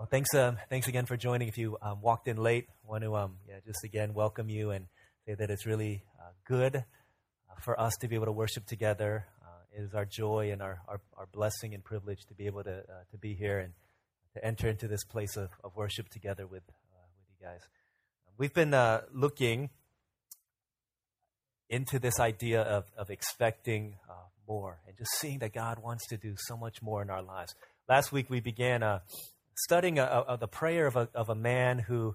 Well, 0.00 0.08
thanks, 0.10 0.34
um, 0.34 0.56
thanks 0.70 0.88
again 0.88 1.04
for 1.04 1.18
joining. 1.18 1.48
If 1.48 1.58
you 1.58 1.76
um, 1.82 2.00
walked 2.00 2.26
in 2.26 2.38
late, 2.38 2.68
want 2.86 3.04
to 3.04 3.14
um, 3.16 3.36
yeah, 3.46 3.56
just 3.66 3.84
again 3.84 4.14
welcome 4.14 4.48
you 4.48 4.70
and 4.70 4.86
say 5.26 5.34
that 5.34 5.50
it's 5.50 5.66
really 5.66 6.04
uh, 6.18 6.30
good 6.46 6.76
uh, 6.76 7.60
for 7.60 7.78
us 7.78 7.92
to 8.00 8.08
be 8.08 8.14
able 8.14 8.24
to 8.24 8.32
worship 8.32 8.64
together. 8.64 9.26
Uh, 9.42 9.76
it 9.76 9.82
is 9.82 9.92
our 9.92 10.06
joy 10.06 10.52
and 10.52 10.62
our, 10.62 10.80
our, 10.88 11.02
our, 11.18 11.26
blessing 11.26 11.74
and 11.74 11.84
privilege 11.84 12.24
to 12.28 12.34
be 12.34 12.46
able 12.46 12.64
to, 12.64 12.78
uh, 12.78 13.02
to 13.10 13.18
be 13.18 13.34
here 13.34 13.58
and 13.58 13.74
to 14.32 14.42
enter 14.42 14.70
into 14.70 14.88
this 14.88 15.04
place 15.04 15.36
of, 15.36 15.50
of 15.62 15.76
worship 15.76 16.08
together 16.08 16.46
with, 16.46 16.62
uh, 16.62 17.04
with 17.18 17.38
you 17.38 17.46
guys. 17.46 17.60
We've 18.38 18.54
been 18.54 18.72
uh, 18.72 19.02
looking 19.12 19.68
into 21.68 21.98
this 21.98 22.18
idea 22.18 22.62
of, 22.62 22.84
of 22.96 23.10
expecting 23.10 23.96
more 24.48 24.80
and 24.88 24.96
just 24.96 25.10
seeing 25.18 25.40
that 25.40 25.52
God 25.52 25.78
wants 25.78 26.06
to 26.08 26.16
do 26.16 26.36
so 26.38 26.56
much 26.56 26.80
more 26.80 27.02
in 27.02 27.10
our 27.10 27.22
lives. 27.22 27.54
Last 27.86 28.12
week 28.12 28.30
we 28.30 28.40
began 28.40 28.82
studying 29.54 29.98
a, 29.98 30.24
a, 30.28 30.36
the 30.38 30.48
prayer 30.48 30.86
of 30.86 30.96
a, 30.96 31.08
of 31.14 31.28
a 31.28 31.34
man 31.34 31.78
who, 31.78 32.14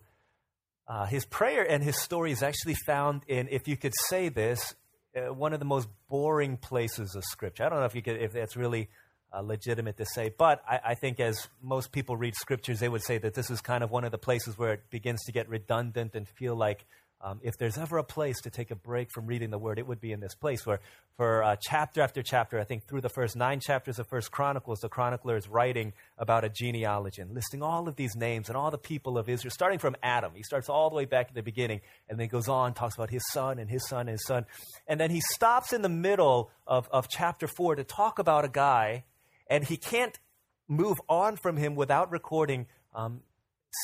uh, 0.88 1.06
his 1.06 1.26
prayer 1.26 1.64
and 1.70 1.84
his 1.84 2.00
story 2.00 2.32
is 2.32 2.44
actually 2.44 2.76
found 2.86 3.24
in, 3.28 3.48
if 3.50 3.68
you 3.68 3.78
could 3.78 3.94
say 4.08 4.30
this, 4.30 4.76
uh, 5.16 5.34
one 5.34 5.54
of 5.54 5.60
the 5.60 5.66
most 5.66 5.88
boring 6.10 6.58
places 6.58 7.16
of 7.16 7.24
Scripture. 7.24 7.64
I 7.66 7.70
don't 7.70 7.80
know 7.80 7.86
if 7.86 7.96
you 7.96 8.02
could, 8.02 8.22
if 8.22 8.34
that's 8.34 8.56
really 8.56 8.90
uh, 9.34 9.42
legitimate 9.42 9.98
to 9.98 10.06
say, 10.06 10.32
but 10.38 10.62
I, 10.68 10.80
I, 10.86 10.96
think 10.96 11.20
as 11.20 11.48
most 11.62 11.92
people 11.92 12.18
read 12.18 12.36
Scriptures, 12.36 12.80
they 12.80 12.90
would 12.90 13.04
say 13.04 13.18
that 13.18 13.34
this 13.34 13.50
is 13.50 13.62
kind 13.62 13.84
of 13.84 13.92
one 13.92 14.04
of 14.04 14.12
the 14.12 14.18
places 14.18 14.58
where 14.58 14.74
it 14.74 14.90
begins 14.90 15.24
to 15.26 15.32
get 15.32 15.50
redundant 15.50 16.16
and 16.16 16.28
feel 16.28 16.56
like 16.56 16.86
um, 17.22 17.40
if 17.44 17.58
there's 17.58 17.78
ever 17.78 17.98
a 17.98 18.04
place 18.04 18.40
to 18.42 18.50
take 18.50 18.72
a 18.72 18.76
break 18.76 19.10
from 19.12 19.26
reading 19.26 19.50
the 19.50 19.58
Word, 19.58 19.80
it 19.80 19.88
would 19.88 20.02
be 20.02 20.12
in 20.12 20.20
this 20.20 20.36
place 20.36 20.66
where, 20.66 20.80
for 21.18 21.44
uh, 21.44 21.56
chapter 21.60 22.02
after 22.02 22.22
chapter, 22.22 22.60
I 22.60 22.66
think 22.66 22.88
through 22.88 23.02
the 23.02 23.10
first 23.10 23.36
nine 23.36 23.60
chapters 23.60 24.00
of 24.00 24.08
First 24.08 24.32
Chronicles, 24.32 24.80
the 24.80 24.90
chronicler 24.90 25.38
is 25.38 25.48
writing 25.48 25.94
about 26.18 26.44
a 26.44 26.50
genealogy 26.50 27.22
and 27.22 27.34
listing 27.34 27.64
all 27.64 27.88
of 27.88 27.96
these 27.96 28.16
names 28.16 28.50
and 28.50 28.58
all 28.58 28.70
the 28.70 28.78
people 28.78 29.18
of 29.18 29.30
Israel, 29.30 29.52
starting 29.52 29.80
from 29.80 29.96
Adam. 30.04 30.34
He 30.36 30.44
starts 30.44 30.70
all 30.70 30.90
the 30.90 30.96
way 30.96 31.06
back 31.06 31.28
at 31.30 31.36
the 31.36 31.42
beginning 31.42 31.82
and 32.10 32.20
then 32.20 32.28
goes 32.28 32.48
on, 32.48 32.74
talks 32.74 32.96
about 32.96 33.10
his 33.10 33.24
son 33.32 33.60
and 33.60 33.70
his 33.70 33.88
son 33.88 34.02
and 34.02 34.10
his 34.10 34.26
son. 34.26 34.46
And 34.88 35.00
then 35.00 35.10
he 35.10 35.22
stops 35.34 35.74
in 35.74 35.82
the 35.82 35.90
middle 35.90 36.52
of, 36.68 36.88
of 36.92 37.08
chapter 37.10 37.48
four 37.48 37.76
to 37.76 37.84
talk 37.84 38.20
about 38.20 38.46
a 38.46 38.50
guy, 38.50 39.06
and 39.50 39.64
he 39.64 39.78
can't 39.78 40.20
move 40.68 40.98
on 41.08 41.38
from 41.38 41.58
him 41.58 41.76
without 41.76 42.12
recording 42.12 42.68
um, 42.94 43.22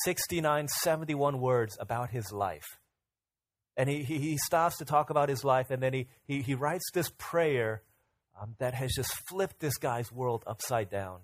69, 0.03 0.67
71 0.67 1.39
words 1.39 1.77
about 1.79 2.09
his 2.09 2.31
life. 2.31 2.77
And 3.81 3.89
he, 3.89 4.03
he, 4.03 4.37
stops 4.37 4.77
to 4.77 4.85
talk 4.85 5.09
about 5.09 5.27
his 5.27 5.43
life, 5.43 5.71
and 5.71 5.81
then 5.81 5.91
he, 5.91 6.07
he, 6.27 6.43
he 6.43 6.53
writes 6.53 6.91
this 6.93 7.11
prayer 7.17 7.81
um, 8.39 8.53
that 8.59 8.75
has 8.75 8.93
just 8.95 9.11
flipped 9.27 9.59
this 9.59 9.77
guy's 9.77 10.11
world 10.11 10.43
upside 10.45 10.91
down. 10.91 11.21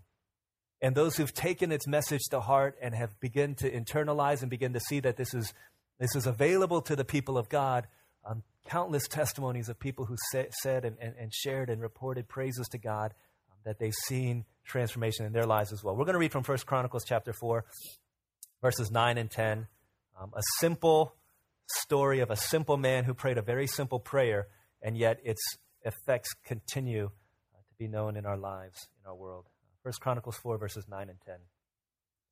And 0.81 0.95
those 0.95 1.15
who've 1.15 1.31
taken 1.31 1.71
its 1.71 1.85
message 1.85 2.23
to 2.31 2.39
heart 2.39 2.75
and 2.81 2.95
have 2.95 3.19
begun 3.19 3.53
to 3.59 3.69
internalize 3.69 4.41
and 4.41 4.49
begin 4.49 4.73
to 4.73 4.79
see 4.79 4.99
that 5.01 5.17
this 5.17 5.35
is, 5.35 5.53
this 5.99 6.15
is 6.15 6.25
available 6.25 6.81
to 6.81 6.95
the 6.95 7.05
people 7.05 7.37
of 7.37 7.47
God, 7.47 7.85
um, 8.25 8.41
countless 8.67 9.07
testimonies 9.07 9.69
of 9.69 9.79
people 9.79 10.05
who 10.05 10.15
sa- 10.31 10.49
said 10.63 10.83
and, 10.83 10.97
and, 10.99 11.13
and, 11.19 11.31
shared 11.31 11.69
and 11.69 11.79
reported 11.79 12.27
praises 12.27 12.67
to 12.69 12.79
God 12.79 13.13
um, 13.51 13.57
that 13.65 13.77
they've 13.77 13.93
seen 14.07 14.45
transformation 14.65 15.27
in 15.27 15.31
their 15.31 15.45
lives 15.45 15.71
as 15.71 15.83
well. 15.83 15.95
We're 15.95 16.05
going 16.05 16.13
to 16.13 16.19
read 16.19 16.31
from 16.31 16.43
1 16.43 16.57
Chronicles 16.65 17.05
chapter 17.05 17.33
4, 17.33 17.65
verses 18.63 18.89
9 18.89 19.19
and 19.19 19.29
10. 19.29 19.67
Um, 20.19 20.33
a 20.35 20.41
simple 20.59 21.13
story 21.67 22.19
of 22.19 22.31
a 22.31 22.35
simple 22.35 22.77
man 22.77 23.03
who 23.03 23.13
prayed 23.13 23.37
a 23.37 23.41
very 23.41 23.67
simple 23.67 23.99
prayer, 23.99 24.47
and 24.81 24.97
yet 24.97 25.19
its 25.23 25.41
effects 25.83 26.29
continue 26.45 27.05
uh, 27.05 27.59
to 27.59 27.75
be 27.77 27.87
known 27.87 28.17
in 28.17 28.25
our 28.25 28.37
lives, 28.37 28.87
in 29.01 29.09
our 29.09 29.15
world. 29.15 29.45
First 29.83 30.01
Chronicles 30.01 30.37
4, 30.37 30.57
verses 30.57 30.85
9 30.89 31.09
and 31.09 31.19
10. 31.25 31.35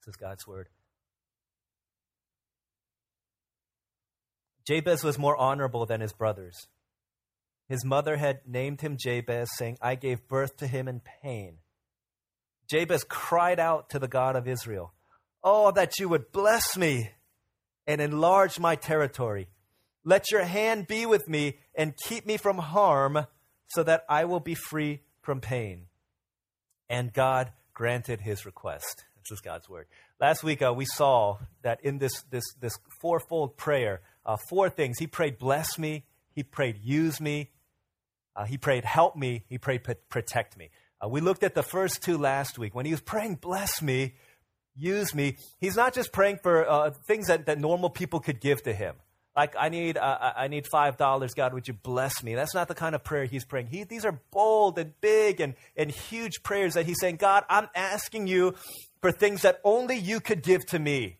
This 0.02 0.14
is 0.14 0.16
God's 0.16 0.46
word. 0.46 0.68
Jabez 4.68 5.04
was 5.04 5.20
more 5.20 5.38
honorable 5.38 5.86
than 5.86 6.02
his 6.02 6.14
brothers. 6.14 6.68
His 7.68 7.86
mother 7.86 8.18
had 8.18 8.42
named 8.48 8.82
him 8.82 8.98
Jabez, 9.00 9.50
saying, 9.56 9.78
I 9.82 9.96
gave 9.96 10.28
birth 10.28 10.58
to 10.58 10.68
him 10.68 10.88
in 10.88 11.02
pain. 11.22 11.58
Jabez 12.70 13.04
cried 13.04 13.60
out 13.60 13.90
to 13.92 14.00
the 14.00 14.08
God 14.08 14.36
of 14.36 14.48
Israel, 14.48 14.94
Oh, 15.44 15.72
that 15.72 16.00
you 16.00 16.10
would 16.10 16.32
bless 16.32 16.76
me 16.76 17.12
and 17.88 18.02
enlarge 18.02 18.60
my 18.60 18.76
territory. 18.76 19.48
Let 20.04 20.32
your 20.32 20.44
hand 20.44 20.88
be 20.88 21.06
with 21.06 21.28
me 21.28 21.58
and 21.74 21.96
keep 22.08 22.26
me 22.26 22.38
from 22.38 22.58
harm 22.58 23.26
so 23.68 23.84
that 23.84 24.06
I 24.08 24.26
will 24.26 24.40
be 24.40 24.56
free 24.56 25.02
from 25.22 25.42
pain. 25.42 25.88
And 26.90 27.12
God 27.12 27.52
granted 27.74 28.22
his 28.22 28.46
request. 28.46 29.06
This 29.24 29.38
is 29.38 29.42
God's 29.42 29.68
word. 29.68 29.88
Last 30.20 30.44
week 30.44 30.62
uh, 30.62 30.74
we 30.74 30.86
saw 30.86 31.40
that 31.64 31.84
in 31.84 31.98
this, 31.98 32.22
this, 32.30 32.44
this 32.62 32.78
fourfold 33.02 33.58
prayer, 33.58 34.02
uh, 34.26 34.38
four 34.50 34.70
things. 34.70 34.98
He 35.00 35.08
prayed, 35.08 35.40
bless 35.40 35.80
me. 35.80 36.06
He 36.34 36.44
prayed, 36.44 36.78
use 36.84 37.20
me. 37.20 37.50
Uh, 38.36 38.46
he 38.46 38.58
prayed, 38.58 38.86
help 38.86 39.16
me. 39.16 39.44
He 39.50 39.58
prayed, 39.58 39.82
protect 40.10 40.58
me. 40.58 40.70
Uh, 41.04 41.08
we 41.08 41.22
looked 41.22 41.44
at 41.44 41.56
the 41.56 41.64
first 41.64 42.04
two 42.04 42.18
last 42.18 42.60
week. 42.60 42.76
When 42.76 42.86
he 42.86 42.92
was 42.92 43.02
praying, 43.02 43.36
bless 43.36 43.82
me, 43.82 44.14
use 44.76 45.14
me, 45.14 45.38
he's 45.60 45.76
not 45.76 45.94
just 45.94 46.12
praying 46.12 46.40
for 46.44 46.70
uh, 46.70 46.92
things 47.08 47.28
that, 47.28 47.46
that 47.46 47.60
normal 47.60 47.90
people 47.90 48.20
could 48.20 48.40
give 48.40 48.64
to 48.64 48.74
him. 48.74 48.96
Like, 49.36 49.54
I 49.60 49.68
need, 49.68 49.98
uh, 49.98 50.34
I 50.36 50.48
need 50.48 50.66
$5, 50.66 51.36
God, 51.36 51.54
would 51.54 51.68
you 51.68 51.74
bless 51.74 52.24
me? 52.24 52.36
That's 52.36 52.54
not 52.54 52.70
the 52.70 52.76
kind 52.76 52.96
of 52.96 53.04
prayer 53.04 53.26
he's 53.26 53.44
praying. 53.44 53.68
He, 53.68 53.84
these 53.84 54.06
are 54.06 54.22
bold 54.32 54.80
and 54.80 54.94
big 55.02 55.42
and, 55.42 55.56
and 55.76 55.92
huge 55.92 56.42
prayers 56.42 56.76
that 56.76 56.86
he's 56.86 57.00
saying, 57.02 57.18
God, 57.18 57.44
I'm 57.50 57.68
asking 57.76 58.28
you 58.28 58.56
for 59.02 59.12
things 59.12 59.42
that 59.42 59.60
only 59.66 59.98
you 59.98 60.22
could 60.22 60.42
give 60.42 60.66
to 60.68 60.80
me. 60.80 61.18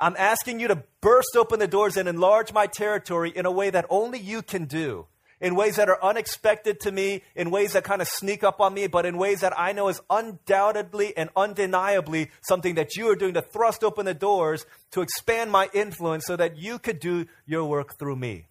I'm 0.00 0.16
asking 0.18 0.60
you 0.60 0.68
to 0.68 0.82
burst 1.02 1.36
open 1.36 1.58
the 1.58 1.66
doors 1.66 1.98
and 1.98 2.08
enlarge 2.08 2.54
my 2.54 2.66
territory 2.66 3.30
in 3.30 3.44
a 3.44 3.50
way 3.50 3.68
that 3.68 3.84
only 3.90 4.18
you 4.18 4.40
can 4.40 4.64
do 4.64 5.06
in 5.40 5.54
ways 5.54 5.76
that 5.76 5.88
are 5.88 6.02
unexpected 6.02 6.80
to 6.80 6.92
me, 6.92 7.22
in 7.34 7.50
ways 7.50 7.72
that 7.74 7.84
kind 7.84 8.00
of 8.00 8.08
sneak 8.08 8.42
up 8.42 8.60
on 8.60 8.74
me, 8.74 8.86
but 8.86 9.04
in 9.06 9.18
ways 9.18 9.40
that 9.40 9.58
I 9.58 9.72
know 9.72 9.88
is 9.88 10.00
undoubtedly 10.08 11.16
and 11.16 11.30
undeniably 11.36 12.30
something 12.42 12.76
that 12.76 12.96
you 12.96 13.08
are 13.10 13.16
doing 13.16 13.34
to 13.34 13.42
thrust 13.42 13.84
open 13.84 14.06
the 14.06 14.14
doors 14.14 14.66
to 14.92 15.02
expand 15.02 15.50
my 15.50 15.68
influence 15.74 16.24
so 16.26 16.36
that 16.36 16.56
you 16.56 16.78
could 16.78 17.00
do 17.00 17.26
your 17.46 17.64
work 17.64 17.98
through 17.98 18.16
me. 18.16 18.46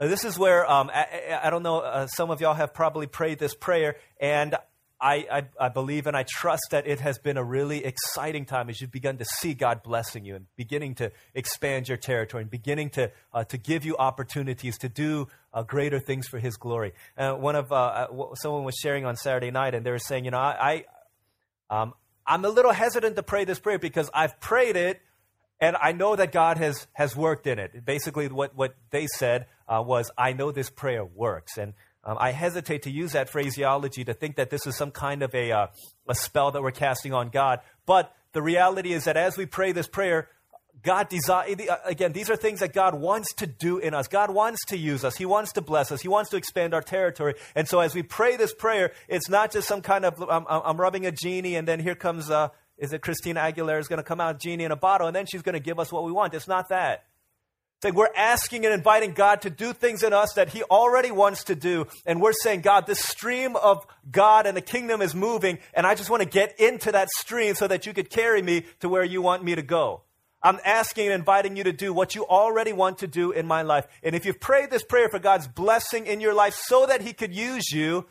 Now, 0.00 0.08
this 0.08 0.24
is 0.24 0.38
where 0.38 0.70
um, 0.70 0.90
I, 0.92 1.38
I, 1.44 1.50
don't 1.50 1.62
know, 1.62 1.80
uh, 1.80 2.06
some 2.06 2.30
of 2.30 2.40
y'all 2.40 2.54
have 2.54 2.74
probably 2.74 3.06
prayed 3.06 3.38
this 3.38 3.54
prayer, 3.54 3.96
and 4.20 4.54
I, 5.00 5.26
I, 5.30 5.66
I, 5.66 5.68
believe 5.68 6.06
and 6.06 6.16
I 6.16 6.24
trust 6.26 6.68
that 6.70 6.86
it 6.86 7.00
has 7.00 7.18
been 7.18 7.36
a 7.36 7.44
really 7.44 7.84
exciting 7.84 8.46
time 8.46 8.70
as 8.70 8.80
you've 8.80 8.90
begun 8.90 9.18
to 9.18 9.26
see 9.26 9.52
God 9.52 9.82
blessing 9.82 10.24
you 10.24 10.36
and 10.36 10.46
beginning 10.56 10.94
to 10.96 11.12
expand 11.34 11.88
your 11.88 11.98
territory 11.98 12.42
and 12.42 12.50
beginning 12.50 12.90
to, 12.90 13.10
uh, 13.34 13.44
to 13.44 13.58
give 13.58 13.84
you 13.84 13.96
opportunities 13.98 14.78
to 14.78 14.88
do 14.88 15.28
uh, 15.52 15.62
greater 15.62 16.00
things 16.00 16.26
for 16.28 16.38
His 16.38 16.56
glory. 16.56 16.92
Uh, 17.16 17.32
one 17.32 17.56
of 17.56 17.72
uh, 17.72 18.06
someone 18.36 18.64
was 18.64 18.76
sharing 18.76 19.04
on 19.04 19.16
Saturday 19.16 19.50
night, 19.50 19.74
and 19.74 19.84
they 19.84 19.90
were 19.90 19.98
saying, 19.98 20.24
you 20.24 20.30
know, 20.30 20.38
I, 20.38 20.84
I 21.70 21.82
um, 21.82 21.94
I'm 22.26 22.44
a 22.44 22.48
little 22.48 22.72
hesitant 22.72 23.16
to 23.16 23.22
pray 23.22 23.44
this 23.44 23.58
prayer 23.58 23.78
because 23.78 24.10
I've 24.14 24.40
prayed 24.40 24.76
it, 24.76 25.00
and 25.60 25.76
I 25.80 25.92
know 25.92 26.16
that 26.16 26.32
God 26.32 26.58
has 26.58 26.86
has 26.92 27.14
worked 27.14 27.46
in 27.46 27.58
it. 27.58 27.84
Basically, 27.84 28.28
what 28.28 28.56
what 28.56 28.74
they 28.90 29.06
said 29.06 29.46
uh, 29.68 29.82
was, 29.84 30.10
I 30.16 30.32
know 30.32 30.52
this 30.52 30.70
prayer 30.70 31.04
works, 31.04 31.58
and 31.58 31.74
um, 32.06 32.16
I 32.20 32.30
hesitate 32.30 32.82
to 32.82 32.90
use 32.90 33.12
that 33.12 33.28
phraseology 33.28 34.04
to 34.04 34.14
think 34.14 34.36
that 34.36 34.48
this 34.48 34.64
is 34.66 34.76
some 34.76 34.92
kind 34.92 35.22
of 35.22 35.34
a, 35.34 35.50
uh, 35.50 35.66
a 36.08 36.14
spell 36.14 36.52
that 36.52 36.62
we're 36.62 36.70
casting 36.70 37.12
on 37.12 37.30
God. 37.30 37.60
But 37.84 38.14
the 38.32 38.40
reality 38.40 38.92
is 38.92 39.04
that 39.04 39.16
as 39.16 39.36
we 39.36 39.44
pray 39.44 39.72
this 39.72 39.88
prayer, 39.88 40.28
God 40.84 41.08
desire 41.08 41.56
uh, 41.68 41.76
again, 41.84 42.12
these 42.12 42.30
are 42.30 42.36
things 42.36 42.60
that 42.60 42.72
God 42.72 42.94
wants 42.94 43.34
to 43.34 43.46
do 43.46 43.78
in 43.78 43.92
us. 43.92 44.06
God 44.06 44.30
wants 44.30 44.64
to 44.66 44.76
use 44.76 45.04
us. 45.04 45.16
He 45.16 45.26
wants 45.26 45.52
to 45.54 45.62
bless 45.62 45.90
us. 45.90 46.00
He 46.00 46.06
wants 46.08 46.30
to 46.30 46.36
expand 46.36 46.74
our 46.74 46.82
territory. 46.82 47.34
And 47.56 47.66
so 47.66 47.80
as 47.80 47.92
we 47.92 48.04
pray 48.04 48.36
this 48.36 48.54
prayer, 48.54 48.92
it's 49.08 49.28
not 49.28 49.50
just 49.50 49.66
some 49.66 49.82
kind 49.82 50.04
of, 50.04 50.22
I'm, 50.22 50.44
I'm 50.48 50.80
rubbing 50.80 51.06
a 51.06 51.12
genie 51.12 51.56
and 51.56 51.66
then 51.66 51.80
here 51.80 51.96
comes, 51.96 52.30
uh, 52.30 52.50
is 52.78 52.92
it 52.92 53.02
Christina 53.02 53.40
Aguilera 53.40 53.80
is 53.80 53.88
going 53.88 53.98
to 53.98 54.04
come 54.04 54.20
out, 54.20 54.38
genie 54.38 54.62
in 54.62 54.70
a 54.70 54.76
bottle, 54.76 55.08
and 55.08 55.16
then 55.16 55.26
she's 55.26 55.42
going 55.42 55.54
to 55.54 55.60
give 55.60 55.80
us 55.80 55.90
what 55.90 56.04
we 56.04 56.12
want. 56.12 56.34
It's 56.34 56.46
not 56.46 56.68
that. 56.68 57.04
Saying 57.82 57.94
we're 57.94 58.08
asking 58.16 58.64
and 58.64 58.72
inviting 58.72 59.12
God 59.12 59.42
to 59.42 59.50
do 59.50 59.74
things 59.74 60.02
in 60.02 60.14
us 60.14 60.32
that 60.34 60.48
He 60.48 60.62
already 60.64 61.10
wants 61.10 61.44
to 61.44 61.54
do. 61.54 61.86
And 62.06 62.22
we're 62.22 62.32
saying, 62.32 62.62
God, 62.62 62.86
this 62.86 63.00
stream 63.00 63.54
of 63.54 63.86
God 64.10 64.46
and 64.46 64.56
the 64.56 64.62
kingdom 64.62 65.02
is 65.02 65.14
moving, 65.14 65.58
and 65.74 65.86
I 65.86 65.94
just 65.94 66.08
want 66.08 66.22
to 66.22 66.28
get 66.28 66.58
into 66.58 66.92
that 66.92 67.08
stream 67.18 67.54
so 67.54 67.68
that 67.68 67.84
you 67.84 67.92
could 67.92 68.08
carry 68.08 68.40
me 68.40 68.64
to 68.80 68.88
where 68.88 69.04
you 69.04 69.20
want 69.20 69.44
me 69.44 69.54
to 69.54 69.62
go. 69.62 70.02
I'm 70.42 70.58
asking 70.64 71.06
and 71.06 71.14
inviting 71.14 71.56
you 71.56 71.64
to 71.64 71.72
do 71.72 71.92
what 71.92 72.14
you 72.14 72.24
already 72.24 72.72
want 72.72 72.98
to 72.98 73.06
do 73.06 73.32
in 73.32 73.46
my 73.46 73.62
life. 73.62 73.86
And 74.02 74.14
if 74.14 74.24
you've 74.24 74.40
prayed 74.40 74.70
this 74.70 74.84
prayer 74.84 75.08
for 75.08 75.18
God's 75.18 75.48
blessing 75.48 76.06
in 76.06 76.20
your 76.20 76.34
life 76.34 76.54
so 76.54 76.86
that 76.86 77.02
He 77.02 77.12
could 77.12 77.34
use 77.34 77.70
you, 77.72 78.06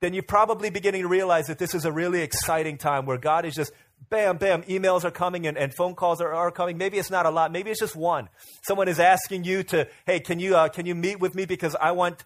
then 0.00 0.14
you're 0.14 0.22
probably 0.22 0.70
beginning 0.70 1.02
to 1.02 1.08
realize 1.08 1.48
that 1.48 1.58
this 1.58 1.74
is 1.74 1.84
a 1.84 1.92
really 1.92 2.22
exciting 2.22 2.78
time 2.78 3.06
where 3.06 3.18
God 3.18 3.44
is 3.44 3.54
just 3.54 3.72
bam, 4.08 4.38
bam, 4.38 4.62
emails 4.62 5.04
are 5.04 5.10
coming 5.10 5.46
and, 5.46 5.58
and 5.58 5.74
phone 5.74 5.94
calls 5.94 6.20
are, 6.20 6.32
are 6.32 6.50
coming. 6.50 6.78
Maybe 6.78 6.98
it's 6.98 7.10
not 7.10 7.26
a 7.26 7.30
lot. 7.30 7.52
Maybe 7.52 7.70
it's 7.70 7.80
just 7.80 7.96
one. 7.96 8.28
Someone 8.62 8.88
is 8.88 8.98
asking 8.98 9.44
you 9.44 9.62
to, 9.64 9.86
hey, 10.06 10.20
can 10.20 10.38
you, 10.38 10.56
uh, 10.56 10.68
can 10.68 10.86
you 10.86 10.94
meet 10.94 11.20
with 11.20 11.34
me 11.34 11.44
because 11.44 11.76
I 11.80 11.92
want, 11.92 12.24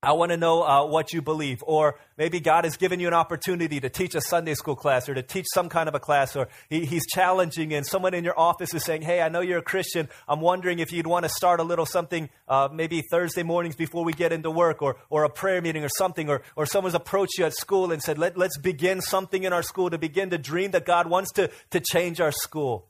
I 0.00 0.12
want 0.12 0.30
to 0.30 0.36
know 0.36 0.62
uh, 0.62 0.86
what 0.86 1.12
you 1.12 1.20
believe. 1.20 1.58
Or 1.66 1.98
maybe 2.16 2.38
God 2.38 2.62
has 2.62 2.76
given 2.76 3.00
you 3.00 3.08
an 3.08 3.14
opportunity 3.14 3.80
to 3.80 3.88
teach 3.88 4.14
a 4.14 4.20
Sunday 4.20 4.54
school 4.54 4.76
class 4.76 5.08
or 5.08 5.14
to 5.14 5.22
teach 5.22 5.46
some 5.52 5.68
kind 5.68 5.88
of 5.88 5.94
a 5.96 5.98
class, 5.98 6.36
or 6.36 6.46
he, 6.70 6.84
He's 6.84 7.04
challenging, 7.06 7.74
and 7.74 7.84
someone 7.84 8.14
in 8.14 8.22
your 8.22 8.38
office 8.38 8.72
is 8.74 8.84
saying, 8.84 9.02
Hey, 9.02 9.20
I 9.20 9.28
know 9.28 9.40
you're 9.40 9.58
a 9.58 9.62
Christian. 9.62 10.08
I'm 10.28 10.40
wondering 10.40 10.78
if 10.78 10.92
you'd 10.92 11.08
want 11.08 11.24
to 11.24 11.28
start 11.28 11.58
a 11.58 11.64
little 11.64 11.84
something 11.84 12.30
uh, 12.46 12.68
maybe 12.72 13.02
Thursday 13.10 13.42
mornings 13.42 13.74
before 13.74 14.04
we 14.04 14.12
get 14.12 14.32
into 14.32 14.52
work, 14.52 14.82
or, 14.82 14.98
or 15.10 15.24
a 15.24 15.30
prayer 15.30 15.60
meeting 15.60 15.82
or 15.82 15.88
something. 15.88 16.28
Or, 16.28 16.42
or 16.54 16.64
someone's 16.64 16.94
approached 16.94 17.36
you 17.36 17.44
at 17.44 17.54
school 17.54 17.90
and 17.90 18.00
said, 18.00 18.18
Let, 18.18 18.38
Let's 18.38 18.56
begin 18.56 19.00
something 19.00 19.42
in 19.42 19.52
our 19.52 19.64
school 19.64 19.90
to 19.90 19.98
begin 19.98 20.30
to 20.30 20.38
dream 20.38 20.70
that 20.72 20.86
God 20.86 21.08
wants 21.08 21.32
to, 21.32 21.50
to 21.70 21.80
change 21.80 22.20
our 22.20 22.32
school. 22.32 22.86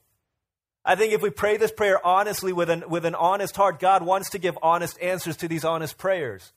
I 0.85 0.95
think 0.95 1.15
if 1.15 1.23
we 1.23 1.31
pray 1.31 1.57
this 1.57 1.73
prayer 1.73 2.05
honestly 2.07 2.53
with 2.53 2.69
an, 2.69 2.85
with 2.87 3.07
an 3.07 3.15
honest 3.15 3.57
heart, 3.57 3.81
God 3.81 4.03
wants 4.03 4.31
to 4.31 4.39
give 4.39 4.59
honest 4.63 5.01
answers 5.01 5.39
to 5.39 5.49
these 5.49 5.65
honest 5.65 5.97
prayers. 5.97 6.53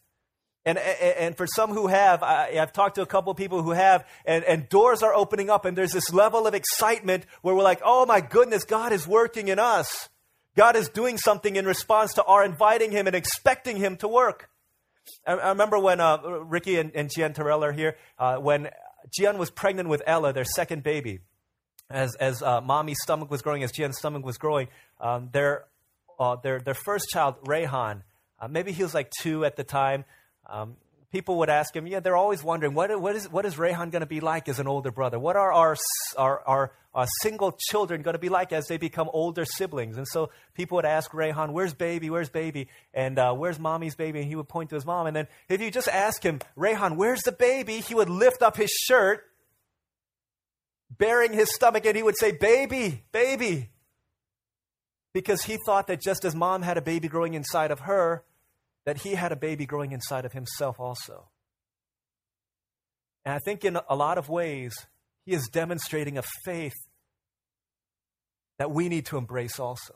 And, 0.64 0.78
and 0.78 1.36
for 1.36 1.48
some 1.48 1.72
who 1.72 1.88
have, 1.88 2.22
I, 2.22 2.52
have 2.54 2.72
talked 2.72 2.96
to 2.96 3.02
a 3.02 3.08
couple 3.08 3.32
of 3.32 3.38
people 3.38 3.64
who 3.64 3.72
have, 3.72 4.06
and, 4.26 4.44
and 4.44 4.70
doors 4.70 5.02
are 5.02 5.14
opening 5.14 5.50
up, 5.50 5.66
and 5.66 5.76
there's 5.76 5.92
this 5.92 6.14
level 6.14 6.46
of 6.46 6.54
excitement 6.54 7.26
where 7.42 7.56
we're 7.56 7.64
like, 7.64 7.82
oh 7.84 8.06
my 8.06 8.22
goodness, 8.22 8.64
God 8.64 8.94
is 8.94 9.08
working 9.08 9.48
in 9.48 9.58
us. 9.58 10.10
God 10.56 10.76
is 10.76 10.88
doing 10.90 11.18
something 11.18 11.56
in 11.56 11.66
response 11.66 12.14
to 12.16 12.24
our 12.24 12.46
inviting 12.46 12.92
Him 12.92 13.08
and 13.08 13.16
expecting 13.16 13.78
Him 13.78 13.98
to 13.98 14.08
work. 14.08 14.50
I, 15.26 15.34
I 15.34 15.50
remember 15.50 15.80
when 15.80 16.00
uh, 16.00 16.20
Ricky 16.22 16.78
and, 16.78 16.92
and 16.94 17.10
Gian 17.10 17.34
Terrell 17.34 17.64
are 17.64 17.72
here, 17.72 17.98
uh, 18.20 18.38
when 18.38 18.70
Gian 19.12 19.40
was 19.40 19.50
pregnant 19.50 19.90
with 19.90 20.04
Ella, 20.06 20.32
their 20.32 20.46
second 20.46 20.84
baby. 20.84 21.20
As, 21.90 22.16
as 22.16 22.42
uh, 22.42 22.62
mommy's 22.62 23.00
stomach 23.02 23.30
was 23.30 23.42
growing, 23.42 23.64
as 23.64 23.72
Gian's 23.72 23.98
stomach 23.98 24.24
was 24.24 24.38
growing, 24.38 24.70
um, 25.02 25.30
their, 25.34 25.66
uh, 26.20 26.38
their, 26.38 26.60
their 26.60 26.74
first 26.74 27.10
child, 27.10 27.36
Rayhan, 27.46 28.04
uh, 28.40 28.48
maybe 28.48 28.72
he 28.72 28.82
was 28.84 28.94
like 28.94 29.12
two 29.22 29.44
at 29.44 29.58
the 29.58 29.64
time, 29.64 30.06
um, 30.48 30.76
people 31.12 31.40
would 31.40 31.50
ask 31.50 31.76
him, 31.76 31.88
yeah, 31.88 32.00
they're 32.00 32.16
always 32.16 32.44
wondering, 32.44 32.74
what, 32.74 33.00
what, 33.00 33.16
is, 33.16 33.30
what 33.30 33.46
is 33.46 33.56
Rayhan 33.56 33.92
going 33.92 34.02
to 34.02 34.06
be 34.06 34.20
like 34.20 34.48
as 34.48 34.60
an 34.60 34.68
older 34.68 34.92
brother? 34.92 35.20
What 35.20 35.36
are 35.36 35.52
our, 35.52 35.78
our, 36.18 36.48
our, 36.48 36.72
our 36.94 37.08
single 37.22 37.58
children 37.70 38.02
going 38.02 38.14
to 38.14 38.20
be 38.20 38.30
like 38.30 38.54
as 38.54 38.68
they 38.68 38.78
become 38.78 39.10
older 39.12 39.46
siblings? 39.46 39.98
And 39.98 40.08
so 40.08 40.30
people 40.54 40.78
would 40.78 40.86
ask 40.86 41.12
Rayhan, 41.12 41.52
where's 41.52 41.74
baby? 41.74 42.10
Where's 42.10 42.30
baby? 42.30 42.70
And 42.94 43.20
uh, 43.20 43.34
where's 43.34 43.60
mommy's 43.60 43.96
baby? 43.96 44.20
And 44.20 44.28
he 44.28 44.36
would 44.36 44.48
point 44.48 44.70
to 44.70 44.76
his 44.76 44.86
mom. 44.86 45.08
And 45.08 45.16
then 45.16 45.28
if 45.50 45.62
you 45.62 45.70
just 45.70 45.90
ask 45.90 46.24
him, 46.24 46.40
Rayhan, 46.58 46.96
where's 46.96 47.22
the 47.22 47.34
baby? 47.34 47.82
He 47.82 47.94
would 47.94 48.10
lift 48.10 48.42
up 48.42 48.56
his 48.56 48.72
shirt, 48.72 49.24
bearing 50.98 51.34
his 51.34 51.54
stomach, 51.54 51.86
and 51.86 51.96
he 51.96 52.04
would 52.04 52.18
say, 52.18 52.32
baby, 52.32 53.04
baby. 53.12 53.70
Because 55.14 55.44
he 55.44 55.58
thought 55.66 55.88
that 55.88 56.02
just 56.02 56.24
as 56.24 56.34
mom 56.34 56.62
had 56.62 56.78
a 56.78 56.82
baby 56.82 57.10
growing 57.10 57.34
inside 57.34 57.72
of 57.72 57.82
her, 57.82 58.24
that 58.86 59.00
he 59.00 59.16
had 59.16 59.32
a 59.32 59.36
baby 59.36 59.66
growing 59.66 59.92
inside 59.92 60.26
of 60.26 60.34
himself 60.34 60.80
also. 60.80 61.30
And 63.26 63.36
I 63.36 63.40
think 63.40 63.64
in 63.64 63.78
a 63.88 63.96
lot 63.96 64.18
of 64.18 64.30
ways, 64.30 64.74
he 65.26 65.34
is 65.34 65.48
demonstrating 65.48 66.18
a 66.18 66.24
faith 66.44 66.74
that 68.58 68.72
we 68.72 68.90
need 68.90 69.06
to 69.08 69.18
embrace 69.18 69.60
also. 69.60 69.96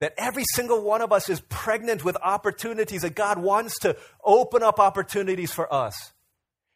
That 0.00 0.14
every 0.16 0.44
single 0.54 0.82
one 0.82 1.00
of 1.00 1.12
us 1.12 1.28
is 1.28 1.40
pregnant 1.48 2.04
with 2.04 2.16
opportunities, 2.16 3.02
that 3.02 3.14
God 3.14 3.38
wants 3.38 3.78
to 3.80 3.96
open 4.24 4.62
up 4.62 4.80
opportunities 4.80 5.52
for 5.52 5.72
us. 5.72 6.12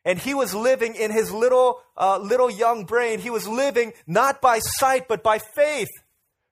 And 0.05 0.19
he 0.19 0.35
was 0.35 0.55
living 0.55 0.95
in 0.95 1.11
his 1.11 1.33
little, 1.33 1.81
uh, 1.97 2.19
little 2.19 2.51
young 2.51 2.85
brain, 2.85 3.19
he 3.19 3.31
was 3.31 3.49
living 3.49 3.93
not 4.07 4.41
by 4.41 4.61
sight, 4.61 5.09
but 5.09 5.25
by 5.25 5.39
faith 5.39 5.89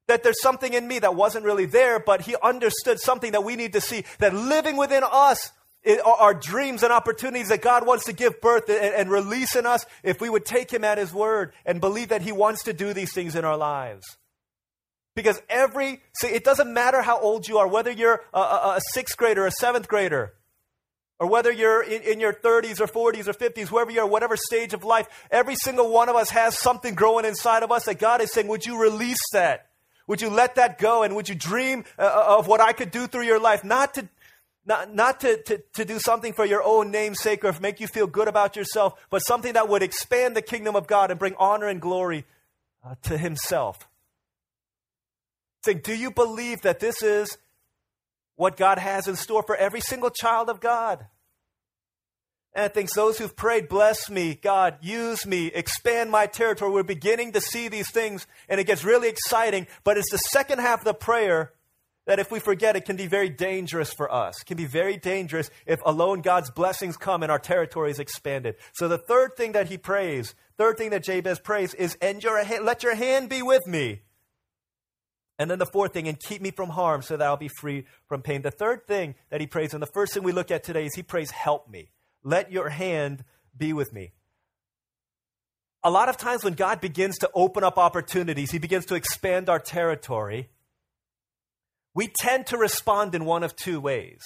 that 0.06 0.22
there's 0.22 0.40
something 0.40 0.72
in 0.74 0.86
me 0.86 0.98
that 0.98 1.14
wasn't 1.14 1.44
really 1.44 1.66
there, 1.66 1.98
but 1.98 2.22
he 2.22 2.36
understood 2.42 3.00
something 3.00 3.32
that 3.32 3.44
we 3.44 3.56
need 3.56 3.72
to 3.72 3.80
see 3.80 4.04
that 4.18 4.34
living 4.34 4.76
within 4.76 5.02
us 5.10 5.52
are 6.04 6.34
dreams 6.34 6.82
and 6.82 6.92
opportunities 6.92 7.48
that 7.48 7.60
God 7.60 7.86
wants 7.86 8.06
to 8.06 8.12
give 8.12 8.40
birth 8.40 8.68
and 8.70 9.10
release 9.10 9.54
in 9.54 9.66
us 9.66 9.84
if 10.02 10.20
we 10.20 10.30
would 10.30 10.44
take 10.44 10.70
him 10.70 10.82
at 10.84 10.98
his 10.98 11.12
word 11.12 11.52
and 11.66 11.80
believe 11.80 12.08
that 12.08 12.22
he 12.22 12.32
wants 12.32 12.64
to 12.64 12.72
do 12.72 12.92
these 12.92 13.12
things 13.12 13.34
in 13.34 13.44
our 13.44 13.56
lives. 13.56 14.04
Because 15.14 15.40
every, 15.48 16.02
see, 16.16 16.28
it 16.28 16.42
doesn't 16.42 16.72
matter 16.72 17.02
how 17.02 17.20
old 17.20 17.46
you 17.46 17.58
are, 17.58 17.68
whether 17.68 17.90
you're 17.90 18.22
a, 18.32 18.38
a, 18.38 18.74
a 18.76 18.80
sixth 18.92 19.16
grader, 19.16 19.46
a 19.46 19.50
seventh 19.50 19.86
grader, 19.86 20.34
or 21.20 21.28
whether 21.28 21.52
you're 21.52 21.82
in, 21.82 22.02
in, 22.02 22.18
your 22.18 22.32
30s 22.32 22.80
or 22.80 22.88
40s 22.88 23.28
or 23.28 23.32
50s, 23.32 23.70
wherever 23.70 23.92
you 23.92 24.00
are, 24.00 24.06
whatever 24.06 24.36
stage 24.36 24.74
of 24.74 24.82
life, 24.82 25.06
every 25.30 25.54
single 25.54 25.92
one 25.92 26.08
of 26.08 26.16
us 26.16 26.30
has 26.30 26.58
something 26.58 26.94
growing 26.94 27.24
inside 27.24 27.62
of 27.62 27.70
us 27.70 27.84
that 27.84 28.00
God 28.00 28.20
is 28.20 28.32
saying, 28.32 28.48
Would 28.48 28.66
you 28.66 28.80
release 28.80 29.20
that? 29.32 29.68
Would 30.06 30.20
you 30.20 30.28
let 30.28 30.56
that 30.56 30.78
go 30.78 31.02
and 31.02 31.16
would 31.16 31.28
you 31.28 31.34
dream 31.34 31.84
uh, 31.98 32.02
uh, 32.02 32.38
of 32.38 32.46
what 32.46 32.60
I 32.60 32.72
could 32.72 32.90
do 32.90 33.06
through 33.06 33.24
your 33.24 33.40
life? 33.40 33.64
Not 33.64 33.94
to, 33.94 34.08
not, 34.66 34.94
not 34.94 35.20
to, 35.20 35.42
to, 35.42 35.62
to 35.74 35.84
do 35.84 35.98
something 35.98 36.32
for 36.32 36.44
your 36.44 36.62
own 36.62 36.90
name's 36.90 37.20
sake 37.20 37.44
or 37.44 37.54
make 37.60 37.80
you 37.80 37.86
feel 37.86 38.06
good 38.06 38.28
about 38.28 38.56
yourself, 38.56 39.06
but 39.10 39.20
something 39.20 39.54
that 39.54 39.68
would 39.68 39.82
expand 39.82 40.36
the 40.36 40.42
kingdom 40.42 40.76
of 40.76 40.86
God 40.86 41.10
and 41.10 41.18
bring 41.18 41.34
honor 41.38 41.68
and 41.68 41.80
glory 41.80 42.24
uh, 42.84 42.94
to 43.04 43.16
Himself. 43.16 43.88
Saying, 45.64 45.80
do 45.82 45.94
you 45.94 46.10
believe 46.10 46.62
that 46.62 46.80
this 46.80 47.02
is 47.02 47.38
what 48.36 48.56
God 48.56 48.78
has 48.78 49.08
in 49.08 49.16
store 49.16 49.42
for 49.42 49.56
every 49.56 49.80
single 49.80 50.10
child 50.10 50.50
of 50.50 50.60
God? 50.60 51.06
And 52.54 52.72
thinks 52.72 52.94
those 52.94 53.18
who've 53.18 53.34
prayed, 53.34 53.68
bless 53.68 54.08
me, 54.08 54.36
God, 54.36 54.78
use 54.80 55.26
me, 55.26 55.48
expand 55.48 56.12
my 56.12 56.26
territory. 56.26 56.70
We're 56.70 56.84
beginning 56.84 57.32
to 57.32 57.40
see 57.40 57.66
these 57.68 57.90
things, 57.90 58.28
and 58.48 58.60
it 58.60 58.64
gets 58.64 58.84
really 58.84 59.08
exciting. 59.08 59.66
But 59.82 59.98
it's 59.98 60.10
the 60.10 60.18
second 60.18 60.60
half 60.60 60.80
of 60.80 60.84
the 60.84 60.94
prayer 60.94 61.52
that, 62.06 62.20
if 62.20 62.30
we 62.30 62.38
forget, 62.38 62.76
it 62.76 62.84
can 62.84 62.94
be 62.94 63.08
very 63.08 63.28
dangerous 63.28 63.92
for 63.92 64.12
us. 64.12 64.40
It 64.40 64.44
can 64.44 64.56
be 64.56 64.66
very 64.66 64.96
dangerous 64.96 65.50
if 65.66 65.80
alone 65.84 66.20
God's 66.20 66.50
blessings 66.50 66.96
come 66.96 67.24
and 67.24 67.32
our 67.32 67.40
territory 67.40 67.90
is 67.90 67.98
expanded. 67.98 68.54
So 68.74 68.86
the 68.86 68.98
third 68.98 69.36
thing 69.36 69.52
that 69.52 69.68
he 69.68 69.76
prays, 69.76 70.34
third 70.56 70.76
thing 70.76 70.90
that 70.90 71.02
Jabez 71.02 71.40
prays, 71.40 71.74
is, 71.74 71.96
"And 72.00 72.22
your 72.22 72.44
let 72.60 72.84
your 72.84 72.94
hand 72.94 73.30
be 73.30 73.42
with 73.42 73.66
me." 73.66 74.02
And 75.40 75.50
then 75.50 75.58
the 75.58 75.66
fourth 75.66 75.92
thing, 75.92 76.06
and 76.06 76.20
keep 76.20 76.40
me 76.40 76.52
from 76.52 76.70
harm 76.70 77.02
so 77.02 77.16
that 77.16 77.26
I'll 77.26 77.36
be 77.36 77.48
free 77.48 77.86
from 78.06 78.22
pain. 78.22 78.42
The 78.42 78.52
third 78.52 78.86
thing 78.86 79.16
that 79.30 79.40
he 79.40 79.48
prays, 79.48 79.74
and 79.74 79.82
the 79.82 79.90
first 79.92 80.14
thing 80.14 80.22
we 80.22 80.30
look 80.30 80.52
at 80.52 80.62
today 80.62 80.84
is 80.84 80.94
he 80.94 81.02
prays, 81.02 81.32
Help 81.32 81.68
me. 81.68 81.90
Let 82.24 82.50
your 82.50 82.70
hand 82.70 83.22
be 83.56 83.72
with 83.72 83.92
me. 83.92 84.12
A 85.84 85.90
lot 85.90 86.08
of 86.08 86.16
times 86.16 86.42
when 86.42 86.54
God 86.54 86.80
begins 86.80 87.18
to 87.18 87.30
open 87.34 87.62
up 87.62 87.78
opportunities, 87.78 88.50
He 88.50 88.58
begins 88.58 88.86
to 88.86 88.94
expand 88.94 89.50
our 89.50 89.58
territory, 89.58 90.48
we 91.94 92.08
tend 92.08 92.46
to 92.48 92.56
respond 92.56 93.14
in 93.14 93.24
one 93.24 93.44
of 93.44 93.54
two 93.54 93.80
ways. 93.80 94.20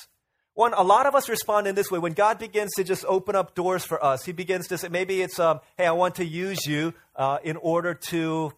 One, 0.54 0.72
a 0.72 0.82
lot 0.82 1.06
of 1.06 1.14
us 1.14 1.28
respond 1.28 1.66
in 1.66 1.74
this 1.74 1.90
way. 1.90 1.98
When 1.98 2.14
God 2.14 2.38
begins 2.38 2.72
to 2.76 2.84
just 2.84 3.04
open 3.04 3.36
up 3.36 3.54
doors 3.54 3.84
for 3.84 4.02
us, 4.02 4.24
He 4.24 4.32
begins 4.32 4.68
to 4.68 4.78
say, 4.78 4.88
maybe 4.88 5.20
it's, 5.20 5.38
um, 5.38 5.60
hey, 5.76 5.86
I 5.86 5.92
want 5.92 6.14
to 6.16 6.24
use 6.24 6.64
you 6.66 6.94
uh, 7.14 7.38
in 7.44 7.56
order 7.56 7.94
to 7.94 8.52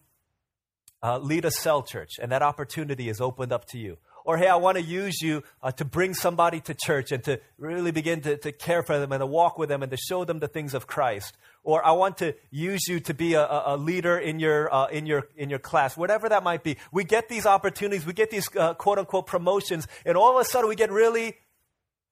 uh, 1.02 1.18
lead 1.18 1.44
a 1.44 1.50
cell 1.50 1.82
church, 1.82 2.12
and 2.20 2.30
that 2.32 2.42
opportunity 2.42 3.08
is 3.08 3.20
opened 3.20 3.52
up 3.52 3.64
to 3.66 3.78
you. 3.78 3.96
Or, 4.24 4.36
hey, 4.36 4.48
I 4.48 4.56
want 4.56 4.76
to 4.76 4.82
use 4.82 5.20
you 5.22 5.42
uh, 5.62 5.72
to 5.72 5.84
bring 5.84 6.14
somebody 6.14 6.60
to 6.60 6.74
church 6.74 7.12
and 7.12 7.22
to 7.24 7.40
really 7.58 7.90
begin 7.90 8.20
to, 8.22 8.36
to 8.38 8.52
care 8.52 8.82
for 8.82 8.98
them 8.98 9.12
and 9.12 9.20
to 9.20 9.26
walk 9.26 9.58
with 9.58 9.68
them 9.68 9.82
and 9.82 9.90
to 9.90 9.96
show 9.96 10.24
them 10.24 10.38
the 10.38 10.48
things 10.48 10.74
of 10.74 10.86
Christ. 10.86 11.36
Or, 11.62 11.84
I 11.84 11.92
want 11.92 12.18
to 12.18 12.34
use 12.50 12.86
you 12.88 13.00
to 13.00 13.14
be 13.14 13.34
a, 13.34 13.46
a 13.46 13.76
leader 13.76 14.18
in 14.18 14.38
your, 14.38 14.72
uh, 14.72 14.86
in, 14.88 15.06
your, 15.06 15.28
in 15.36 15.50
your 15.50 15.58
class, 15.58 15.96
whatever 15.96 16.28
that 16.28 16.42
might 16.42 16.62
be. 16.62 16.76
We 16.92 17.04
get 17.04 17.28
these 17.28 17.46
opportunities, 17.46 18.06
we 18.06 18.12
get 18.12 18.30
these 18.30 18.48
uh, 18.56 18.74
quote 18.74 18.98
unquote 18.98 19.26
promotions, 19.26 19.88
and 20.04 20.16
all 20.16 20.36
of 20.36 20.40
a 20.40 20.44
sudden 20.44 20.68
we 20.68 20.76
get 20.76 20.90
really 20.90 21.36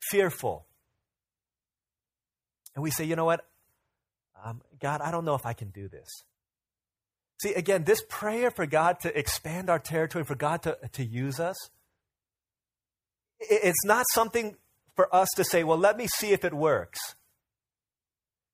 fearful. 0.01 0.67
And 2.75 2.83
we 2.83 2.91
say, 2.91 3.05
you 3.05 3.17
know 3.17 3.25
what? 3.25 3.45
Um, 4.45 4.61
God, 4.81 5.01
I 5.01 5.11
don't 5.11 5.25
know 5.25 5.35
if 5.35 5.45
I 5.45 5.53
can 5.53 5.71
do 5.71 5.89
this. 5.89 6.09
See, 7.43 7.55
again, 7.55 7.85
this 7.85 8.03
prayer 8.09 8.51
for 8.51 8.67
God 8.67 9.01
to 9.01 9.17
expand 9.17 9.71
our 9.71 9.79
territory, 9.79 10.25
for 10.25 10.35
God 10.35 10.63
to, 10.63 10.77
to 10.93 11.05
use 11.05 11.39
us, 11.41 11.57
it's 13.41 13.85
not 13.85 14.05
something 14.15 14.57
for 14.97 15.15
us 15.15 15.29
to 15.37 15.45
say, 15.45 15.65
well, 15.65 15.79
let 15.79 15.97
me 15.97 16.07
see 16.07 16.33
if 16.33 16.45
it 16.45 16.53
works. 16.53 16.99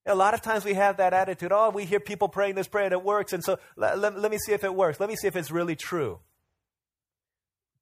A 0.06 0.14
lot 0.14 0.34
of 0.34 0.42
times 0.42 0.64
we 0.64 0.74
have 0.74 0.98
that 0.98 1.14
attitude, 1.14 1.50
oh, 1.52 1.70
we 1.70 1.86
hear 1.86 1.98
people 1.98 2.28
praying 2.28 2.56
this 2.56 2.68
prayer 2.68 2.84
and 2.84 2.92
it 2.92 3.02
works, 3.02 3.32
and 3.32 3.42
so 3.42 3.58
let, 3.76 3.98
let, 3.98 4.18
let 4.18 4.30
me 4.30 4.36
see 4.36 4.52
if 4.52 4.62
it 4.62 4.74
works. 4.74 5.00
Let 5.00 5.08
me 5.08 5.16
see 5.16 5.26
if 5.26 5.36
it's 5.36 5.50
really 5.50 5.76
true. 5.76 6.18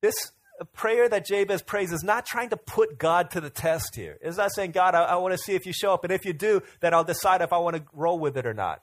This 0.02 0.14
uh, 0.60 0.64
prayer 0.66 1.08
that 1.08 1.26
Jabez 1.26 1.62
prays 1.62 1.90
is 1.90 2.04
not 2.04 2.24
trying 2.24 2.50
to 2.50 2.56
put 2.56 2.98
God 2.98 3.32
to 3.32 3.40
the 3.40 3.50
test 3.50 3.96
here. 3.96 4.18
It's 4.20 4.36
not 4.36 4.54
saying, 4.54 4.70
God, 4.70 4.94
I, 4.94 5.02
I 5.02 5.16
want 5.16 5.32
to 5.32 5.38
see 5.38 5.54
if 5.54 5.66
you 5.66 5.72
show 5.72 5.92
up, 5.92 6.04
and 6.04 6.12
if 6.12 6.24
you 6.24 6.32
do, 6.32 6.62
then 6.80 6.94
I'll 6.94 7.02
decide 7.02 7.40
if 7.40 7.52
I 7.52 7.58
want 7.58 7.76
to 7.76 7.82
roll 7.92 8.20
with 8.20 8.36
it 8.36 8.46
or 8.46 8.54
not. 8.54 8.82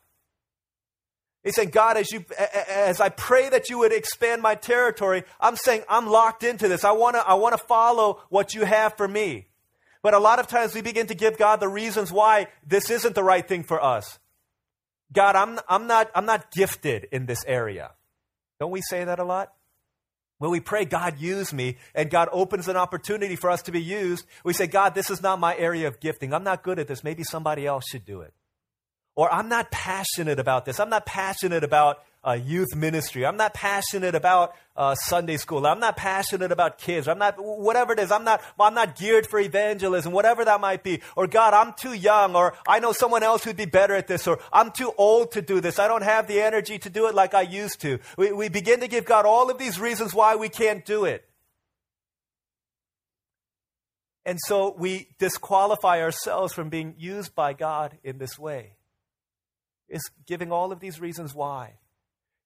He's 1.43 1.55
saying, 1.55 1.69
God, 1.69 1.95
as 1.95 2.11
you, 2.11 2.25
as 2.69 2.99
I 2.99 3.09
pray 3.09 3.49
that 3.49 3.69
you 3.69 3.79
would 3.79 3.93
expand 3.93 4.41
my 4.41 4.55
territory, 4.55 5.23
I'm 5.39 5.55
saying 5.55 5.83
I'm 5.87 6.07
locked 6.07 6.43
into 6.43 6.67
this. 6.67 6.83
I 6.83 6.91
want 6.91 7.15
to, 7.15 7.25
I 7.25 7.35
want 7.35 7.57
to 7.57 7.63
follow 7.65 8.21
what 8.29 8.53
you 8.53 8.65
have 8.65 8.97
for 8.97 9.07
me. 9.07 9.47
But 10.01 10.13
a 10.13 10.19
lot 10.19 10.39
of 10.39 10.47
times 10.47 10.73
we 10.73 10.81
begin 10.81 11.07
to 11.07 11.15
give 11.15 11.37
God 11.37 11.59
the 11.59 11.69
reasons 11.69 12.11
why 12.11 12.47
this 12.65 12.89
isn't 12.89 13.15
the 13.15 13.23
right 13.23 13.47
thing 13.47 13.63
for 13.63 13.83
us. 13.83 14.19
God, 15.11 15.35
I'm, 15.35 15.59
I'm 15.67 15.87
not, 15.87 16.11
I'm 16.13 16.25
not 16.25 16.51
gifted 16.51 17.07
in 17.11 17.25
this 17.25 17.43
area. 17.45 17.91
Don't 18.59 18.71
we 18.71 18.81
say 18.81 19.03
that 19.05 19.19
a 19.19 19.23
lot? 19.23 19.53
When 20.37 20.51
we 20.51 20.61
pray, 20.61 20.85
God, 20.85 21.19
use 21.19 21.51
me, 21.51 21.77
and 21.93 22.09
God 22.09 22.29
opens 22.31 22.69
an 22.69 22.77
opportunity 22.77 23.35
for 23.35 23.49
us 23.49 23.61
to 23.63 23.71
be 23.71 23.81
used, 23.81 24.25
we 24.45 24.53
say, 24.53 24.67
God, 24.67 24.95
this 24.95 25.09
is 25.09 25.21
not 25.21 25.37
my 25.37 25.55
area 25.57 25.87
of 25.87 25.99
gifting. 25.99 26.33
I'm 26.33 26.45
not 26.45 26.63
good 26.63 26.79
at 26.79 26.87
this. 26.87 27.03
Maybe 27.03 27.23
somebody 27.23 27.67
else 27.67 27.85
should 27.89 28.05
do 28.05 28.21
it. 28.21 28.33
Or 29.19 29.29
I'm 29.33 29.49
not 29.49 29.69
passionate 29.69 30.39
about 30.39 30.63
this. 30.63 30.79
I'm 30.79 30.89
not 30.89 31.05
passionate 31.05 31.65
about 31.65 32.01
uh, 32.25 32.39
youth 32.41 32.73
ministry. 32.73 33.25
I'm 33.25 33.35
not 33.35 33.53
passionate 33.53 34.15
about 34.15 34.55
uh, 34.77 34.95
Sunday 34.95 35.35
school. 35.35 35.67
I'm 35.67 35.81
not 35.81 35.97
passionate 35.97 36.53
about 36.53 36.77
kids. 36.77 37.05
I'm 37.05 37.19
not 37.19 37.35
whatever 37.37 37.91
it 37.91 37.99
is. 37.99 38.13
I'm 38.13 38.23
not. 38.23 38.41
I'm 38.57 38.73
not 38.73 38.95
geared 38.95 39.27
for 39.27 39.37
evangelism. 39.37 40.13
Whatever 40.13 40.45
that 40.45 40.61
might 40.61 40.83
be. 40.83 41.01
Or 41.17 41.27
God, 41.27 41.53
I'm 41.53 41.73
too 41.73 41.91
young. 41.91 42.33
Or 42.33 42.53
I 42.65 42.79
know 42.79 42.93
someone 42.93 43.21
else 43.21 43.43
who'd 43.43 43.57
be 43.57 43.65
better 43.65 43.93
at 43.93 44.07
this. 44.07 44.25
Or 44.25 44.39
I'm 44.53 44.71
too 44.71 44.93
old 44.97 45.33
to 45.33 45.41
do 45.41 45.59
this. 45.59 45.79
I 45.79 45.89
don't 45.89 46.03
have 46.03 46.25
the 46.25 46.39
energy 46.39 46.79
to 46.79 46.89
do 46.89 47.07
it 47.07 47.13
like 47.13 47.33
I 47.33 47.41
used 47.41 47.81
to. 47.81 47.99
We, 48.17 48.31
we 48.31 48.47
begin 48.47 48.79
to 48.79 48.87
give 48.87 49.03
God 49.03 49.25
all 49.25 49.51
of 49.51 49.57
these 49.57 49.81
reasons 49.81 50.13
why 50.13 50.37
we 50.37 50.47
can't 50.47 50.85
do 50.85 51.03
it. 51.03 51.27
And 54.25 54.39
so 54.45 54.73
we 54.77 55.09
disqualify 55.17 56.01
ourselves 56.01 56.53
from 56.53 56.69
being 56.69 56.95
used 56.97 57.35
by 57.35 57.51
God 57.51 57.97
in 58.01 58.17
this 58.17 58.39
way. 58.39 58.75
Is 59.89 60.09
giving 60.25 60.51
all 60.51 60.71
of 60.71 60.79
these 60.79 60.99
reasons 60.99 61.33
why. 61.33 61.75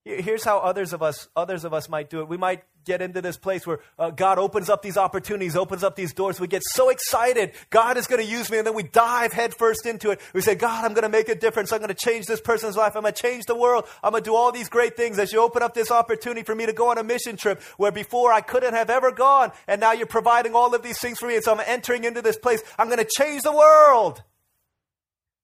Here's 0.05 0.43
how 0.43 0.57
others 0.57 0.91
of 0.91 1.01
us, 1.01 1.29
others 1.33 1.63
of 1.63 1.73
us 1.73 1.87
might 1.87 2.09
do 2.09 2.19
it. 2.19 2.27
We 2.27 2.35
might 2.35 2.63
get 2.83 3.01
into 3.01 3.21
this 3.21 3.37
place 3.37 3.65
where 3.65 3.79
uh, 3.97 4.09
God 4.09 4.37
opens 4.37 4.69
up 4.69 4.81
these 4.81 4.97
opportunities, 4.97 5.55
opens 5.55 5.81
up 5.81 5.95
these 5.95 6.13
doors. 6.13 6.41
We 6.41 6.47
get 6.47 6.61
so 6.65 6.89
excited. 6.89 7.53
God 7.69 7.95
is 7.95 8.05
going 8.05 8.21
to 8.21 8.29
use 8.29 8.51
me. 8.51 8.57
And 8.57 8.67
then 8.67 8.73
we 8.73 8.83
dive 8.83 9.31
headfirst 9.31 9.85
into 9.85 10.11
it. 10.11 10.19
We 10.33 10.41
say, 10.41 10.55
God, 10.55 10.83
I'm 10.83 10.93
going 10.93 11.03
to 11.03 11.09
make 11.09 11.29
a 11.29 11.35
difference. 11.35 11.71
I'm 11.71 11.79
going 11.79 11.87
to 11.87 11.93
change 11.93 12.25
this 12.25 12.41
person's 12.41 12.75
life. 12.75 12.97
I'm 12.97 13.03
going 13.03 13.13
to 13.13 13.21
change 13.21 13.45
the 13.45 13.55
world. 13.55 13.85
I'm 14.03 14.11
going 14.11 14.23
to 14.23 14.29
do 14.29 14.35
all 14.35 14.51
these 14.51 14.67
great 14.67 14.97
things 14.97 15.19
as 15.19 15.31
you 15.31 15.41
open 15.41 15.63
up 15.63 15.73
this 15.73 15.89
opportunity 15.89 16.43
for 16.43 16.53
me 16.53 16.65
to 16.65 16.73
go 16.73 16.89
on 16.89 16.97
a 16.97 17.03
mission 17.03 17.37
trip 17.37 17.61
where 17.77 17.93
before 17.93 18.33
I 18.33 18.41
couldn't 18.41 18.73
have 18.73 18.89
ever 18.89 19.09
gone. 19.13 19.53
And 19.69 19.79
now 19.79 19.93
you're 19.93 20.05
providing 20.05 20.53
all 20.53 20.75
of 20.75 20.83
these 20.83 20.99
things 20.99 21.17
for 21.17 21.27
me. 21.27 21.35
And 21.35 21.43
so 21.45 21.53
I'm 21.53 21.63
entering 21.65 22.03
into 22.03 22.21
this 22.21 22.37
place. 22.37 22.61
I'm 22.77 22.87
going 22.87 22.99
to 22.99 23.09
change 23.17 23.43
the 23.43 23.53
world. 23.53 24.21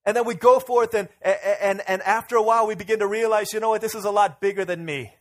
And 0.10 0.16
then 0.16 0.26
we 0.26 0.34
go 0.34 0.60
forth, 0.60 0.96
and, 0.96 1.08
and, 1.22 1.84
and 1.88 2.02
after 2.02 2.36
a 2.36 2.42
while, 2.42 2.66
we 2.66 2.74
begin 2.74 2.98
to 2.98 3.06
realize, 3.06 3.54
you 3.54 3.60
know 3.60 3.70
what, 3.70 3.82
this 3.82 3.94
is 3.94 4.06
a 4.06 4.10
lot 4.10 4.42
bigger 4.42 4.66
than 4.66 4.84
me. 4.84 5.14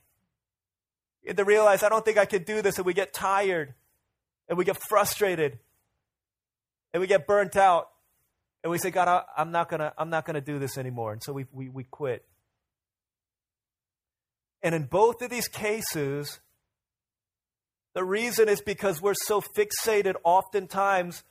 And 1.26 1.36
to 1.36 1.44
realize, 1.44 1.82
I 1.82 1.90
don't 1.90 2.02
think 2.02 2.16
I 2.16 2.24
can 2.24 2.42
do 2.44 2.62
this, 2.62 2.78
and 2.78 2.86
we 2.86 2.94
get 2.94 3.12
tired, 3.12 3.74
and 4.48 4.56
we 4.56 4.64
get 4.64 4.78
frustrated, 4.88 5.58
and 6.94 7.02
we 7.02 7.06
get 7.06 7.26
burnt 7.26 7.54
out, 7.54 7.90
and 8.64 8.70
we 8.70 8.78
say, 8.78 8.90
God, 8.90 9.08
I, 9.08 9.42
am 9.42 9.52
not 9.52 9.68
gonna, 9.68 9.92
I'm 9.98 10.08
not 10.08 10.24
gonna 10.24 10.40
do 10.40 10.58
this 10.58 10.78
anymore, 10.78 11.12
and 11.12 11.22
so 11.22 11.34
we, 11.34 11.44
we, 11.52 11.68
we 11.68 11.84
quit. 11.84 12.24
And 14.62 14.74
in 14.74 14.84
both 14.84 15.20
of 15.20 15.28
these 15.28 15.48
cases, 15.48 16.40
the 17.92 18.04
reason 18.04 18.48
is 18.48 18.62
because 18.62 19.02
we're 19.02 19.12
so 19.12 19.42
fixated 19.42 20.14
oftentimes 20.24 21.24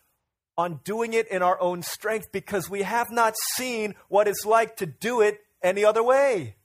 on 0.57 0.79
doing 0.83 1.13
it 1.13 1.27
in 1.27 1.43
our 1.43 1.59
own 1.61 1.83
strength 1.83 2.31
because 2.31 2.69
we 2.69 2.81
have 2.81 3.11
not 3.11 3.35
seen 3.55 3.95
what 4.09 4.27
it's 4.27 4.45
like 4.45 4.77
to 4.77 4.85
do 4.85 5.21
it 5.21 5.39
any 5.61 5.85
other 5.85 6.01
way. 6.01 6.55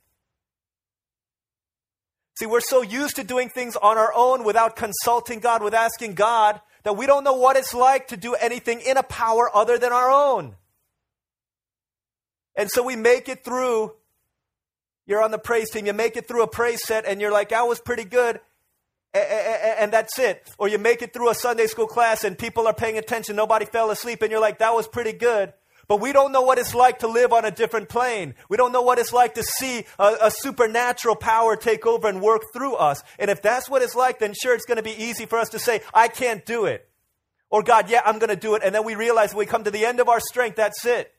See, 2.38 2.46
we're 2.46 2.60
so 2.60 2.80
used 2.80 3.16
to 3.16 3.24
doing 3.24 3.50
things 3.50 3.76
on 3.76 3.98
our 3.98 4.12
own 4.14 4.44
without 4.44 4.76
consulting 4.76 5.40
God, 5.40 5.62
with 5.62 5.74
asking 5.74 6.14
God, 6.14 6.60
that 6.82 6.96
we 6.96 7.06
don't 7.06 7.24
know 7.24 7.34
what 7.34 7.56
it's 7.56 7.74
like 7.74 8.08
to 8.08 8.16
do 8.16 8.34
anything 8.34 8.80
in 8.80 8.96
a 8.96 9.02
power 9.02 9.54
other 9.54 9.78
than 9.78 9.92
our 9.92 10.10
own. 10.10 10.56
And 12.56 12.70
so 12.70 12.82
we 12.82 12.96
make 12.96 13.28
it 13.28 13.44
through. 13.44 13.92
You're 15.06 15.22
on 15.22 15.30
the 15.30 15.38
praise 15.38 15.70
team, 15.70 15.84
you 15.86 15.92
make 15.92 16.16
it 16.16 16.26
through 16.26 16.42
a 16.42 16.48
praise 16.48 16.82
set, 16.82 17.04
and 17.06 17.20
you're 17.20 17.32
like, 17.32 17.52
I 17.52 17.62
was 17.62 17.80
pretty 17.80 18.04
good 18.04 18.40
and 19.14 19.92
that's 19.92 20.18
it. 20.18 20.50
Or 20.58 20.68
you 20.68 20.78
make 20.78 21.02
it 21.02 21.12
through 21.12 21.30
a 21.30 21.34
Sunday 21.34 21.66
school 21.66 21.86
class 21.86 22.24
and 22.24 22.38
people 22.38 22.66
are 22.66 22.74
paying 22.74 22.98
attention, 22.98 23.36
nobody 23.36 23.66
fell 23.66 23.90
asleep, 23.90 24.22
and 24.22 24.30
you're 24.30 24.40
like, 24.40 24.58
that 24.58 24.74
was 24.74 24.88
pretty 24.88 25.12
good. 25.12 25.52
But 25.88 26.00
we 26.00 26.12
don't 26.12 26.32
know 26.32 26.42
what 26.42 26.58
it's 26.58 26.74
like 26.74 27.00
to 27.00 27.08
live 27.08 27.32
on 27.32 27.44
a 27.44 27.50
different 27.50 27.88
plane. 27.88 28.34
We 28.48 28.56
don't 28.56 28.72
know 28.72 28.82
what 28.82 28.98
it's 28.98 29.12
like 29.12 29.34
to 29.34 29.42
see 29.42 29.84
a, 29.98 30.16
a, 30.22 30.30
supernatural 30.30 31.16
power 31.16 31.56
take 31.56 31.86
over 31.86 32.08
and 32.08 32.22
work 32.22 32.44
through 32.52 32.76
us. 32.76 33.02
And 33.18 33.30
if 33.30 33.42
that's 33.42 33.68
what 33.68 33.82
it's 33.82 33.94
like, 33.94 34.18
then 34.18 34.32
sure, 34.32 34.54
it's 34.54 34.64
going 34.64 34.76
to 34.76 34.82
be 34.82 34.92
easy 34.92 35.26
for 35.26 35.38
us 35.38 35.50
to 35.50 35.58
say, 35.58 35.82
I 35.92 36.08
can't 36.08 36.46
do 36.46 36.66
it. 36.66 36.88
Or 37.50 37.62
God, 37.62 37.90
yeah, 37.90 38.00
I'm 38.06 38.18
going 38.18 38.30
to 38.30 38.36
do 38.36 38.54
it. 38.54 38.62
And 38.64 38.74
then 38.74 38.84
we 38.84 38.94
realize 38.94 39.34
when 39.34 39.40
we 39.40 39.46
come 39.46 39.64
to 39.64 39.70
the 39.70 39.84
end 39.84 40.00
of 40.00 40.08
our 40.08 40.20
strength, 40.20 40.56
that's 40.56 40.86
it. 40.86 41.12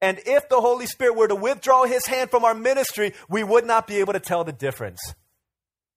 And 0.00 0.20
if 0.26 0.48
the 0.48 0.60
Holy 0.60 0.86
Spirit 0.86 1.16
were 1.16 1.26
to 1.26 1.34
withdraw 1.34 1.84
his 1.84 2.06
hand 2.06 2.30
from 2.30 2.44
our 2.44 2.54
ministry, 2.54 3.14
we 3.28 3.42
would 3.42 3.64
not 3.64 3.86
be 3.86 3.96
able 3.96 4.12
to 4.12 4.20
tell 4.20 4.44
the 4.44 4.52
difference. 4.52 5.00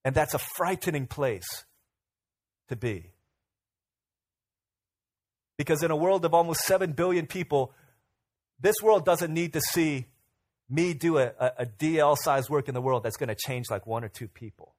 And 0.03 0.15
that's 0.15 0.34
a 0.34 0.39
frightening 0.39 1.08
place 1.08 1.65
to 2.70 2.75
be. 2.75 3.12
Because 5.58 5.84
in 5.84 5.91
a 5.91 5.96
world 5.96 6.24
of 6.24 6.34
almost 6.34 6.62
7 6.62 6.94
billion 6.94 7.27
people, 7.27 7.74
this 8.60 8.75
world 8.82 9.06
doesn't 9.06 9.34
need 9.34 9.53
to 9.53 9.62
see 9.62 10.06
me 10.70 10.94
do 10.94 11.18
a, 11.18 11.32
a, 11.58 11.65
DL 11.65 12.15
sized 12.18 12.50
work 12.50 12.68
in 12.68 12.74
the 12.74 12.82
world 12.82 13.03
that's 13.03 13.18
going 13.18 13.29
to 13.29 13.36
change 13.36 13.65
like 13.70 13.88
one 13.88 14.03
or 14.03 14.08
two 14.08 14.27
people. 14.27 14.75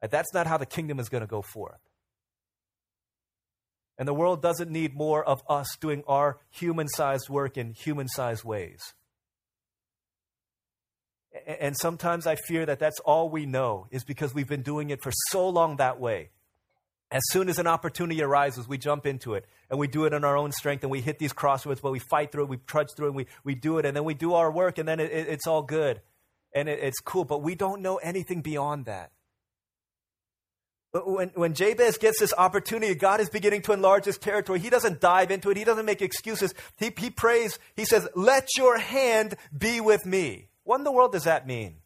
That's 0.00 0.34
not 0.34 0.46
how 0.46 0.58
the 0.58 0.66
kingdom 0.66 0.98
is 0.98 1.08
going 1.08 1.22
to 1.22 1.26
go 1.26 1.42
forth. 1.42 1.80
And 3.98 4.08
the 4.08 4.14
world 4.14 4.42
doesn't 4.42 4.70
need 4.70 4.94
more 4.94 5.24
of 5.24 5.42
us 5.48 5.76
doing 5.80 6.02
our 6.08 6.38
human 6.50 6.88
sized 6.88 7.28
work 7.28 7.56
in 7.56 7.72
human 7.72 8.08
sized 8.08 8.44
ways. 8.44 8.94
And 11.46 11.76
sometimes 11.76 12.26
I 12.26 12.36
fear 12.36 12.66
that 12.66 12.78
that's 12.78 13.00
all 13.00 13.30
we 13.30 13.46
know 13.46 13.86
is 13.90 14.04
because 14.04 14.34
we've 14.34 14.48
been 14.48 14.62
doing 14.62 14.90
it 14.90 15.02
for 15.02 15.12
so 15.30 15.48
long 15.48 15.76
that 15.76 15.98
way. 15.98 16.30
As 17.10 17.22
soon 17.30 17.48
as 17.48 17.58
an 17.58 17.66
opportunity 17.66 18.22
arises, 18.22 18.66
we 18.66 18.78
jump 18.78 19.06
into 19.06 19.34
it 19.34 19.46
and 19.70 19.78
we 19.78 19.86
do 19.86 20.04
it 20.04 20.12
in 20.12 20.24
our 20.24 20.36
own 20.36 20.52
strength 20.52 20.82
and 20.82 20.90
we 20.90 21.00
hit 21.00 21.18
these 21.18 21.32
crossroads, 21.32 21.80
but 21.80 21.92
we 21.92 21.98
fight 21.98 22.32
through 22.32 22.44
it, 22.44 22.48
we 22.48 22.56
trudge 22.56 22.88
through 22.96 23.08
it, 23.08 23.14
we, 23.14 23.26
we 23.44 23.54
do 23.54 23.78
it, 23.78 23.84
and 23.84 23.96
then 23.96 24.04
we 24.04 24.14
do 24.14 24.34
our 24.34 24.50
work, 24.50 24.78
and 24.78 24.88
then 24.88 25.00
it, 25.00 25.10
it, 25.10 25.28
it's 25.28 25.46
all 25.46 25.62
good 25.62 26.00
and 26.54 26.68
it, 26.68 26.78
it's 26.80 27.00
cool, 27.00 27.24
but 27.24 27.42
we 27.42 27.54
don't 27.54 27.82
know 27.82 27.96
anything 27.96 28.42
beyond 28.42 28.86
that. 28.86 29.12
When, 30.92 31.30
when 31.34 31.54
Jabez 31.54 31.96
gets 31.96 32.20
this 32.20 32.34
opportunity, 32.36 32.94
God 32.94 33.20
is 33.20 33.30
beginning 33.30 33.62
to 33.62 33.72
enlarge 33.72 34.04
his 34.04 34.18
territory. 34.18 34.58
He 34.58 34.68
doesn't 34.68 35.00
dive 35.00 35.30
into 35.30 35.50
it, 35.50 35.56
he 35.56 35.64
doesn't 35.64 35.86
make 35.86 36.02
excuses. 36.02 36.52
He, 36.76 36.92
he 36.96 37.08
prays, 37.08 37.58
he 37.76 37.86
says, 37.86 38.08
Let 38.14 38.48
your 38.58 38.78
hand 38.78 39.36
be 39.56 39.80
with 39.80 40.04
me. 40.04 40.48
What 40.64 40.78
in 40.78 40.84
the 40.84 40.92
world 40.92 41.12
does 41.12 41.24
that 41.24 41.46
mean? 41.46 41.76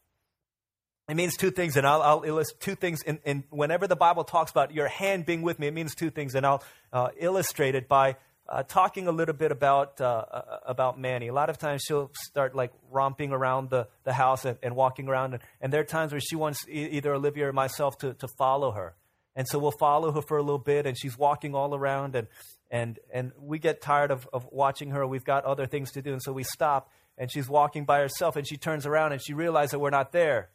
It 1.08 1.14
means 1.14 1.36
two 1.36 1.52
things, 1.52 1.76
and 1.76 1.86
I'll, 1.86 2.02
I'll 2.02 2.22
illustrate 2.24 2.60
two 2.60 2.74
things. 2.74 3.02
In, 3.02 3.20
in, 3.24 3.44
whenever 3.50 3.86
the 3.86 3.94
Bible 3.94 4.24
talks 4.24 4.50
about 4.50 4.74
your 4.74 4.88
hand 4.88 5.24
being 5.24 5.42
with 5.42 5.58
me, 5.58 5.68
it 5.68 5.74
means 5.74 5.94
two 5.94 6.10
things, 6.10 6.34
and 6.34 6.44
I'll 6.44 6.64
uh, 6.92 7.08
illustrate 7.16 7.76
it 7.76 7.88
by 7.88 8.16
uh, 8.48 8.64
talking 8.64 9.06
a 9.06 9.12
little 9.12 9.34
bit 9.34 9.52
about 9.52 10.00
uh, 10.00 10.04
uh 10.04 10.58
about 10.66 10.98
Manny. 10.98 11.28
A 11.28 11.32
lot 11.32 11.48
of 11.48 11.58
times 11.58 11.82
she'll 11.82 12.10
start 12.14 12.54
like 12.56 12.72
romping 12.90 13.32
around 13.32 13.70
the, 13.70 13.86
the 14.04 14.12
house 14.12 14.44
and, 14.44 14.58
and 14.64 14.74
walking 14.74 15.08
around, 15.08 15.34
and, 15.34 15.42
and, 15.60 15.72
there 15.72 15.80
are 15.80 15.84
times 15.84 16.12
where 16.12 16.20
she 16.20 16.34
wants 16.34 16.66
e- 16.68 16.88
either 16.92 17.14
Olivia 17.14 17.48
or 17.48 17.52
myself 17.52 17.98
to, 17.98 18.14
to 18.14 18.26
follow 18.36 18.72
her, 18.72 18.94
and 19.36 19.46
so 19.48 19.60
we'll 19.60 19.74
follow 19.78 20.10
her 20.10 20.22
for 20.22 20.38
a 20.38 20.42
little 20.42 20.58
bit, 20.58 20.86
and 20.86 20.98
she's 20.98 21.16
walking 21.16 21.54
all 21.54 21.72
around, 21.72 22.16
and 22.16 22.26
and 22.68 22.98
and 23.12 23.30
we 23.38 23.60
get 23.60 23.80
tired 23.80 24.10
of, 24.10 24.28
of 24.32 24.44
watching 24.50 24.90
her. 24.90 25.06
We've 25.06 25.24
got 25.24 25.44
other 25.44 25.66
things 25.66 25.92
to 25.92 26.02
do, 26.02 26.12
and 26.12 26.22
so 26.22 26.32
we 26.32 26.42
stop 26.42 26.90
and 27.18 27.30
she's 27.30 27.48
walking 27.48 27.84
by 27.84 27.98
herself 27.98 28.36
and 28.36 28.46
she 28.46 28.56
turns 28.56 28.86
around 28.86 29.12
and 29.12 29.22
she 29.22 29.34
realizes 29.34 29.72
that 29.72 29.78
we're 29.78 29.90
not 29.90 30.12
there. 30.12 30.50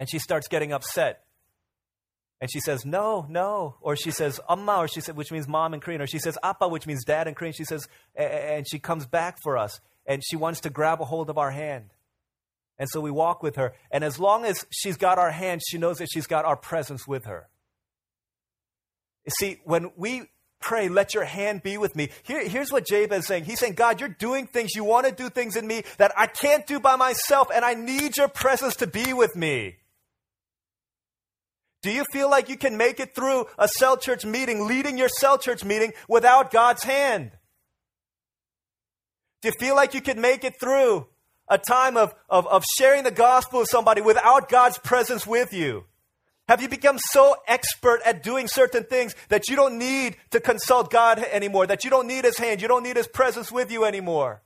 And 0.00 0.08
she 0.08 0.18
starts 0.18 0.48
getting 0.48 0.72
upset. 0.72 1.24
And 2.40 2.50
she 2.50 2.60
says, 2.60 2.84
no, 2.86 3.26
no. 3.28 3.76
Or 3.80 3.96
she 3.96 4.12
says, 4.12 4.40
amma, 4.48 4.76
or 4.76 4.88
she 4.88 5.00
said, 5.00 5.16
which 5.16 5.32
means 5.32 5.48
mom 5.48 5.74
in 5.74 5.80
Korean. 5.80 6.00
Or 6.00 6.06
she 6.06 6.20
says, 6.20 6.38
appa, 6.42 6.68
which 6.68 6.86
means 6.86 7.04
dad 7.04 7.26
in 7.26 7.34
Korean. 7.34 7.52
She 7.52 7.64
says, 7.64 7.88
and 8.14 8.64
she 8.68 8.78
comes 8.78 9.06
back 9.06 9.38
for 9.42 9.58
us. 9.58 9.80
And 10.06 10.22
she 10.24 10.36
wants 10.36 10.60
to 10.60 10.70
grab 10.70 11.00
a 11.00 11.04
hold 11.04 11.30
of 11.30 11.36
our 11.36 11.50
hand. 11.50 11.90
And 12.78 12.88
so 12.88 13.00
we 13.00 13.10
walk 13.10 13.42
with 13.42 13.56
her. 13.56 13.74
And 13.90 14.04
as 14.04 14.20
long 14.20 14.44
as 14.44 14.64
she's 14.70 14.96
got 14.96 15.18
our 15.18 15.32
hand, 15.32 15.62
she 15.68 15.78
knows 15.78 15.98
that 15.98 16.08
she's 16.12 16.28
got 16.28 16.44
our 16.44 16.56
presence 16.56 17.08
with 17.08 17.24
her. 17.24 17.48
You 19.26 19.32
see, 19.38 19.60
when 19.64 19.90
we 19.96 20.30
pray, 20.60 20.88
let 20.88 21.14
your 21.14 21.24
hand 21.24 21.62
be 21.62 21.78
with 21.78 21.94
me. 21.96 22.10
Here, 22.22 22.46
here's 22.46 22.72
what 22.72 22.86
Jabez 22.86 23.20
is 23.20 23.26
saying. 23.26 23.44
He's 23.44 23.58
saying, 23.58 23.74
God, 23.74 24.00
you're 24.00 24.08
doing 24.08 24.46
things, 24.46 24.74
you 24.74 24.84
want 24.84 25.06
to 25.06 25.12
do 25.12 25.28
things 25.28 25.56
in 25.56 25.66
me 25.66 25.82
that 25.98 26.12
I 26.16 26.26
can't 26.26 26.66
do 26.66 26.80
by 26.80 26.96
myself, 26.96 27.48
and 27.54 27.64
I 27.64 27.74
need 27.74 28.16
your 28.16 28.28
presence 28.28 28.76
to 28.76 28.86
be 28.86 29.12
with 29.12 29.36
me. 29.36 29.76
Do 31.82 31.92
you 31.92 32.04
feel 32.12 32.28
like 32.28 32.48
you 32.48 32.56
can 32.56 32.76
make 32.76 32.98
it 32.98 33.14
through 33.14 33.46
a 33.56 33.68
cell 33.68 33.96
church 33.96 34.24
meeting, 34.24 34.66
leading 34.66 34.98
your 34.98 35.08
cell 35.08 35.38
church 35.38 35.64
meeting 35.64 35.92
without 36.08 36.50
God's 36.50 36.82
hand? 36.82 37.30
Do 39.42 39.48
you 39.48 39.54
feel 39.60 39.76
like 39.76 39.94
you 39.94 40.00
can 40.00 40.20
make 40.20 40.42
it 40.42 40.54
through 40.60 41.06
a 41.48 41.58
time 41.58 41.96
of, 41.96 42.12
of, 42.28 42.46
of 42.48 42.64
sharing 42.78 43.04
the 43.04 43.12
gospel 43.12 43.60
with 43.60 43.68
somebody 43.70 44.00
without 44.00 44.48
God's 44.48 44.78
presence 44.78 45.26
with 45.26 45.52
you? 45.52 45.84
Have 46.48 46.62
you 46.62 46.68
become 46.68 46.98
so 46.98 47.36
expert 47.46 48.00
at 48.06 48.22
doing 48.22 48.48
certain 48.48 48.84
things 48.84 49.14
that 49.28 49.48
you 49.48 49.56
don't 49.56 49.78
need 49.78 50.16
to 50.30 50.40
consult 50.40 50.90
God 50.90 51.18
anymore, 51.18 51.66
that 51.66 51.84
you 51.84 51.90
don't 51.90 52.08
need 52.08 52.24
His 52.24 52.38
hand, 52.38 52.62
you 52.62 52.68
don't 52.68 52.82
need 52.82 52.96
His 52.96 53.06
presence 53.06 53.52
with 53.52 53.70
you 53.70 53.84
anymore? 53.84 54.42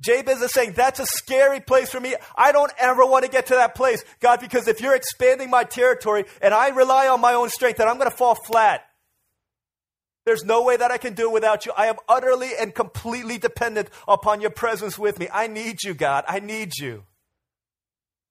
Jabez 0.00 0.40
is 0.40 0.52
saying, 0.52 0.72
That's 0.72 1.00
a 1.00 1.06
scary 1.06 1.60
place 1.60 1.90
for 1.90 2.00
me. 2.00 2.14
I 2.34 2.52
don't 2.52 2.72
ever 2.78 3.04
want 3.04 3.26
to 3.26 3.30
get 3.30 3.46
to 3.46 3.54
that 3.54 3.74
place, 3.74 4.02
God, 4.20 4.40
because 4.40 4.68
if 4.68 4.80
you're 4.80 4.94
expanding 4.94 5.50
my 5.50 5.64
territory 5.64 6.24
and 6.40 6.54
I 6.54 6.68
rely 6.68 7.08
on 7.08 7.20
my 7.20 7.34
own 7.34 7.50
strength, 7.50 7.76
then 7.76 7.88
I'm 7.88 7.98
going 7.98 8.10
to 8.10 8.16
fall 8.16 8.34
flat. 8.34 8.84
There's 10.24 10.44
no 10.44 10.62
way 10.62 10.76
that 10.76 10.90
I 10.90 10.98
can 10.98 11.14
do 11.14 11.28
it 11.30 11.32
without 11.32 11.66
you. 11.66 11.72
I 11.76 11.86
am 11.86 11.96
utterly 12.08 12.50
and 12.58 12.74
completely 12.74 13.38
dependent 13.38 13.88
upon 14.06 14.40
your 14.40 14.50
presence 14.50 14.98
with 14.98 15.18
me. 15.18 15.28
I 15.32 15.46
need 15.46 15.82
you, 15.82 15.94
God. 15.94 16.24
I 16.28 16.40
need 16.40 16.72
you. 16.78 17.04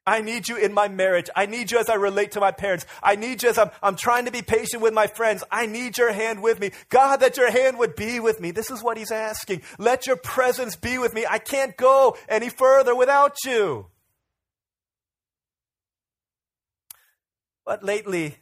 I 0.08 0.22
need 0.22 0.48
you 0.48 0.56
in 0.56 0.74
my 0.74 0.88
marriage. 0.88 1.30
I 1.36 1.48
need 1.48 1.70
you 1.70 1.80
as 1.80 1.90
I 1.90 1.96
relate 1.96 2.32
to 2.32 2.40
my 2.40 2.52
parents. 2.52 2.86
I 3.04 3.18
need 3.18 3.44
you 3.44 3.50
as 3.50 3.58
I'm, 3.58 3.72
I'm 3.84 3.98
trying 3.98 4.24
to 4.24 4.32
be 4.32 4.42
patient 4.42 4.82
with 4.82 4.94
my 4.94 5.06
friends. 5.06 5.44
I 5.52 5.66
need 5.66 5.98
your 5.98 6.14
hand 6.14 6.42
with 6.42 6.62
me. 6.62 6.72
God, 6.88 7.18
that 7.18 7.36
your 7.36 7.52
hand 7.52 7.78
would 7.78 7.94
be 7.94 8.22
with 8.22 8.40
me. 8.40 8.52
This 8.52 8.72
is 8.72 8.82
what 8.82 8.98
he's 8.98 9.12
asking. 9.12 9.64
Let 9.78 10.08
your 10.08 10.16
presence 10.16 10.78
be 10.78 10.98
with 10.98 11.14
me. 11.14 11.26
I 11.30 11.40
can't 11.40 11.76
go 11.76 12.16
any 12.30 12.48
further 12.48 12.96
without 12.96 13.36
you. 13.44 13.88
But 17.66 17.84
lately, 17.84 18.38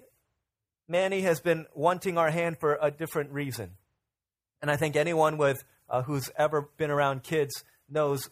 Manny 0.87 1.21
has 1.21 1.39
been 1.39 1.65
wanting 1.73 2.19
our 2.19 2.29
hand 2.29 2.59
for 2.59 2.77
a 2.79 2.91
different 2.91 3.31
reason. 3.31 3.71
And 4.61 4.69
I 4.69 4.75
think 4.75 4.95
anyone 4.95 5.37
with 5.37 5.63
uh, 5.89 6.03
who's 6.03 6.29
ever 6.37 6.69
been 6.77 6.91
around 6.91 7.23
kids 7.23 7.63
knows 7.89 8.29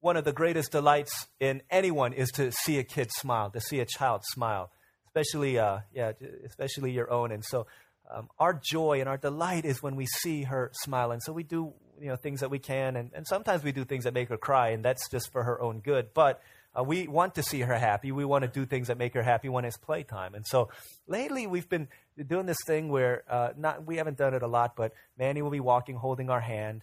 one 0.00 0.16
of 0.16 0.24
the 0.24 0.32
greatest 0.32 0.72
delights 0.72 1.28
in 1.38 1.62
anyone 1.70 2.12
is 2.12 2.30
to 2.32 2.50
see 2.52 2.78
a 2.78 2.84
kid 2.84 3.10
smile, 3.12 3.50
to 3.50 3.60
see 3.60 3.80
a 3.80 3.86
child 3.86 4.22
smile, 4.24 4.70
especially, 5.06 5.58
uh, 5.58 5.80
yeah, 5.92 6.12
especially 6.46 6.92
your 6.92 7.10
own. 7.10 7.32
And 7.32 7.44
so, 7.44 7.66
um, 8.10 8.28
our 8.38 8.60
joy 8.60 8.98
and 9.00 9.08
our 9.08 9.18
delight 9.18 9.64
is 9.64 9.82
when 9.82 9.94
we 9.94 10.06
see 10.06 10.42
her 10.42 10.72
smile. 10.74 11.12
And 11.12 11.22
so 11.22 11.32
we 11.32 11.44
do, 11.44 11.72
you 12.00 12.08
know, 12.08 12.16
things 12.16 12.40
that 12.40 12.50
we 12.50 12.58
can, 12.58 12.96
and, 12.96 13.10
and 13.14 13.26
sometimes 13.26 13.62
we 13.62 13.72
do 13.72 13.84
things 13.84 14.04
that 14.04 14.14
make 14.14 14.30
her 14.30 14.36
cry, 14.36 14.70
and 14.70 14.84
that's 14.84 15.08
just 15.08 15.30
for 15.30 15.44
her 15.44 15.60
own 15.60 15.78
good. 15.80 16.08
But 16.12 16.42
uh, 16.76 16.82
we 16.82 17.06
want 17.08 17.34
to 17.34 17.42
see 17.42 17.60
her 17.60 17.74
happy. 17.74 18.12
We 18.12 18.24
want 18.24 18.42
to 18.42 18.48
do 18.48 18.66
things 18.66 18.88
that 18.88 18.98
make 18.98 19.14
her 19.14 19.22
happy 19.22 19.48
when 19.48 19.64
it's 19.64 19.76
playtime. 19.76 20.34
And 20.34 20.46
so 20.46 20.70
lately 21.06 21.46
we've 21.46 21.68
been 21.68 21.88
doing 22.26 22.46
this 22.46 22.58
thing 22.66 22.88
where 22.88 23.24
uh, 23.28 23.50
not 23.56 23.86
we 23.86 23.96
haven't 23.96 24.16
done 24.16 24.34
it 24.34 24.42
a 24.42 24.46
lot, 24.46 24.76
but 24.76 24.92
Manny 25.18 25.42
will 25.42 25.50
be 25.50 25.60
walking, 25.60 25.96
holding 25.96 26.30
our 26.30 26.40
hand, 26.40 26.82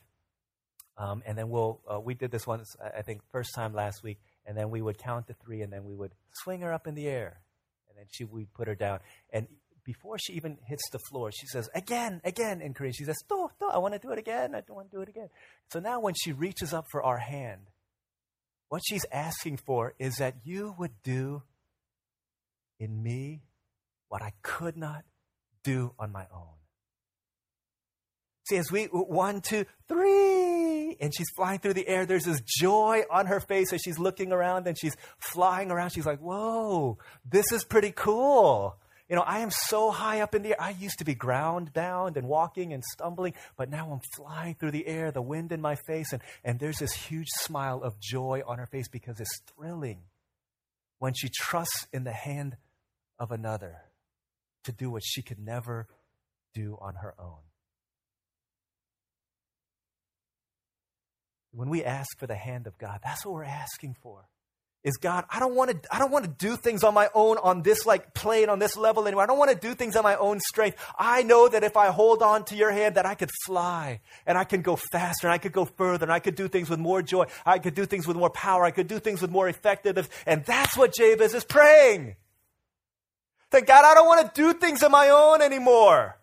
um, 0.97 1.21
and 1.25 1.37
then 1.37 1.49
we'll, 1.49 1.81
uh, 1.91 1.99
we 1.99 2.13
did 2.13 2.31
this 2.31 2.47
once, 2.47 2.75
I 2.81 3.01
think, 3.01 3.21
first 3.31 3.53
time 3.55 3.73
last 3.73 4.03
week, 4.03 4.19
and 4.45 4.57
then 4.57 4.69
we 4.69 4.81
would 4.81 4.97
count 4.97 5.27
to 5.27 5.33
three, 5.33 5.61
and 5.61 5.71
then 5.71 5.85
we 5.85 5.95
would 5.95 6.13
swing 6.43 6.61
her 6.61 6.73
up 6.73 6.87
in 6.87 6.95
the 6.95 7.07
air. 7.07 7.41
And 7.89 7.97
then 7.97 8.05
she, 8.11 8.23
we'd 8.23 8.53
put 8.53 8.67
her 8.67 8.75
down. 8.75 8.99
And 9.31 9.47
before 9.83 10.17
she 10.17 10.33
even 10.33 10.57
hits 10.65 10.89
the 10.91 10.99
floor, 10.99 11.31
she 11.31 11.47
says, 11.47 11.69
again, 11.73 12.19
again, 12.23 12.61
in 12.61 12.73
Korean. 12.73 12.93
She 12.93 13.05
says, 13.05 13.17
no, 13.29 13.51
no, 13.61 13.69
I 13.69 13.77
want 13.77 13.93
to 13.93 13.99
do 13.99 14.11
it 14.11 14.19
again. 14.19 14.53
I 14.53 14.61
don't 14.61 14.75
want 14.75 14.91
to 14.91 14.97
do 14.97 15.01
it 15.01 15.09
again. 15.09 15.29
So 15.71 15.79
now 15.79 15.99
when 15.99 16.13
she 16.13 16.33
reaches 16.33 16.73
up 16.73 16.85
for 16.91 17.03
our 17.03 17.17
hand, 17.17 17.61
what 18.69 18.81
she's 18.85 19.05
asking 19.11 19.57
for 19.57 19.93
is 19.97 20.15
that 20.15 20.35
you 20.43 20.75
would 20.77 20.91
do 21.03 21.43
in 22.79 23.01
me 23.01 23.43
what 24.09 24.21
I 24.21 24.33
could 24.41 24.75
not 24.75 25.05
do 25.63 25.93
on 25.97 26.11
my 26.11 26.25
own. 26.33 26.55
See, 28.47 28.57
as 28.57 28.71
we, 28.71 28.85
one, 28.85 29.41
two, 29.41 29.65
three, 29.87 30.46
and 30.99 31.13
she's 31.13 31.29
flying 31.35 31.59
through 31.59 31.73
the 31.73 31.87
air, 31.87 32.05
there's 32.05 32.25
this 32.25 32.41
joy 32.45 33.03
on 33.09 33.27
her 33.27 33.39
face 33.39 33.73
as 33.73 33.81
she's 33.81 33.99
looking 33.99 34.31
around 34.31 34.67
and 34.67 34.77
she's 34.79 34.95
flying 35.19 35.71
around. 35.71 35.91
She's 35.91 36.05
like, 36.05 36.19
whoa, 36.19 36.97
this 37.29 37.51
is 37.51 37.63
pretty 37.63 37.91
cool. 37.91 38.77
You 39.09 39.15
know, 39.15 39.21
I 39.21 39.39
am 39.39 39.51
so 39.51 39.89
high 39.89 40.19
up 40.19 40.35
in 40.35 40.43
the 40.43 40.49
air. 40.49 40.61
I 40.61 40.71
used 40.71 40.99
to 40.99 41.05
be 41.05 41.15
ground 41.15 41.71
bound 41.73 42.17
and 42.17 42.27
walking 42.27 42.73
and 42.73 42.83
stumbling, 42.83 43.33
but 43.55 43.69
now 43.69 43.89
I'm 43.91 44.01
flying 44.17 44.55
through 44.55 44.71
the 44.71 44.85
air, 44.85 45.11
the 45.11 45.21
wind 45.21 45.51
in 45.53 45.61
my 45.61 45.75
face, 45.87 46.11
and, 46.11 46.21
and 46.43 46.59
there's 46.59 46.79
this 46.79 46.93
huge 46.93 47.29
smile 47.29 47.81
of 47.83 47.99
joy 47.99 48.41
on 48.45 48.57
her 48.57 48.65
face 48.65 48.89
because 48.89 49.19
it's 49.19 49.41
thrilling 49.55 50.01
when 50.99 51.13
she 51.13 51.29
trusts 51.29 51.87
in 51.93 52.03
the 52.03 52.11
hand 52.11 52.57
of 53.17 53.31
another 53.31 53.77
to 54.65 54.71
do 54.73 54.89
what 54.89 55.03
she 55.05 55.21
could 55.21 55.39
never 55.39 55.87
do 56.53 56.77
on 56.81 56.95
her 56.95 57.15
own. 57.17 57.46
When 61.51 61.69
we 61.69 61.83
ask 61.83 62.17
for 62.17 62.27
the 62.27 62.35
hand 62.35 62.67
of 62.67 62.77
God, 62.77 62.99
that's 63.03 63.25
what 63.25 63.33
we're 63.33 63.43
asking 63.43 63.95
for. 64.01 64.27
Is 64.83 64.95
God, 64.97 65.25
I 65.29 65.39
don't 65.39 65.55
want 65.55 65.71
to 65.71 65.93
I 65.93 65.99
don't 65.99 66.11
want 66.11 66.23
to 66.23 66.31
do 66.31 66.55
things 66.55 66.83
on 66.83 66.93
my 66.93 67.09
own 67.13 67.37
on 67.39 67.61
this 67.61 67.85
like 67.85 68.13
plane 68.13 68.47
on 68.47 68.59
this 68.59 68.77
level 68.77 69.05
anymore. 69.05 69.23
I 69.23 69.25
don't 69.25 69.39
want 69.39 69.51
to 69.51 69.57
do 69.57 69.73
things 69.73 69.97
on 69.97 70.03
my 70.03 70.15
own 70.15 70.39
strength. 70.39 70.77
I 70.97 71.23
know 71.23 71.49
that 71.49 71.63
if 71.63 71.75
I 71.75 71.87
hold 71.87 72.21
on 72.21 72.45
to 72.45 72.55
your 72.55 72.71
hand 72.71 72.95
that 72.95 73.05
I 73.05 73.15
could 73.15 73.31
fly 73.45 73.99
and 74.25 74.37
I 74.37 74.45
can 74.45 74.61
go 74.61 74.77
faster 74.77 75.27
and 75.27 75.33
I 75.33 75.39
could 75.39 75.51
go 75.51 75.65
further 75.65 76.05
and 76.05 76.13
I 76.13 76.19
could 76.19 76.35
do 76.35 76.47
things 76.47 76.69
with 76.69 76.79
more 76.79 77.01
joy. 77.01 77.25
I 77.45 77.59
could 77.59 77.73
do 77.73 77.85
things 77.85 78.07
with 78.07 78.15
more 78.15 78.29
power. 78.29 78.63
I 78.63 78.71
could 78.71 78.87
do 78.87 78.99
things 78.99 79.21
with 79.21 79.31
more 79.31 79.49
effectiveness. 79.49 80.07
And 80.25 80.45
that's 80.45 80.77
what 80.77 80.93
Jabez 80.93 81.33
is 81.33 81.43
praying. 81.43 82.15
Thank 83.49 83.67
God 83.67 83.83
I 83.83 83.93
don't 83.93 84.07
want 84.07 84.33
to 84.33 84.41
do 84.41 84.53
things 84.53 84.83
on 84.83 84.91
my 84.91 85.09
own 85.09 85.41
anymore. 85.41 86.17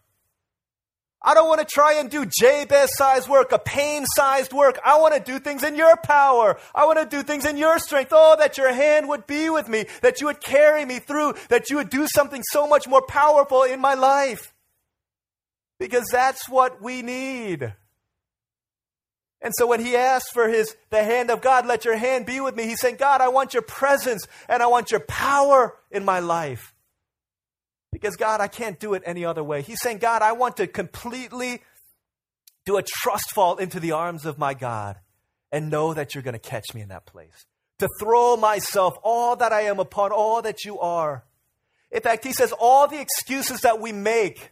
I 1.27 1.33
don't 1.33 1.49
want 1.49 1.61
to 1.61 1.67
try 1.67 1.95
and 1.95 2.11
do 2.11 2.27
Jabez 2.27 2.91
sized 2.97 3.31
work, 3.31 3.51
a 3.53 3.59
pain 3.59 4.05
sized 4.15 4.53
work. 4.53 4.79
I 4.85 4.99
want 4.99 5.15
to 5.15 5.21
do 5.21 5.39
things 5.39 5.65
in 5.65 5.75
your 5.75 5.97
power. 5.97 6.59
I 6.75 6.85
want 6.85 6.99
to 6.99 7.07
do 7.07 7.23
things 7.23 7.47
in 7.47 7.57
your 7.57 7.79
strength. 7.79 8.13
Oh, 8.13 8.37
that 8.39 8.59
your 8.59 8.71
hand 8.73 9.09
would 9.09 9.27
be 9.27 9.49
with 9.49 9.67
me, 9.67 9.87
that 10.03 10.21
you 10.21 10.27
would 10.27 10.43
carry 10.43 10.85
me 10.85 10.99
through, 10.99 11.35
that 11.49 11.71
you 11.71 11.77
would 11.77 11.89
do 11.89 12.07
something 12.07 12.43
so 12.51 12.69
much 12.69 12.87
more 12.87 13.01
powerful 13.01 13.63
in 13.63 13.81
my 13.81 13.95
life. 13.95 14.53
Because 15.79 16.05
that's 16.13 16.47
what 16.47 16.83
we 16.83 17.01
need. 17.01 17.73
And 19.41 19.53
so 19.57 19.67
when 19.67 19.81
he 19.81 19.97
asks 19.97 20.31
for 20.31 20.49
his 20.49 20.77
the 20.91 21.03
hand 21.03 21.31
of 21.31 21.41
God, 21.41 21.65
let 21.65 21.87
your 21.87 21.97
hand 21.97 22.27
be 22.27 22.41
with 22.41 22.55
me, 22.55 22.65
he's 22.65 22.81
saying, 22.81 22.97
God, 22.97 23.23
I 23.23 23.29
want 23.29 23.55
your 23.55 23.63
presence 23.63 24.27
and 24.47 24.63
I 24.63 24.67
want 24.67 24.91
your 24.91 25.01
power 25.01 25.75
in 25.91 26.05
my 26.05 26.21
life. 26.21 26.74
Because, 27.95 28.17
God, 28.17 28.41
I 28.41 28.49
can't 28.49 28.81
do 28.81 28.95
it 28.95 29.05
any 29.07 29.25
other 29.25 29.45
way. 29.45 29.63
He's 29.63 29.81
saying, 29.81 29.99
God, 29.99 30.21
I 30.21 30.33
want 30.33 30.57
to 30.57 30.67
completely 30.67 31.63
do 32.67 32.77
a 32.77 32.83
trust 32.83 33.31
fall 33.31 33.59
into 33.59 33.79
the 33.79 33.93
arms 33.93 34.27
of 34.27 34.37
my 34.37 34.53
God 34.53 34.97
and 35.53 35.71
know 35.71 35.95
that 35.95 36.13
you're 36.13 36.25
going 36.25 36.33
to 36.33 36.41
catch 36.41 36.75
me 36.75 36.81
in 36.81 36.89
that 36.89 37.07
place. 37.07 37.47
To 37.79 37.89
throw 38.01 38.37
myself, 38.37 38.95
all 39.05 39.37
that 39.37 39.53
I 39.53 39.63
am, 39.63 39.79
upon 39.79 40.11
all 40.11 40.43
that 40.43 40.65
you 40.65 40.81
are. 40.81 41.25
In 41.93 42.01
fact, 42.01 42.25
he 42.25 42.33
says, 42.33 42.51
all 42.59 42.89
the 42.89 43.01
excuses 43.01 43.61
that 43.61 43.81
we 43.81 43.93
make 43.93 44.51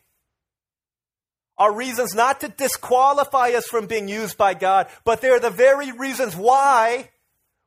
are 1.59 1.75
reasons 1.75 2.15
not 2.15 2.43
to 2.43 2.49
disqualify 2.49 3.49
us 3.57 3.67
from 3.67 3.87
being 3.87 4.07
used 4.07 4.39
by 4.39 4.55
God, 4.55 4.87
but 5.05 5.21
they're 5.21 5.41
the 5.41 5.51
very 5.51 5.91
reasons 5.91 6.37
why 6.37 7.11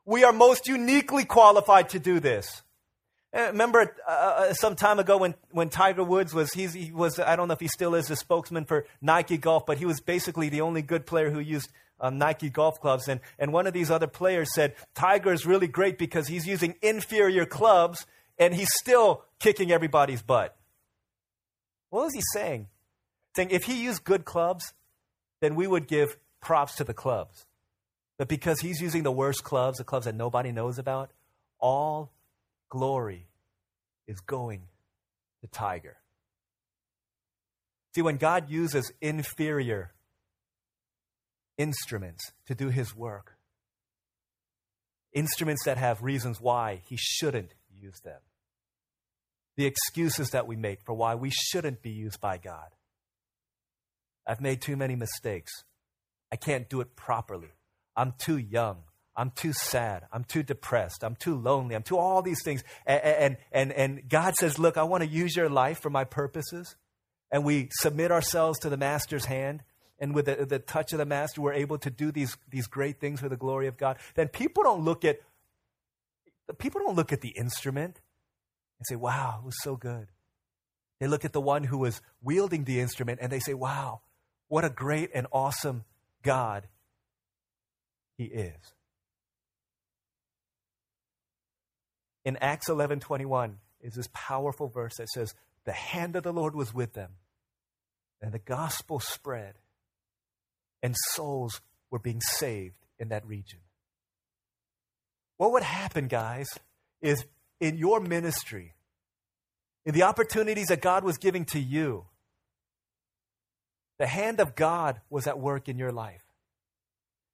we 0.06 0.24
are 0.24 0.32
most 0.32 0.68
uniquely 0.68 1.26
qualified 1.26 1.90
to 1.90 1.98
do 1.98 2.18
this. 2.18 2.62
Uh, 3.36 3.48
remember 3.48 3.94
uh, 4.08 4.10
uh, 4.10 4.52
some 4.54 4.74
time 4.74 4.98
ago 4.98 5.18
when, 5.18 5.34
when 5.50 5.68
Tiger 5.68 6.02
Woods 6.02 6.32
was, 6.32 6.52
he 6.52 6.90
was, 6.90 7.18
I 7.18 7.36
don't 7.36 7.48
know 7.48 7.54
if 7.54 7.60
he 7.60 7.68
still 7.68 7.94
is 7.94 8.06
the 8.06 8.16
spokesman 8.16 8.64
for 8.64 8.86
Nike 9.02 9.36
Golf, 9.36 9.66
but 9.66 9.76
he 9.76 9.84
was 9.84 10.00
basically 10.00 10.48
the 10.48 10.62
only 10.62 10.80
good 10.80 11.04
player 11.04 11.30
who 11.30 11.40
used 11.40 11.70
um, 12.00 12.16
Nike 12.16 12.48
golf 12.48 12.80
clubs. 12.80 13.08
And, 13.08 13.20
and 13.38 13.52
one 13.52 13.66
of 13.66 13.74
these 13.74 13.90
other 13.90 14.06
players 14.06 14.54
said, 14.54 14.74
Tiger 14.94 15.32
is 15.32 15.44
really 15.44 15.66
great 15.66 15.98
because 15.98 16.28
he's 16.28 16.46
using 16.46 16.76
inferior 16.80 17.44
clubs 17.44 18.06
and 18.38 18.54
he's 18.54 18.72
still 18.74 19.24
kicking 19.38 19.70
everybody's 19.70 20.22
butt. 20.22 20.56
What 21.90 22.04
was 22.04 22.14
he 22.14 22.22
saying? 22.32 22.68
Saying 23.34 23.50
if 23.50 23.64
he 23.64 23.82
used 23.82 24.04
good 24.04 24.24
clubs, 24.24 24.72
then 25.40 25.54
we 25.54 25.66
would 25.66 25.86
give 25.88 26.16
props 26.40 26.76
to 26.76 26.84
the 26.84 26.94
clubs. 26.94 27.46
But 28.18 28.28
because 28.28 28.60
he's 28.60 28.80
using 28.80 29.02
the 29.02 29.12
worst 29.12 29.44
clubs, 29.44 29.76
the 29.78 29.84
clubs 29.84 30.06
that 30.06 30.14
nobody 30.14 30.52
knows 30.52 30.78
about, 30.78 31.10
all 31.58 32.12
glory 32.68 33.28
is 34.06 34.20
going 34.20 34.62
to 35.40 35.46
Tiger. 35.46 35.96
See, 37.94 38.02
when 38.02 38.16
God 38.16 38.50
uses 38.50 38.92
inferior 39.00 39.92
instruments 41.56 42.32
to 42.46 42.54
do 42.54 42.68
his 42.68 42.94
work, 42.94 43.36
instruments 45.12 45.64
that 45.64 45.78
have 45.78 46.02
reasons 46.02 46.40
why 46.40 46.82
he 46.86 46.96
shouldn't 46.98 47.54
use 47.70 47.98
them, 48.04 48.20
the 49.56 49.64
excuses 49.64 50.30
that 50.30 50.46
we 50.46 50.56
make 50.56 50.82
for 50.82 50.94
why 50.94 51.14
we 51.14 51.30
shouldn't 51.30 51.80
be 51.80 51.90
used 51.90 52.20
by 52.20 52.36
God. 52.36 52.68
I've 54.26 54.40
made 54.40 54.60
too 54.60 54.76
many 54.76 54.96
mistakes. 54.96 55.52
I 56.30 56.36
can't 56.36 56.68
do 56.68 56.80
it 56.80 56.96
properly. 56.96 57.52
I'm 57.96 58.12
too 58.18 58.36
young. 58.36 58.82
I'm 59.16 59.30
too 59.30 59.52
sad. 59.52 60.04
I'm 60.12 60.24
too 60.24 60.42
depressed. 60.42 61.02
I'm 61.02 61.16
too 61.16 61.36
lonely. 61.36 61.74
I'm 61.74 61.82
too 61.82 61.96
all 61.96 62.20
these 62.20 62.42
things. 62.44 62.62
And, 62.84 63.38
and, 63.50 63.72
and, 63.72 64.08
God 64.08 64.34
says, 64.34 64.58
Look, 64.58 64.76
I 64.76 64.82
want 64.82 65.02
to 65.02 65.08
use 65.08 65.34
your 65.34 65.48
life 65.48 65.80
for 65.80 65.88
my 65.88 66.04
purposes. 66.04 66.76
And 67.32 67.44
we 67.44 67.68
submit 67.72 68.12
ourselves 68.12 68.58
to 68.60 68.68
the 68.68 68.76
Master's 68.76 69.24
hand. 69.24 69.62
And 69.98 70.14
with 70.14 70.26
the, 70.26 70.44
the 70.44 70.58
touch 70.58 70.92
of 70.92 70.98
the 70.98 71.06
Master, 71.06 71.40
we're 71.40 71.54
able 71.54 71.78
to 71.78 71.90
do 71.90 72.12
these, 72.12 72.36
these 72.50 72.66
great 72.66 73.00
things 73.00 73.20
for 73.20 73.30
the 73.30 73.36
glory 73.36 73.66
of 73.66 73.78
God. 73.78 73.96
Then 74.14 74.28
people 74.28 74.62
don't 74.62 74.84
look 74.84 75.04
at 75.04 75.20
people 76.58 76.82
don't 76.82 76.94
look 76.94 77.12
at 77.12 77.22
the 77.22 77.30
instrument 77.30 78.00
and 78.78 78.86
say, 78.86 78.96
Wow, 78.96 79.40
it 79.42 79.46
was 79.46 79.56
so 79.62 79.76
good. 79.76 80.08
They 81.00 81.06
look 81.06 81.24
at 81.24 81.32
the 81.32 81.40
one 81.40 81.64
who 81.64 81.78
was 81.78 82.00
wielding 82.22 82.64
the 82.64 82.80
instrument 82.80 83.20
and 83.22 83.32
they 83.32 83.40
say, 83.40 83.54
Wow, 83.54 84.02
what 84.48 84.64
a 84.64 84.70
great 84.70 85.10
and 85.14 85.26
awesome 85.32 85.84
God 86.22 86.68
he 88.16 88.24
is. 88.24 88.75
In 92.26 92.36
Acts 92.38 92.68
11:21 92.68 93.60
is 93.80 93.94
this 93.94 94.08
powerful 94.12 94.66
verse 94.66 94.96
that 94.96 95.08
says, 95.10 95.32
The 95.64 95.72
hand 95.72 96.16
of 96.16 96.24
the 96.24 96.32
Lord 96.32 96.56
was 96.56 96.74
with 96.74 96.92
them, 96.92 97.12
and 98.20 98.32
the 98.32 98.40
gospel 98.40 98.98
spread, 98.98 99.54
and 100.82 100.96
souls 101.12 101.60
were 101.88 102.00
being 102.00 102.20
saved 102.20 102.84
in 102.98 103.10
that 103.10 103.24
region. 103.24 103.60
What 105.36 105.52
would 105.52 105.62
happen, 105.62 106.08
guys, 106.08 106.48
is 107.00 107.24
in 107.60 107.78
your 107.78 108.00
ministry, 108.00 108.74
in 109.84 109.94
the 109.94 110.02
opportunities 110.02 110.66
that 110.66 110.80
God 110.80 111.04
was 111.04 111.18
giving 111.18 111.44
to 111.46 111.60
you, 111.60 112.06
the 113.98 114.08
hand 114.08 114.40
of 114.40 114.56
God 114.56 115.00
was 115.08 115.28
at 115.28 115.38
work 115.38 115.68
in 115.68 115.78
your 115.78 115.92
life. 115.92 116.24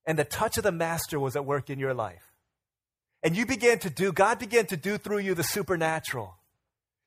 And 0.05 0.19
the 0.19 0.25
touch 0.25 0.59
of 0.59 0.65
the 0.65 0.73
Master 0.73 1.19
was 1.19 1.35
at 1.35 1.47
work 1.47 1.71
in 1.71 1.79
your 1.79 1.95
life. 1.95 2.32
And 3.23 3.37
you 3.37 3.47
began 3.47 3.79
to 3.81 3.91
do, 3.91 4.13
God 4.13 4.39
began 4.39 4.67
to 4.67 4.77
do 4.77 4.99
through 4.99 5.19
you 5.19 5.35
the 5.35 5.45
supernatural. 5.45 6.35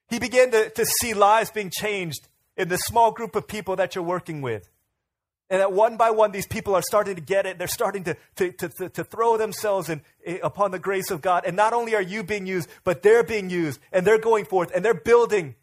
He 0.10 0.20
began 0.20 0.52
to, 0.52 0.70
to 0.70 0.86
see 0.86 1.14
lives 1.14 1.52
being 1.52 1.72
changed 1.72 2.28
in 2.56 2.70
the 2.70 2.78
small 2.78 3.12
group 3.12 3.36
of 3.36 3.48
people 3.48 3.76
that 3.78 3.96
you're 3.96 4.04
working 4.04 4.42
with. 4.42 4.70
And 5.50 5.62
that 5.62 5.72
one 5.72 5.98
by 5.98 6.10
one, 6.10 6.32
these 6.32 6.48
people 6.48 6.74
are 6.74 6.82
starting 6.82 7.16
to 7.16 7.22
get 7.22 7.46
it. 7.46 7.60
They're 7.60 7.68
starting 7.68 8.04
to, 8.06 8.18
to, 8.38 8.52
to, 8.52 8.90
to 8.90 9.04
throw 9.04 9.38
themselves 9.38 9.90
in, 9.90 10.02
in, 10.24 10.40
upon 10.42 10.72
the 10.72 10.80
grace 10.80 11.12
of 11.12 11.22
God. 11.22 11.44
And 11.46 11.56
not 11.56 11.74
only 11.74 11.94
are 11.96 12.02
you 12.02 12.24
being 12.24 12.48
used, 12.48 12.68
but 12.84 13.04
they're 13.04 13.24
being 13.24 13.50
used. 13.50 13.80
And 13.92 14.08
they're 14.08 14.18
going 14.18 14.46
forth 14.46 14.72
and 14.74 14.84
they're 14.84 14.94
building 14.94 15.56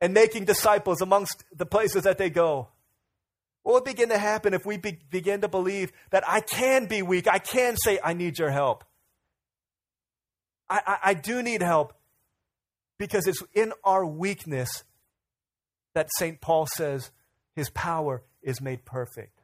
and 0.00 0.12
making 0.14 0.46
disciples 0.46 1.00
amongst 1.00 1.44
the 1.54 1.66
places 1.66 2.02
that 2.02 2.18
they 2.18 2.28
go. 2.28 2.68
What 3.62 3.74
would 3.74 3.84
begin 3.84 4.08
to 4.08 4.18
happen 4.18 4.52
if 4.52 4.66
we 4.66 4.76
be, 4.78 4.98
begin 5.10 5.40
to 5.42 5.48
believe 5.48 5.92
that 6.10 6.24
I 6.28 6.40
can 6.40 6.86
be 6.86 7.02
weak? 7.02 7.28
I 7.28 7.38
can 7.38 7.76
say, 7.76 7.98
I 8.02 8.12
need 8.12 8.38
your 8.38 8.50
help. 8.50 8.84
I, 10.68 10.80
I, 10.86 10.98
I 11.10 11.14
do 11.14 11.42
need 11.42 11.62
help 11.62 11.94
because 12.98 13.26
it's 13.26 13.42
in 13.54 13.72
our 13.82 14.04
weakness 14.04 14.84
that 15.94 16.08
St. 16.18 16.40
Paul 16.40 16.66
says 16.66 17.10
his 17.54 17.70
power 17.70 18.22
is 18.42 18.60
made 18.60 18.84
perfect. 18.84 19.40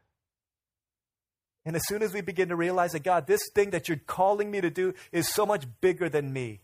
And 1.65 1.77
as 1.77 1.83
soon 1.87 2.03
as 2.03 2.13
we 2.13 2.21
begin 2.21 2.49
to 2.49 2.57
realize 2.57 2.93
that, 2.93 3.05
God, 3.05 3.27
this 3.27 3.43
thing 3.55 3.71
that 3.71 3.89
you're 3.89 4.01
calling 4.07 4.51
me 4.51 4.61
to 4.61 4.71
do 4.71 4.95
is 5.13 5.29
so 5.29 5.45
much 5.45 5.67
bigger 5.81 6.09
than 6.09 6.33
me, 6.33 6.61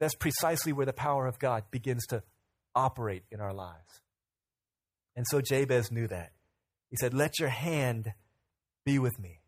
that's 0.00 0.14
precisely 0.14 0.72
where 0.72 0.86
the 0.86 0.92
power 0.92 1.26
of 1.26 1.38
God 1.38 1.64
begins 1.70 2.06
to 2.06 2.22
operate 2.74 3.24
in 3.30 3.40
our 3.40 3.52
lives. 3.52 4.00
And 5.14 5.26
so 5.28 5.40
Jabez 5.40 5.92
knew 5.92 6.08
that. 6.08 6.32
He 6.90 6.96
said, 6.96 7.14
Let 7.14 7.38
your 7.38 7.50
hand 7.50 8.12
be 8.84 8.98
with 8.98 9.18
me. 9.18 9.40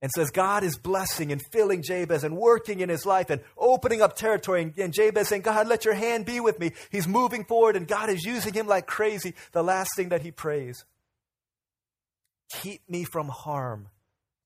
And 0.00 0.12
says 0.12 0.30
God 0.30 0.62
is 0.62 0.76
blessing 0.76 1.32
and 1.32 1.42
filling 1.50 1.82
Jabez 1.82 2.22
and 2.22 2.36
working 2.36 2.80
in 2.80 2.88
his 2.88 3.04
life 3.04 3.30
and 3.30 3.40
opening 3.56 4.00
up 4.00 4.14
territory. 4.14 4.72
And 4.78 4.92
Jabez 4.92 5.28
saying, 5.28 5.42
God, 5.42 5.66
let 5.66 5.84
your 5.84 5.94
hand 5.94 6.24
be 6.24 6.38
with 6.38 6.60
me. 6.60 6.72
He's 6.90 7.08
moving 7.08 7.44
forward 7.44 7.74
and 7.74 7.88
God 7.88 8.08
is 8.08 8.24
using 8.24 8.54
him 8.54 8.68
like 8.68 8.86
crazy. 8.86 9.34
The 9.52 9.64
last 9.64 9.90
thing 9.96 10.10
that 10.10 10.22
he 10.22 10.30
prays 10.30 10.84
keep 12.48 12.88
me 12.88 13.04
from 13.04 13.28
harm 13.28 13.88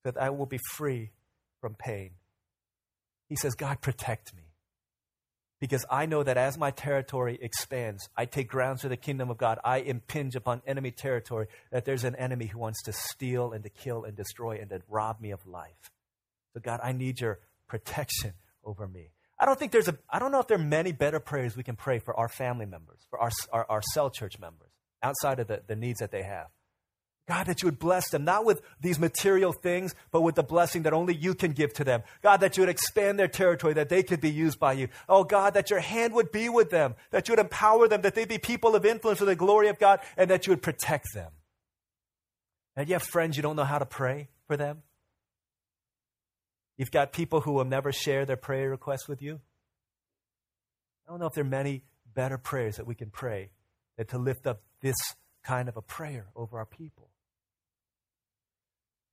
that 0.04 0.16
I 0.16 0.30
will 0.30 0.46
be 0.46 0.58
free 0.72 1.10
from 1.60 1.74
pain. 1.74 2.12
He 3.28 3.36
says, 3.36 3.54
God, 3.54 3.80
protect 3.80 4.34
me 4.34 4.41
because 5.62 5.86
I 5.88 6.06
know 6.06 6.24
that 6.24 6.36
as 6.36 6.58
my 6.58 6.72
territory 6.72 7.38
expands, 7.40 8.08
I 8.16 8.24
take 8.24 8.48
ground 8.48 8.80
for 8.80 8.88
the 8.88 8.96
kingdom 8.96 9.30
of 9.30 9.38
God, 9.38 9.60
I 9.62 9.78
impinge 9.78 10.34
upon 10.34 10.60
enemy 10.66 10.90
territory, 10.90 11.46
that 11.70 11.84
there's 11.84 12.02
an 12.02 12.16
enemy 12.16 12.46
who 12.46 12.58
wants 12.58 12.82
to 12.82 12.92
steal 12.92 13.52
and 13.52 13.62
to 13.62 13.70
kill 13.70 14.02
and 14.02 14.16
destroy 14.16 14.58
and 14.60 14.70
to 14.70 14.82
rob 14.88 15.20
me 15.20 15.30
of 15.30 15.46
life. 15.46 15.92
So, 16.52 16.58
God, 16.58 16.80
I 16.82 16.90
need 16.90 17.20
your 17.20 17.38
protection 17.68 18.32
over 18.64 18.88
me. 18.88 19.10
I 19.38 19.46
don't 19.46 19.56
think 19.56 19.70
there's 19.70 19.86
a, 19.86 19.96
I 20.10 20.18
don't 20.18 20.32
know 20.32 20.40
if 20.40 20.48
there 20.48 20.58
are 20.58 20.64
many 20.64 20.90
better 20.90 21.20
prayers 21.20 21.56
we 21.56 21.62
can 21.62 21.76
pray 21.76 22.00
for 22.00 22.18
our 22.18 22.28
family 22.28 22.66
members, 22.66 22.98
for 23.08 23.20
our, 23.20 23.30
our, 23.52 23.64
our 23.68 23.82
cell 23.94 24.10
church 24.10 24.40
members, 24.40 24.72
outside 25.00 25.38
of 25.38 25.46
the, 25.46 25.62
the 25.68 25.76
needs 25.76 26.00
that 26.00 26.10
they 26.10 26.24
have. 26.24 26.48
God, 27.28 27.46
that 27.46 27.62
you 27.62 27.68
would 27.68 27.78
bless 27.78 28.10
them, 28.10 28.24
not 28.24 28.44
with 28.44 28.62
these 28.80 28.98
material 28.98 29.52
things, 29.52 29.94
but 30.10 30.22
with 30.22 30.34
the 30.34 30.42
blessing 30.42 30.82
that 30.82 30.92
only 30.92 31.14
you 31.14 31.34
can 31.34 31.52
give 31.52 31.72
to 31.74 31.84
them. 31.84 32.02
God, 32.20 32.38
that 32.38 32.56
you 32.56 32.62
would 32.62 32.68
expand 32.68 33.18
their 33.18 33.28
territory, 33.28 33.74
that 33.74 33.88
they 33.88 34.02
could 34.02 34.20
be 34.20 34.30
used 34.30 34.58
by 34.58 34.72
you. 34.72 34.88
Oh, 35.08 35.22
God, 35.22 35.54
that 35.54 35.70
your 35.70 35.78
hand 35.78 36.14
would 36.14 36.32
be 36.32 36.48
with 36.48 36.70
them, 36.70 36.96
that 37.10 37.28
you 37.28 37.32
would 37.32 37.38
empower 37.38 37.86
them, 37.86 38.02
that 38.02 38.16
they'd 38.16 38.28
be 38.28 38.38
people 38.38 38.74
of 38.74 38.84
influence 38.84 39.20
for 39.20 39.24
the 39.24 39.36
glory 39.36 39.68
of 39.68 39.78
God, 39.78 40.00
and 40.16 40.30
that 40.30 40.46
you 40.46 40.50
would 40.52 40.62
protect 40.62 41.14
them. 41.14 41.30
And 42.74 42.88
you 42.88 42.94
have 42.94 43.04
friends 43.04 43.36
you 43.36 43.42
don't 43.42 43.56
know 43.56 43.64
how 43.64 43.78
to 43.78 43.86
pray 43.86 44.28
for 44.48 44.56
them? 44.56 44.82
You've 46.76 46.90
got 46.90 47.12
people 47.12 47.42
who 47.42 47.52
will 47.52 47.64
never 47.64 47.92
share 47.92 48.26
their 48.26 48.36
prayer 48.36 48.68
requests 48.68 49.06
with 49.06 49.22
you? 49.22 49.40
I 51.06 51.10
don't 51.10 51.20
know 51.20 51.26
if 51.26 51.34
there 51.34 51.44
are 51.44 51.46
many 51.46 51.84
better 52.14 52.38
prayers 52.38 52.76
that 52.76 52.86
we 52.86 52.96
can 52.96 53.10
pray 53.10 53.50
than 53.96 54.06
to 54.06 54.18
lift 54.18 54.46
up 54.48 54.62
this 54.80 54.96
kind 55.44 55.68
of 55.68 55.76
a 55.76 55.82
prayer 55.82 56.26
over 56.34 56.58
our 56.58 56.66
people. 56.66 57.11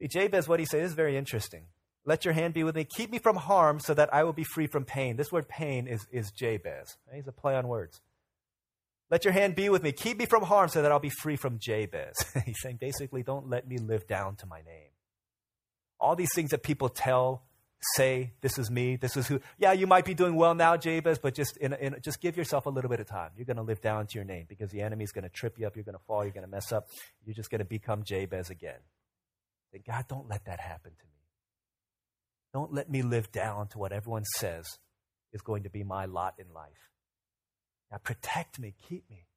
Jabez, 0.08 0.48
what 0.48 0.60
he 0.60 0.66
says 0.66 0.92
is 0.92 0.96
very 0.96 1.18
interesting. 1.18 1.66
Let 2.06 2.26
your 2.26 2.34
hand 2.34 2.54
be 2.54 2.64
with 2.64 2.76
me. 2.76 2.86
Keep 2.86 3.12
me 3.12 3.20
from 3.20 3.36
harm 3.36 3.80
so 3.80 3.94
that 3.94 4.14
I 4.14 4.24
will 4.24 4.34
be 4.34 4.44
free 4.44 4.68
from 4.68 4.86
pain. 4.86 5.18
This 5.18 5.32
word 5.32 5.48
pain 5.48 5.88
is, 5.88 6.08
is 6.12 6.32
Jabez. 6.32 6.98
He's 7.14 7.28
a 7.28 7.32
play 7.32 7.56
on 7.56 7.68
words. 7.68 8.02
Let 9.12 9.26
your 9.26 9.34
hand 9.34 9.56
be 9.56 9.70
with 9.70 9.84
me. 9.84 9.92
Keep 9.92 10.20
me 10.20 10.26
from 10.26 10.44
harm 10.44 10.70
so 10.70 10.82
that 10.82 10.92
I'll 10.92 11.00
be 11.00 11.10
free 11.10 11.36
from 11.36 11.58
Jabez. 11.60 12.16
He's 12.46 12.62
saying 12.62 12.78
basically, 12.80 13.24
don't 13.24 13.50
let 13.50 13.68
me 13.68 13.78
live 13.78 14.08
down 14.08 14.36
to 14.38 14.46
my 14.46 14.62
name. 14.62 14.92
All 16.00 16.16
these 16.16 16.34
things 16.34 16.52
that 16.52 16.64
people 16.64 16.90
tell, 16.90 17.44
say, 17.96 18.34
this 18.42 18.58
is 18.58 18.70
me, 18.70 18.96
this 18.96 19.18
is 19.18 19.28
who. 19.28 19.42
Yeah, 19.58 19.74
you 19.74 19.88
might 19.88 20.06
be 20.06 20.14
doing 20.14 20.36
well 20.36 20.54
now, 20.54 20.78
Jabez, 20.78 21.18
but 21.18 21.34
just, 21.34 21.58
in, 21.58 21.74
in, 21.74 21.98
just 22.02 22.22
give 22.22 22.38
yourself 22.38 22.68
a 22.68 22.70
little 22.70 22.90
bit 22.90 23.00
of 23.00 23.08
time. 23.08 23.32
You're 23.36 23.46
going 23.46 23.58
to 23.58 23.64
live 23.64 23.82
down 23.82 24.06
to 24.08 24.16
your 24.16 24.26
name 24.26 24.46
because 24.48 24.70
the 24.70 24.82
enemy's 24.82 25.12
going 25.12 25.24
to 25.24 25.30
trip 25.30 25.58
you 25.58 25.66
up. 25.66 25.76
You're 25.76 25.86
going 25.86 25.98
to 25.98 26.04
fall. 26.06 26.24
You're 26.24 26.34
going 26.34 26.46
to 26.46 26.52
mess 26.52 26.72
up. 26.72 26.88
You're 27.26 27.36
just 27.36 27.50
going 27.50 27.60
to 27.60 27.66
become 27.66 28.04
Jabez 28.04 28.50
again. 28.50 28.80
Then 29.72 29.82
God, 29.86 30.06
don't 30.08 30.30
let 30.30 30.46
that 30.46 30.60
happen 30.60 30.92
to 30.92 31.06
me. 31.06 31.20
Don't 32.54 32.74
let 32.74 32.90
me 32.90 33.02
live 33.02 33.32
down 33.32 33.68
to 33.70 33.78
what 33.78 33.92
everyone 33.92 34.26
says 34.38 34.66
is 35.34 35.42
going 35.42 35.64
to 35.64 35.70
be 35.70 35.84
my 35.84 36.06
lot 36.06 36.36
in 36.40 36.52
life. 36.54 36.90
Now 37.92 37.98
protect 37.98 38.60
me, 38.60 38.74
keep 38.88 39.10
me. 39.10 39.28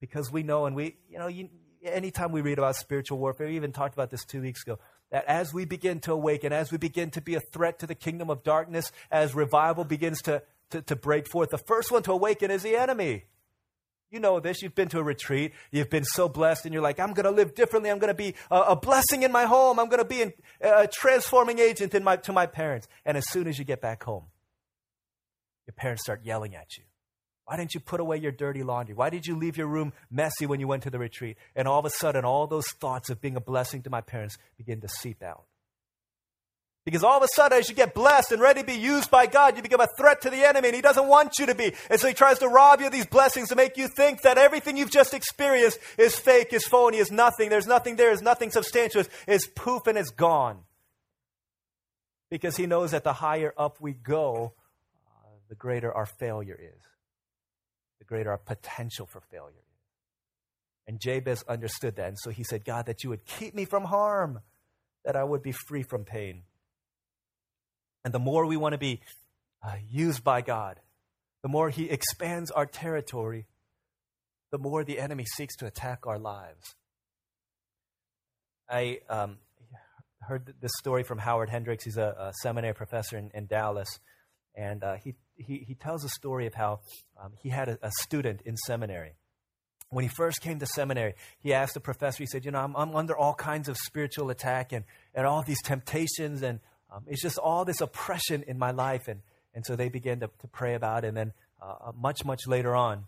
Because 0.00 0.30
we 0.30 0.42
know, 0.42 0.66
and 0.66 0.76
we, 0.76 0.96
you 1.08 1.18
know, 1.18 1.28
you, 1.28 1.48
anytime 1.82 2.32
we 2.32 2.42
read 2.42 2.58
about 2.58 2.76
spiritual 2.76 3.18
warfare, 3.18 3.46
we 3.46 3.56
even 3.56 3.72
talked 3.72 3.94
about 3.94 4.10
this 4.10 4.24
two 4.24 4.42
weeks 4.42 4.62
ago, 4.62 4.78
that 5.10 5.24
as 5.26 5.54
we 5.54 5.64
begin 5.64 6.00
to 6.00 6.12
awaken, 6.12 6.52
as 6.52 6.70
we 6.70 6.78
begin 6.78 7.10
to 7.12 7.20
be 7.20 7.34
a 7.34 7.40
threat 7.40 7.78
to 7.78 7.86
the 7.86 7.94
kingdom 7.94 8.28
of 8.28 8.42
darkness, 8.42 8.90
as 9.10 9.34
revival 9.34 9.84
begins 9.84 10.20
to, 10.22 10.42
to, 10.70 10.82
to 10.82 10.96
break 10.96 11.26
forth, 11.26 11.50
the 11.50 11.58
first 11.58 11.90
one 11.90 12.02
to 12.02 12.12
awaken 12.12 12.50
is 12.50 12.62
the 12.62 12.76
enemy. 12.76 13.24
You 14.10 14.20
know 14.20 14.38
this. 14.38 14.62
You've 14.62 14.74
been 14.74 14.88
to 14.88 14.98
a 14.98 15.02
retreat. 15.02 15.52
You've 15.72 15.90
been 15.90 16.04
so 16.04 16.28
blessed, 16.28 16.66
and 16.66 16.72
you're 16.72 16.82
like, 16.82 17.00
I'm 17.00 17.14
going 17.14 17.24
to 17.24 17.30
live 17.30 17.54
differently. 17.54 17.90
I'm 17.90 17.98
going 17.98 18.12
to 18.12 18.14
be 18.14 18.34
a, 18.50 18.60
a, 18.60 18.76
blessing 18.76 19.24
in 19.24 19.32
my 19.32 19.44
home. 19.44 19.80
I'm 19.80 19.88
going 19.88 20.02
to 20.02 20.08
be 20.08 20.22
an, 20.22 20.32
a 20.60 20.86
transforming 20.86 21.58
agent 21.58 21.94
in 21.94 22.04
my, 22.04 22.16
to 22.18 22.32
my 22.32 22.46
parents. 22.46 22.86
And 23.04 23.16
as 23.16 23.28
soon 23.28 23.48
as 23.48 23.58
you 23.58 23.64
get 23.64 23.80
back 23.80 24.04
home, 24.04 24.26
your 25.66 25.74
parents 25.74 26.02
start 26.02 26.20
yelling 26.24 26.54
at 26.54 26.76
you. 26.76 26.84
Why 27.46 27.56
didn't 27.56 27.74
you 27.74 27.80
put 27.80 28.00
away 28.00 28.18
your 28.18 28.32
dirty 28.32 28.62
laundry? 28.62 28.94
Why 28.94 29.10
did 29.10 29.26
you 29.26 29.36
leave 29.36 29.56
your 29.56 29.66
room 29.66 29.92
messy 30.10 30.46
when 30.46 30.60
you 30.60 30.68
went 30.68 30.84
to 30.84 30.90
the 30.90 30.98
retreat? 30.98 31.36
And 31.54 31.68
all 31.68 31.78
of 31.78 31.84
a 31.84 31.90
sudden, 31.90 32.24
all 32.24 32.46
those 32.46 32.68
thoughts 32.68 33.10
of 33.10 33.20
being 33.20 33.36
a 33.36 33.40
blessing 33.40 33.82
to 33.82 33.90
my 33.90 34.00
parents 34.00 34.38
begin 34.56 34.80
to 34.80 34.88
seep 34.88 35.22
out. 35.22 35.44
Because 36.84 37.02
all 37.02 37.16
of 37.16 37.22
a 37.22 37.28
sudden, 37.34 37.58
as 37.58 37.70
you 37.70 37.74
get 37.74 37.94
blessed 37.94 38.32
and 38.32 38.42
ready 38.42 38.60
to 38.60 38.66
be 38.66 38.74
used 38.74 39.10
by 39.10 39.26
God, 39.26 39.56
you 39.56 39.62
become 39.62 39.80
a 39.80 39.88
threat 39.96 40.20
to 40.20 40.30
the 40.30 40.44
enemy, 40.44 40.68
and 40.68 40.74
he 40.76 40.82
doesn't 40.82 41.08
want 41.08 41.38
you 41.38 41.46
to 41.46 41.54
be. 41.54 41.72
And 41.88 41.98
so 41.98 42.08
he 42.08 42.12
tries 42.12 42.40
to 42.40 42.48
rob 42.48 42.80
you 42.80 42.86
of 42.86 42.92
these 42.92 43.06
blessings 43.06 43.48
to 43.48 43.56
make 43.56 43.78
you 43.78 43.88
think 43.88 44.20
that 44.20 44.36
everything 44.36 44.76
you've 44.76 44.90
just 44.90 45.14
experienced 45.14 45.78
is 45.96 46.18
fake, 46.18 46.52
is 46.52 46.66
phony, 46.66 46.98
is 46.98 47.10
nothing. 47.10 47.48
There's 47.48 47.66
nothing 47.66 47.96
there, 47.96 48.12
is 48.12 48.20
nothing 48.20 48.50
substantial, 48.50 49.02
It's 49.26 49.46
poof 49.46 49.86
and 49.86 49.96
it's 49.96 50.10
gone. 50.10 50.58
Because 52.30 52.56
he 52.56 52.66
knows 52.66 52.90
that 52.90 53.04
the 53.04 53.14
higher 53.14 53.54
up 53.56 53.80
we 53.80 53.94
go, 53.94 54.52
uh, 55.06 55.28
the 55.48 55.54
greater 55.54 55.90
our 55.90 56.06
failure 56.06 56.58
is, 56.60 56.82
the 57.98 58.04
greater 58.04 58.30
our 58.30 58.38
potential 58.38 59.06
for 59.06 59.22
failure 59.30 59.52
is. 59.56 59.64
And 60.86 61.00
Jabez 61.00 61.44
understood 61.48 61.96
that. 61.96 62.08
And 62.08 62.18
so 62.18 62.28
he 62.28 62.44
said, 62.44 62.66
God, 62.66 62.84
that 62.86 63.04
you 63.04 63.08
would 63.08 63.24
keep 63.24 63.54
me 63.54 63.64
from 63.64 63.84
harm, 63.84 64.40
that 65.06 65.16
I 65.16 65.24
would 65.24 65.42
be 65.42 65.52
free 65.52 65.82
from 65.82 66.04
pain. 66.04 66.42
And 68.04 68.12
the 68.12 68.18
more 68.18 68.46
we 68.46 68.56
want 68.56 68.72
to 68.72 68.78
be 68.78 69.00
uh, 69.62 69.76
used 69.88 70.22
by 70.22 70.42
God, 70.42 70.80
the 71.42 71.48
more 71.48 71.70
He 71.70 71.90
expands 71.90 72.50
our 72.50 72.66
territory, 72.66 73.46
the 74.50 74.58
more 74.58 74.84
the 74.84 74.98
enemy 74.98 75.24
seeks 75.24 75.56
to 75.56 75.66
attack 75.66 76.06
our 76.06 76.18
lives. 76.18 76.74
I 78.68 79.00
um, 79.08 79.38
heard 80.20 80.54
this 80.60 80.72
story 80.78 81.02
from 81.02 81.18
Howard 81.18 81.50
Hendricks. 81.50 81.84
He's 81.84 81.96
a, 81.96 82.14
a 82.18 82.32
seminary 82.42 82.74
professor 82.74 83.16
in, 83.16 83.30
in 83.34 83.46
Dallas. 83.46 83.88
And 84.54 84.82
uh, 84.82 84.94
he, 84.94 85.14
he, 85.36 85.64
he 85.66 85.74
tells 85.74 86.04
a 86.04 86.08
story 86.08 86.46
of 86.46 86.54
how 86.54 86.80
um, 87.20 87.32
he 87.42 87.48
had 87.48 87.68
a, 87.68 87.78
a, 87.82 87.90
student 88.02 88.42
in 88.44 88.56
seminary. 88.56 89.14
When 89.90 90.04
he 90.04 90.08
first 90.08 90.40
came 90.40 90.58
to 90.60 90.66
seminary, 90.66 91.14
he 91.40 91.52
asked 91.52 91.74
the 91.74 91.80
professor, 91.80 92.22
he 92.22 92.26
said, 92.26 92.44
You 92.44 92.52
know, 92.52 92.60
I'm, 92.60 92.74
I'm 92.76 92.94
under 92.96 93.16
all 93.16 93.34
kinds 93.34 93.68
of 93.68 93.76
spiritual 93.76 94.30
attack 94.30 94.72
and, 94.72 94.84
and 95.14 95.26
all 95.26 95.42
these 95.42 95.62
temptations, 95.62 96.42
and 96.42 96.60
um, 96.94 97.04
it's 97.06 97.22
just 97.22 97.38
all 97.38 97.64
this 97.64 97.80
oppression 97.80 98.44
in 98.46 98.58
my 98.58 98.70
life. 98.70 99.08
And, 99.08 99.20
And 99.54 99.64
so 99.66 99.76
they 99.76 99.88
began 99.88 100.20
to, 100.20 100.30
to 100.40 100.48
pray 100.48 100.74
about 100.74 101.04
it. 101.04 101.08
And 101.08 101.16
then 101.16 101.32
uh, 101.60 101.92
much, 101.96 102.24
much 102.24 102.46
later 102.46 102.74
on, 102.74 103.04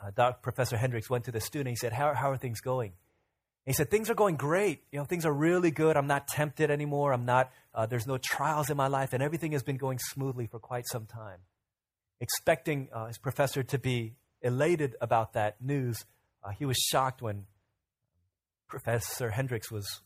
uh, 0.00 0.10
Dr. 0.14 0.38
Professor 0.42 0.76
Hendricks 0.76 1.10
went 1.10 1.24
to 1.24 1.32
the 1.32 1.40
student. 1.40 1.70
He 1.70 1.76
said, 1.76 1.92
how, 1.92 2.14
how 2.14 2.30
are 2.30 2.36
things 2.36 2.60
going? 2.60 2.92
He 3.64 3.72
said, 3.72 3.90
things 3.90 4.08
are 4.10 4.14
going 4.14 4.36
great. 4.36 4.84
You 4.92 4.98
know, 4.98 5.04
things 5.04 5.26
are 5.26 5.32
really 5.32 5.70
good. 5.70 5.96
I'm 5.96 6.06
not 6.06 6.28
tempted 6.28 6.70
anymore. 6.70 7.12
I'm 7.12 7.24
not, 7.24 7.50
uh, 7.74 7.86
there's 7.86 8.06
no 8.06 8.18
trials 8.18 8.70
in 8.70 8.76
my 8.76 8.86
life. 8.86 9.12
And 9.12 9.22
everything 9.22 9.52
has 9.52 9.62
been 9.62 9.76
going 9.76 9.98
smoothly 9.98 10.46
for 10.46 10.60
quite 10.60 10.84
some 10.86 11.06
time. 11.06 11.40
Expecting 12.20 12.88
uh, 12.92 13.06
his 13.06 13.18
professor 13.18 13.62
to 13.64 13.78
be 13.78 14.14
elated 14.40 14.94
about 15.00 15.32
that 15.32 15.60
news, 15.60 16.04
uh, 16.44 16.50
he 16.50 16.64
was 16.64 16.76
shocked 16.76 17.20
when 17.20 17.46
Professor 18.68 19.30
Hendricks 19.30 19.70
was 19.70 19.86
uh, 19.86 20.05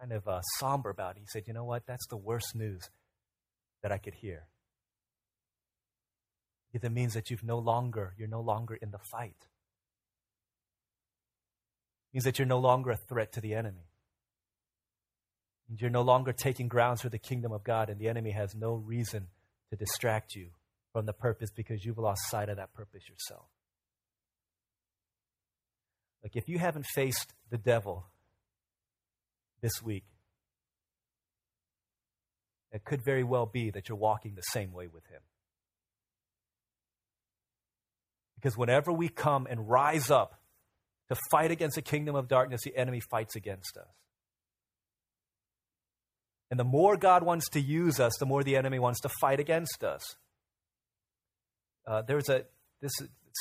kind 0.00 0.12
of 0.12 0.26
uh, 0.28 0.40
somber 0.58 0.90
about 0.90 1.16
it. 1.16 1.20
He 1.20 1.26
said, 1.26 1.44
You 1.46 1.54
know 1.54 1.64
what? 1.64 1.86
That's 1.86 2.06
the 2.08 2.16
worst 2.16 2.54
news 2.54 2.90
that 3.82 3.92
I 3.92 3.98
could 3.98 4.14
hear. 4.14 4.46
It 6.72 6.92
means 6.92 7.14
that 7.14 7.30
you've 7.30 7.44
no 7.44 7.58
longer, 7.58 8.14
you're 8.18 8.28
no 8.28 8.42
longer 8.42 8.74
in 8.74 8.90
the 8.90 8.98
fight. 9.10 9.46
It 12.12 12.14
means 12.16 12.24
that 12.24 12.38
you're 12.38 12.46
no 12.46 12.58
longer 12.58 12.90
a 12.90 12.96
threat 12.96 13.32
to 13.32 13.40
the 13.40 13.54
enemy. 13.54 13.88
Means 15.68 15.80
you're 15.80 15.90
no 15.90 16.02
longer 16.02 16.32
taking 16.32 16.68
grounds 16.68 17.00
for 17.00 17.08
the 17.08 17.18
kingdom 17.18 17.50
of 17.52 17.64
God, 17.64 17.88
and 17.88 17.98
the 17.98 18.08
enemy 18.08 18.32
has 18.32 18.54
no 18.54 18.74
reason 18.74 19.28
to 19.70 19.76
distract 19.76 20.34
you 20.34 20.50
from 20.92 21.06
the 21.06 21.12
purpose 21.12 21.50
because 21.50 21.84
you've 21.84 21.98
lost 21.98 22.28
sight 22.28 22.48
of 22.48 22.56
that 22.56 22.74
purpose 22.74 23.08
yourself. 23.08 23.46
Like 26.22 26.36
if 26.36 26.48
you 26.48 26.58
haven't 26.58 26.86
faced 26.86 27.32
the 27.50 27.58
devil 27.58 28.06
this 29.66 29.82
week, 29.82 30.04
it 32.70 32.84
could 32.84 33.04
very 33.04 33.24
well 33.24 33.46
be 33.46 33.70
that 33.70 33.88
you're 33.88 33.98
walking 33.98 34.36
the 34.36 34.42
same 34.52 34.72
way 34.72 34.86
with 34.86 35.04
him. 35.06 35.20
Because 38.36 38.56
whenever 38.56 38.92
we 38.92 39.08
come 39.08 39.48
and 39.50 39.68
rise 39.68 40.08
up 40.08 40.40
to 41.08 41.16
fight 41.32 41.50
against 41.50 41.74
the 41.74 41.82
kingdom 41.82 42.14
of 42.14 42.28
darkness, 42.28 42.60
the 42.62 42.76
enemy 42.76 43.00
fights 43.10 43.34
against 43.34 43.76
us. 43.76 43.88
And 46.48 46.60
the 46.60 46.64
more 46.64 46.96
God 46.96 47.24
wants 47.24 47.48
to 47.50 47.60
use 47.60 47.98
us, 47.98 48.12
the 48.20 48.26
more 48.26 48.44
the 48.44 48.54
enemy 48.54 48.78
wants 48.78 49.00
to 49.00 49.08
fight 49.20 49.40
against 49.40 49.82
us. 49.82 50.02
Uh, 51.84 52.02
there's 52.02 52.28
a 52.28 52.44
this 52.80 52.92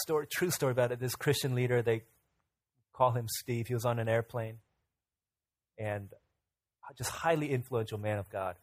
story, 0.01 0.25
true 0.33 0.49
story 0.49 0.71
about 0.71 0.91
it. 0.91 0.99
This 0.99 1.15
Christian 1.15 1.53
leader, 1.53 1.83
they 1.83 2.01
call 2.93 3.11
him 3.11 3.27
Steve. 3.27 3.67
He 3.67 3.75
was 3.75 3.85
on 3.85 3.99
an 3.99 4.09
airplane, 4.09 4.57
and 5.77 6.09
just 6.97 7.09
highly 7.09 7.51
influential 7.51 7.97
man 7.97 8.19
of 8.19 8.29
God. 8.29 8.55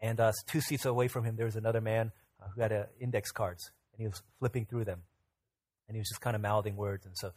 And 0.00 0.20
uh, 0.20 0.32
two 0.46 0.60
seats 0.60 0.84
away 0.84 1.08
from 1.08 1.24
him, 1.24 1.36
there 1.36 1.46
was 1.46 1.56
another 1.56 1.80
man 1.80 2.12
uh, 2.40 2.46
who 2.54 2.60
had 2.60 2.72
uh, 2.72 2.84
index 3.00 3.32
cards, 3.32 3.70
and 3.92 4.00
he 4.00 4.06
was 4.06 4.22
flipping 4.38 4.64
through 4.64 4.84
them, 4.84 5.02
and 5.88 5.96
he 5.96 6.00
was 6.00 6.08
just 6.08 6.20
kind 6.20 6.36
of 6.36 6.42
mouthing 6.42 6.76
words. 6.76 7.04
And 7.04 7.16
so 7.16 7.28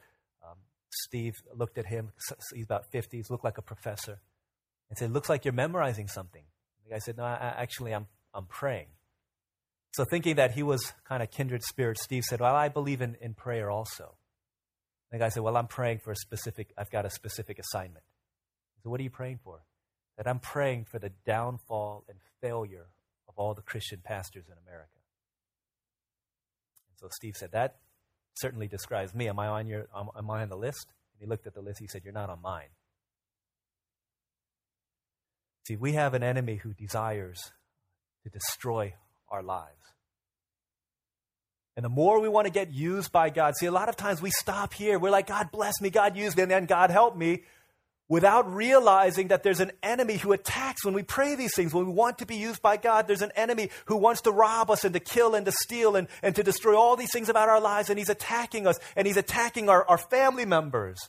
um, 0.43 0.57
Steve 0.89 1.33
looked 1.55 1.77
at 1.77 1.87
him. 1.87 2.11
He's 2.53 2.65
about 2.65 2.91
50. 2.91 3.17
He 3.17 3.23
looked 3.29 3.43
like 3.43 3.57
a 3.57 3.63
professor, 3.63 4.19
and 4.89 4.97
said, 4.97 5.11
"Looks 5.11 5.29
like 5.29 5.43
you're 5.43 5.53
memorizing 5.53 6.07
something." 6.07 6.43
The 6.83 6.91
guy 6.91 6.99
said, 6.99 7.17
"No, 7.17 7.23
I, 7.23 7.55
actually, 7.57 7.93
I'm 7.93 8.05
I'm 8.33 8.45
praying." 8.45 8.87
So 9.93 10.05
thinking 10.05 10.35
that 10.35 10.51
he 10.51 10.63
was 10.63 10.93
kind 11.07 11.23
of 11.23 11.31
kindred 11.31 11.63
spirit, 11.63 11.97
Steve 11.97 12.23
said, 12.23 12.41
"Well, 12.41 12.55
I 12.55 12.69
believe 12.69 13.01
in, 13.01 13.15
in 13.21 13.33
prayer 13.33 13.71
also." 13.71 14.15
The 15.11 15.17
guy 15.17 15.29
said, 15.29 15.41
"Well, 15.41 15.57
I'm 15.57 15.67
praying 15.67 15.99
for 16.03 16.11
a 16.11 16.15
specific. 16.15 16.73
I've 16.77 16.91
got 16.91 17.05
a 17.05 17.09
specific 17.09 17.57
assignment." 17.57 18.03
So 18.83 18.89
"What 18.89 18.99
are 18.99 19.03
you 19.03 19.09
praying 19.09 19.39
for?" 19.43 19.63
That 20.17 20.27
I'm 20.27 20.39
praying 20.39 20.85
for 20.85 20.99
the 20.99 21.11
downfall 21.25 22.05
and 22.09 22.17
failure 22.41 22.87
of 23.31 23.37
all 23.37 23.53
the 23.53 23.61
Christian 23.61 23.99
pastors 24.03 24.45
in 24.47 24.55
America. 24.67 24.99
And 26.89 26.97
so 26.97 27.07
Steve 27.11 27.35
said, 27.37 27.51
That 27.53 27.77
certainly 28.35 28.67
describes 28.67 29.13
me. 29.13 29.29
Am 29.29 29.39
I 29.39 29.47
on 29.47 29.67
your 29.67 29.87
am 29.95 30.29
I 30.29 30.41
on 30.41 30.49
the 30.49 30.57
list? 30.57 30.93
And 31.13 31.21
he 31.21 31.29
looked 31.29 31.47
at 31.47 31.53
the 31.53 31.61
list, 31.61 31.79
he 31.79 31.87
said, 31.87 32.01
You're 32.03 32.13
not 32.13 32.29
on 32.29 32.41
mine. 32.41 32.69
See, 35.67 35.75
we 35.75 35.93
have 35.93 36.13
an 36.13 36.23
enemy 36.23 36.55
who 36.55 36.73
desires 36.73 37.51
to 38.23 38.29
destroy 38.29 38.95
our 39.29 39.43
lives. 39.43 39.77
And 41.77 41.85
the 41.85 41.89
more 41.89 42.19
we 42.19 42.27
want 42.27 42.47
to 42.47 42.51
get 42.51 42.73
used 42.73 43.11
by 43.11 43.29
God, 43.29 43.55
see, 43.55 43.67
a 43.67 43.71
lot 43.71 43.87
of 43.87 43.95
times 43.95 44.21
we 44.21 44.31
stop 44.31 44.73
here. 44.73 44.99
We're 44.99 45.11
like, 45.11 45.27
God 45.27 45.51
bless 45.51 45.79
me, 45.79 45.89
God 45.89 46.17
use 46.17 46.35
me, 46.35 46.43
and 46.43 46.51
then 46.51 46.65
God 46.65 46.89
help 46.89 47.15
me 47.15 47.43
without 48.11 48.53
realizing 48.53 49.29
that 49.29 49.41
there's 49.41 49.61
an 49.61 49.71
enemy 49.81 50.17
who 50.17 50.33
attacks 50.33 50.83
when 50.83 50.93
we 50.93 51.01
pray 51.01 51.33
these 51.33 51.55
things. 51.55 51.73
When 51.73 51.85
we 51.85 51.93
want 51.93 52.17
to 52.17 52.25
be 52.25 52.35
used 52.35 52.61
by 52.61 52.75
God, 52.75 53.07
there's 53.07 53.21
an 53.21 53.31
enemy 53.37 53.69
who 53.85 53.95
wants 53.95 54.19
to 54.23 54.31
rob 54.31 54.69
us 54.69 54.83
and 54.83 54.93
to 54.93 54.99
kill 54.99 55.33
and 55.33 55.45
to 55.45 55.51
steal 55.53 55.95
and, 55.95 56.09
and 56.21 56.35
to 56.35 56.43
destroy 56.43 56.75
all 56.75 56.97
these 56.97 57.13
things 57.13 57.29
about 57.29 57.47
our 57.47 57.61
lives, 57.61 57.89
and 57.89 57.97
he's 57.97 58.09
attacking 58.09 58.67
us, 58.67 58.77
and 58.97 59.07
he's 59.07 59.15
attacking 59.15 59.69
our, 59.69 59.87
our 59.87 59.97
family 59.97 60.43
members. 60.43 60.99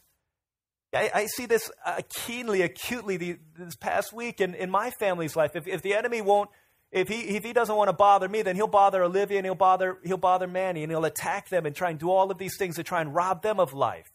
I, 0.95 1.11
I 1.12 1.27
see 1.27 1.47
this 1.47 1.73
uh, 1.85 2.03
keenly, 2.09 2.62
acutely 2.62 3.17
the, 3.17 3.38
this 3.59 3.75
past 3.75 4.12
week 4.12 4.41
in, 4.41 4.55
in 4.55 4.71
my 4.71 4.93
family's 5.01 5.35
life. 5.35 5.57
If, 5.57 5.67
if 5.67 5.83
the 5.83 5.95
enemy 5.95 6.21
won't, 6.21 6.51
if 6.93 7.09
he, 7.09 7.23
if 7.37 7.43
he 7.43 7.53
doesn't 7.53 7.75
want 7.75 7.88
to 7.88 7.95
bother 7.95 8.29
me, 8.29 8.43
then 8.43 8.55
he'll 8.55 8.69
bother 8.69 9.03
Olivia 9.03 9.38
and 9.38 9.45
he'll 9.45 9.57
bother, 9.57 9.99
he'll 10.05 10.19
bother 10.19 10.47
Manny 10.47 10.85
and 10.85 10.93
he'll 10.93 11.05
attack 11.05 11.49
them 11.49 11.67
and 11.67 11.75
try 11.75 11.91
and 11.91 11.99
do 11.99 12.12
all 12.12 12.31
of 12.31 12.38
these 12.38 12.57
things 12.57 12.77
to 12.77 12.85
try 12.85 13.01
and 13.01 13.12
rob 13.12 13.43
them 13.43 13.59
of 13.59 13.73
life 13.73 14.12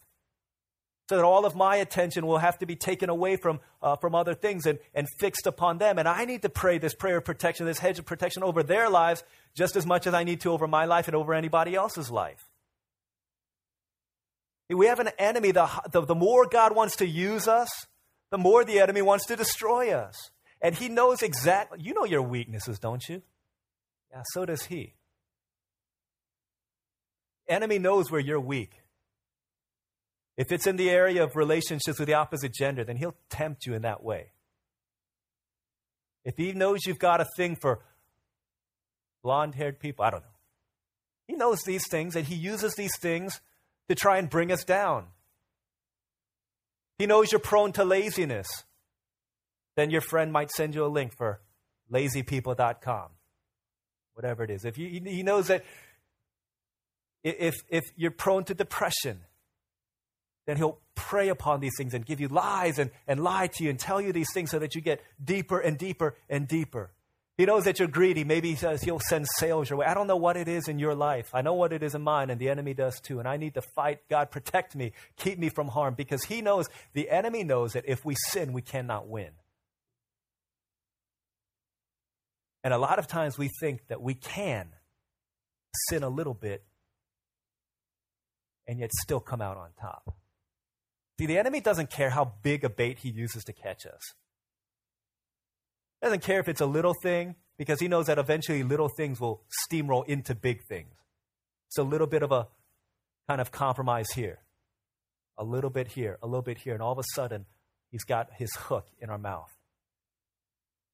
so 1.08 1.16
that 1.16 1.24
all 1.24 1.46
of 1.46 1.56
my 1.56 1.76
attention 1.76 2.26
will 2.26 2.38
have 2.38 2.58
to 2.58 2.66
be 2.66 2.76
taken 2.76 3.08
away 3.08 3.36
from, 3.36 3.60
uh, 3.82 3.96
from 3.96 4.14
other 4.14 4.34
things 4.34 4.66
and, 4.66 4.78
and 4.94 5.06
fixed 5.18 5.46
upon 5.46 5.78
them. 5.78 5.98
And 5.98 6.06
I 6.06 6.26
need 6.26 6.42
to 6.42 6.50
pray 6.50 6.76
this 6.76 6.94
prayer 6.94 7.18
of 7.18 7.24
protection, 7.24 7.64
this 7.64 7.78
hedge 7.78 7.98
of 7.98 8.04
protection 8.04 8.42
over 8.42 8.62
their 8.62 8.90
lives 8.90 9.24
just 9.54 9.74
as 9.74 9.86
much 9.86 10.06
as 10.06 10.12
I 10.12 10.24
need 10.24 10.42
to 10.42 10.52
over 10.52 10.66
my 10.66 10.84
life 10.84 11.08
and 11.08 11.16
over 11.16 11.32
anybody 11.32 11.74
else's 11.74 12.10
life. 12.10 12.46
We 14.68 14.86
have 14.86 15.00
an 15.00 15.08
enemy. 15.18 15.50
The, 15.50 15.66
the, 15.90 16.02
the 16.02 16.14
more 16.14 16.46
God 16.46 16.76
wants 16.76 16.96
to 16.96 17.06
use 17.06 17.48
us, 17.48 17.70
the 18.30 18.36
more 18.36 18.62
the 18.64 18.80
enemy 18.80 19.00
wants 19.00 19.24
to 19.26 19.36
destroy 19.36 19.92
us. 19.92 20.30
And 20.60 20.74
he 20.74 20.90
knows 20.90 21.22
exactly, 21.22 21.80
you 21.80 21.94
know 21.94 22.04
your 22.04 22.20
weaknesses, 22.20 22.78
don't 22.78 23.08
you? 23.08 23.22
Yeah, 24.10 24.22
so 24.32 24.44
does 24.44 24.64
he. 24.64 24.94
Enemy 27.48 27.78
knows 27.78 28.10
where 28.10 28.20
you're 28.20 28.40
weak. 28.40 28.82
If 30.38 30.52
it's 30.52 30.68
in 30.68 30.76
the 30.76 30.88
area 30.88 31.24
of 31.24 31.34
relationships 31.34 31.98
with 31.98 32.06
the 32.06 32.14
opposite 32.14 32.54
gender, 32.54 32.84
then 32.84 32.96
he'll 32.96 33.16
tempt 33.28 33.66
you 33.66 33.74
in 33.74 33.82
that 33.82 34.04
way. 34.04 34.28
If 36.24 36.36
he 36.36 36.52
knows 36.52 36.86
you've 36.86 37.00
got 37.00 37.20
a 37.20 37.26
thing 37.36 37.56
for 37.56 37.80
blonde 39.24 39.56
haired 39.56 39.80
people, 39.80 40.04
I 40.04 40.10
don't 40.10 40.22
know. 40.22 40.38
He 41.26 41.34
knows 41.34 41.62
these 41.62 41.88
things 41.90 42.14
and 42.14 42.24
he 42.24 42.36
uses 42.36 42.76
these 42.76 42.96
things 43.00 43.40
to 43.88 43.96
try 43.96 44.18
and 44.18 44.30
bring 44.30 44.52
us 44.52 44.62
down. 44.62 45.08
He 46.98 47.06
knows 47.06 47.32
you're 47.32 47.40
prone 47.40 47.72
to 47.72 47.84
laziness. 47.84 48.46
Then 49.74 49.90
your 49.90 50.02
friend 50.02 50.32
might 50.32 50.52
send 50.52 50.72
you 50.72 50.84
a 50.84 50.86
link 50.86 51.16
for 51.16 51.40
lazypeople.com, 51.92 53.08
whatever 54.14 54.44
it 54.44 54.50
is. 54.50 54.64
If 54.64 54.78
you, 54.78 54.88
he 55.04 55.24
knows 55.24 55.48
that 55.48 55.64
if, 57.24 57.56
if 57.68 57.84
you're 57.96 58.12
prone 58.12 58.44
to 58.44 58.54
depression, 58.54 59.22
then 60.48 60.56
he'll 60.56 60.78
prey 60.94 61.28
upon 61.28 61.60
these 61.60 61.74
things 61.76 61.92
and 61.92 62.06
give 62.06 62.22
you 62.22 62.28
lies 62.28 62.78
and, 62.78 62.90
and 63.06 63.22
lie 63.22 63.48
to 63.48 63.64
you 63.64 63.68
and 63.68 63.78
tell 63.78 64.00
you 64.00 64.14
these 64.14 64.32
things 64.32 64.50
so 64.50 64.58
that 64.58 64.74
you 64.74 64.80
get 64.80 65.02
deeper 65.22 65.60
and 65.60 65.76
deeper 65.76 66.16
and 66.26 66.48
deeper. 66.48 66.90
He 67.36 67.44
knows 67.44 67.64
that 67.64 67.78
you're 67.78 67.86
greedy. 67.86 68.24
Maybe 68.24 68.48
he 68.48 68.56
says 68.56 68.82
he'll 68.82 68.98
send 68.98 69.26
sales 69.36 69.68
your 69.68 69.80
way. 69.80 69.84
I 69.84 69.92
don't 69.92 70.06
know 70.06 70.16
what 70.16 70.38
it 70.38 70.48
is 70.48 70.66
in 70.66 70.78
your 70.78 70.94
life. 70.94 71.34
I 71.34 71.42
know 71.42 71.52
what 71.52 71.74
it 71.74 71.82
is 71.82 71.94
in 71.94 72.00
mine, 72.00 72.30
and 72.30 72.40
the 72.40 72.48
enemy 72.48 72.72
does 72.72 72.98
too. 72.98 73.18
And 73.18 73.28
I 73.28 73.36
need 73.36 73.54
to 73.54 73.62
fight. 73.76 74.08
God, 74.08 74.30
protect 74.30 74.74
me. 74.74 74.92
Keep 75.18 75.38
me 75.38 75.50
from 75.50 75.68
harm 75.68 75.92
because 75.94 76.24
he 76.24 76.40
knows, 76.40 76.66
the 76.94 77.10
enemy 77.10 77.44
knows 77.44 77.74
that 77.74 77.84
if 77.86 78.06
we 78.06 78.14
sin, 78.14 78.54
we 78.54 78.62
cannot 78.62 79.06
win. 79.06 79.32
And 82.64 82.72
a 82.72 82.78
lot 82.78 82.98
of 82.98 83.06
times 83.06 83.36
we 83.36 83.50
think 83.60 83.86
that 83.88 84.00
we 84.00 84.14
can 84.14 84.70
sin 85.90 86.02
a 86.02 86.08
little 86.08 86.32
bit 86.32 86.64
and 88.66 88.80
yet 88.80 88.92
still 88.94 89.20
come 89.20 89.42
out 89.42 89.58
on 89.58 89.68
top. 89.78 90.16
See, 91.18 91.26
the 91.26 91.38
enemy 91.38 91.60
doesn't 91.60 91.90
care 91.90 92.10
how 92.10 92.32
big 92.42 92.64
a 92.64 92.70
bait 92.70 92.98
he 92.98 93.10
uses 93.10 93.44
to 93.44 93.52
catch 93.52 93.86
us. 93.86 94.00
He 96.00 96.06
doesn't 96.06 96.22
care 96.22 96.38
if 96.38 96.48
it's 96.48 96.60
a 96.60 96.66
little 96.66 96.94
thing, 97.02 97.34
because 97.58 97.80
he 97.80 97.88
knows 97.88 98.06
that 98.06 98.18
eventually 98.18 98.62
little 98.62 98.88
things 98.88 99.20
will 99.20 99.42
steamroll 99.68 100.06
into 100.06 100.34
big 100.34 100.62
things. 100.68 100.94
It's 101.68 101.78
a 101.78 101.82
little 101.82 102.06
bit 102.06 102.22
of 102.22 102.30
a 102.30 102.46
kind 103.28 103.40
of 103.40 103.50
compromise 103.50 104.12
here, 104.14 104.38
a 105.36 105.44
little 105.44 105.70
bit 105.70 105.88
here, 105.88 106.18
a 106.22 106.26
little 106.26 106.42
bit 106.42 106.58
here, 106.58 106.72
and 106.72 106.82
all 106.82 106.92
of 106.92 106.98
a 106.98 107.04
sudden, 107.14 107.46
he's 107.90 108.04
got 108.04 108.28
his 108.38 108.54
hook 108.54 108.86
in 109.00 109.10
our 109.10 109.18
mouth. 109.18 109.50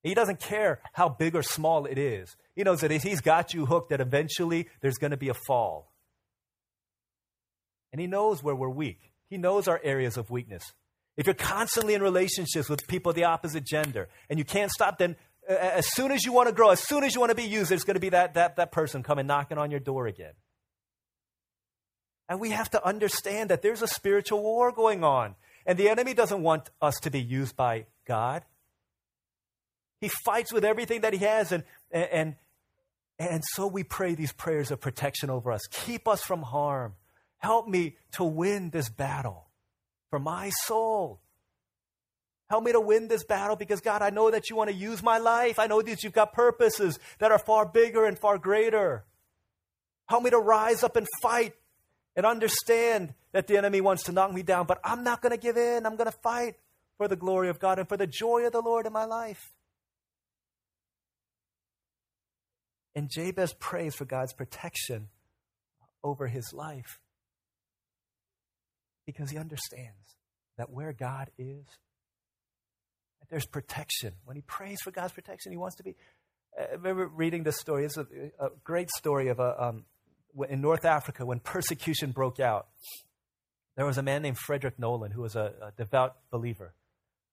He 0.02 0.14
doesn't 0.14 0.40
care 0.40 0.80
how 0.94 1.08
big 1.08 1.34
or 1.36 1.42
small 1.42 1.86
it 1.86 1.98
is. 1.98 2.34
He 2.56 2.62
knows 2.62 2.80
that 2.80 2.92
if 2.92 3.02
he's 3.02 3.20
got 3.20 3.54
you 3.54 3.66
hooked, 3.66 3.90
that 3.90 4.00
eventually 4.00 4.68
there's 4.80 4.98
going 4.98 5.12
to 5.12 5.16
be 5.16 5.28
a 5.28 5.34
fall. 5.46 5.92
And 7.92 8.00
he 8.00 8.06
knows 8.06 8.42
where 8.42 8.54
we're 8.54 8.68
weak. 8.68 9.12
He 9.28 9.38
knows 9.38 9.68
our 9.68 9.80
areas 9.82 10.16
of 10.16 10.30
weakness. 10.30 10.62
If 11.16 11.26
you're 11.26 11.34
constantly 11.34 11.94
in 11.94 12.02
relationships 12.02 12.68
with 12.68 12.86
people 12.88 13.10
of 13.10 13.16
the 13.16 13.24
opposite 13.24 13.64
gender 13.64 14.08
and 14.28 14.38
you 14.38 14.44
can't 14.44 14.70
stop, 14.70 14.98
then 14.98 15.16
as 15.48 15.86
soon 15.92 16.10
as 16.10 16.24
you 16.24 16.32
want 16.32 16.48
to 16.48 16.54
grow, 16.54 16.70
as 16.70 16.80
soon 16.80 17.04
as 17.04 17.14
you 17.14 17.20
want 17.20 17.30
to 17.30 17.36
be 17.36 17.44
used, 17.44 17.70
there's 17.70 17.84
going 17.84 17.94
to 17.94 18.00
be 18.00 18.08
that, 18.10 18.34
that, 18.34 18.56
that 18.56 18.72
person 18.72 19.02
coming 19.02 19.26
knocking 19.26 19.58
on 19.58 19.70
your 19.70 19.80
door 19.80 20.06
again. 20.06 20.32
And 22.28 22.40
we 22.40 22.50
have 22.50 22.70
to 22.70 22.84
understand 22.84 23.50
that 23.50 23.62
there's 23.62 23.82
a 23.82 23.86
spiritual 23.86 24.42
war 24.42 24.72
going 24.72 25.04
on. 25.04 25.34
And 25.66 25.78
the 25.78 25.88
enemy 25.88 26.14
doesn't 26.14 26.42
want 26.42 26.70
us 26.80 26.94
to 27.02 27.10
be 27.10 27.20
used 27.20 27.56
by 27.56 27.86
God. 28.06 28.42
He 30.00 30.10
fights 30.24 30.52
with 30.52 30.64
everything 30.64 31.02
that 31.02 31.12
he 31.12 31.20
has. 31.20 31.52
And, 31.52 31.64
and, 31.90 32.36
and 33.18 33.42
so 33.52 33.66
we 33.66 33.84
pray 33.84 34.14
these 34.14 34.32
prayers 34.32 34.70
of 34.70 34.80
protection 34.80 35.30
over 35.30 35.52
us. 35.52 35.62
Keep 35.70 36.08
us 36.08 36.22
from 36.22 36.42
harm. 36.42 36.94
Help 37.44 37.68
me 37.68 37.94
to 38.12 38.24
win 38.24 38.70
this 38.70 38.88
battle 38.88 39.50
for 40.08 40.18
my 40.18 40.48
soul. 40.48 41.20
Help 42.48 42.64
me 42.64 42.72
to 42.72 42.80
win 42.80 43.06
this 43.08 43.22
battle 43.22 43.54
because, 43.54 43.82
God, 43.82 44.00
I 44.00 44.08
know 44.08 44.30
that 44.30 44.48
you 44.48 44.56
want 44.56 44.70
to 44.70 44.74
use 44.74 45.02
my 45.02 45.18
life. 45.18 45.58
I 45.58 45.66
know 45.66 45.82
that 45.82 46.02
you've 46.02 46.14
got 46.14 46.32
purposes 46.32 46.98
that 47.18 47.32
are 47.32 47.38
far 47.38 47.66
bigger 47.66 48.06
and 48.06 48.18
far 48.18 48.38
greater. 48.38 49.04
Help 50.06 50.22
me 50.22 50.30
to 50.30 50.38
rise 50.38 50.82
up 50.82 50.96
and 50.96 51.06
fight 51.20 51.52
and 52.16 52.24
understand 52.24 53.12
that 53.32 53.46
the 53.46 53.58
enemy 53.58 53.82
wants 53.82 54.04
to 54.04 54.12
knock 54.12 54.32
me 54.32 54.42
down, 54.42 54.64
but 54.64 54.80
I'm 54.82 55.04
not 55.04 55.20
going 55.20 55.32
to 55.32 55.36
give 55.36 55.58
in. 55.58 55.84
I'm 55.84 55.96
going 55.96 56.10
to 56.10 56.18
fight 56.22 56.54
for 56.96 57.08
the 57.08 57.16
glory 57.16 57.50
of 57.50 57.60
God 57.60 57.78
and 57.78 57.86
for 57.86 57.98
the 57.98 58.06
joy 58.06 58.46
of 58.46 58.52
the 58.52 58.62
Lord 58.62 58.86
in 58.86 58.92
my 58.94 59.04
life. 59.04 59.52
And 62.94 63.10
Jabez 63.10 63.52
prays 63.52 63.94
for 63.94 64.06
God's 64.06 64.32
protection 64.32 65.08
over 66.02 66.28
his 66.28 66.54
life 66.54 67.00
because 69.06 69.30
he 69.30 69.38
understands 69.38 70.16
that 70.56 70.70
where 70.70 70.92
God 70.92 71.30
is, 71.38 71.66
that 73.20 73.28
there's 73.30 73.46
protection. 73.46 74.14
When 74.24 74.36
he 74.36 74.42
prays 74.42 74.78
for 74.82 74.90
God's 74.90 75.12
protection, 75.12 75.52
he 75.52 75.58
wants 75.58 75.76
to 75.76 75.82
be. 75.82 75.96
I 76.58 76.72
remember 76.72 77.06
reading 77.08 77.42
this 77.42 77.58
story. 77.58 77.84
It's 77.84 77.96
a, 77.96 78.06
a 78.38 78.50
great 78.62 78.88
story 78.90 79.28
of 79.28 79.40
a, 79.40 79.64
um, 79.64 79.84
in 80.48 80.60
North 80.60 80.84
Africa 80.84 81.26
when 81.26 81.40
persecution 81.40 82.12
broke 82.12 82.38
out. 82.38 82.68
There 83.76 83.86
was 83.86 83.98
a 83.98 84.02
man 84.02 84.22
named 84.22 84.38
Frederick 84.38 84.78
Nolan 84.78 85.10
who 85.10 85.22
was 85.22 85.34
a, 85.34 85.52
a 85.60 85.72
devout 85.76 86.16
believer. 86.30 86.74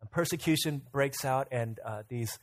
And 0.01 0.09
persecution 0.09 0.81
breaks 0.91 1.23
out, 1.23 1.47
and 1.51 1.79
uh, 1.85 2.01
these 2.09 2.39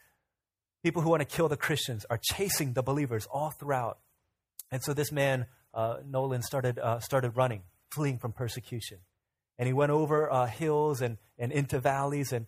people 0.85 1.03
who 1.03 1.11
want 1.11 1.21
to 1.21 1.27
kill 1.27 1.49
the 1.49 1.57
Christians 1.57 2.07
are 2.09 2.21
chasing 2.23 2.75
the 2.75 2.83
believers 2.83 3.27
all 3.27 3.51
throughout. 3.51 3.99
And 4.71 4.83
so 4.83 4.95
this 4.95 5.11
man, 5.11 5.47
uh, 5.75 5.97
Nolan, 6.07 6.43
started, 6.43 6.79
uh, 6.79 7.01
started 7.01 7.31
running, 7.31 7.63
fleeing 7.91 8.19
from 8.19 8.33
persecution. 8.33 8.99
And 9.59 9.67
he 9.67 9.73
went 9.73 9.91
over 9.91 10.31
uh, 10.31 10.47
hills 10.47 11.01
and, 11.01 11.19
and 11.39 11.51
into 11.51 11.81
valleys, 11.81 12.33
and, 12.33 12.47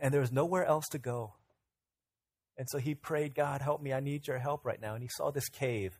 and 0.00 0.14
there 0.14 0.20
was 0.20 0.32
nowhere 0.32 0.64
else 0.64 0.86
to 0.92 0.98
go. 0.98 1.34
And 2.56 2.68
so 2.70 2.78
he 2.78 2.94
prayed, 2.94 3.34
God, 3.34 3.60
help 3.60 3.82
me. 3.82 3.92
I 3.92 4.00
need 4.00 4.28
your 4.28 4.38
help 4.38 4.64
right 4.64 4.80
now. 4.80 4.94
And 4.94 5.02
he 5.02 5.08
saw 5.08 5.30
this 5.30 5.48
cave. 5.48 5.98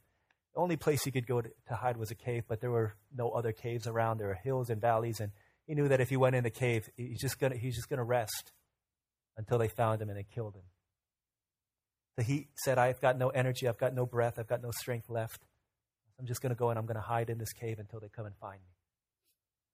The 0.55 0.61
only 0.61 0.77
place 0.77 1.03
he 1.03 1.11
could 1.11 1.27
go 1.27 1.41
to, 1.41 1.51
to 1.69 1.75
hide 1.75 1.97
was 1.97 2.13
a 2.13 2.15
cave, 2.15 2.45
but 2.47 2.61
there 2.61 2.71
were 2.71 2.95
no 3.13 3.31
other 3.31 3.51
caves 3.51 3.89
around. 3.89 4.19
There 4.19 4.29
were 4.29 4.35
hills 4.35 4.71
and 4.71 4.81
valleys, 4.81 5.19
and 5.19 5.33
he 5.67 5.75
knew 5.75 5.89
that 5.89 6.01
if 6.01 6.11
he 6.11 6.17
went 6.17 6.37
in 6.37 6.45
the 6.45 6.51
cave, 6.51 6.89
he's 6.97 7.21
just 7.21 7.41
gonna, 7.41 7.57
he's 7.57 7.75
just 7.75 7.89
going 7.89 7.99
to 7.99 8.05
rest 8.05 8.53
until 9.37 9.59
they 9.59 9.69
found 9.69 10.01
him 10.01 10.09
and 10.09 10.19
they 10.19 10.27
killed 10.35 10.55
him. 10.55 10.63
So 12.17 12.25
he 12.25 12.49
said, 12.55 12.79
I've 12.79 13.01
got 13.01 13.19
no 13.19 13.31
energy, 13.31 13.67
I've 13.67 13.79
got 13.79 13.95
no 13.95 14.07
breath, 14.07 14.39
I've 14.39 14.47
got 14.47 14.63
no 14.63 14.71
strength 14.71 15.11
left. 15.11 15.45
I'm 16.19 16.27
just 16.27 16.41
going 16.41 16.51
to 16.51 16.57
go 16.57 16.71
and 16.71 16.79
I'm 16.79 16.87
going 16.87 16.95
to 16.95 17.01
hide 17.01 17.29
in 17.29 17.39
this 17.39 17.53
cave 17.53 17.81
until 17.81 17.99
they 17.99 18.09
come 18.09 18.27
and 18.27 18.37
find 18.37 18.61
me. 18.61 18.74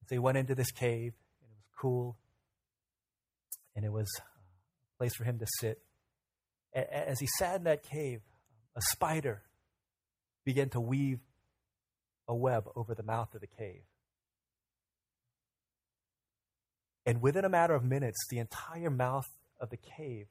So 0.06 0.14
he 0.14 0.18
went 0.18 0.38
into 0.38 0.54
this 0.54 0.70
cave, 0.72 1.12
and 1.42 1.50
it 1.50 1.56
was 1.56 1.70
cool, 1.78 2.16
and 3.76 3.84
it 3.84 3.92
was 3.92 4.08
a 4.18 4.98
place 4.98 5.14
for 5.14 5.24
him 5.24 5.38
to 5.38 5.46
sit. 5.60 5.82
As 6.74 7.20
he 7.20 7.28
sat 7.38 7.56
in 7.56 7.64
that 7.64 7.82
cave, 7.82 8.20
a 8.76 8.80
spider 8.90 9.42
began 10.44 10.68
to 10.70 10.80
weave 10.80 11.20
a 12.26 12.34
web 12.34 12.68
over 12.76 12.94
the 12.94 13.02
mouth 13.02 13.34
of 13.34 13.40
the 13.40 13.46
cave. 13.46 13.82
And 17.06 17.20
within 17.20 17.44
a 17.44 17.48
matter 17.48 17.74
of 17.74 17.82
minutes, 17.82 18.18
the 18.28 18.38
entire 18.38 18.90
mouth 18.90 19.26
of 19.60 19.70
the 19.70 19.76
cave 19.76 20.26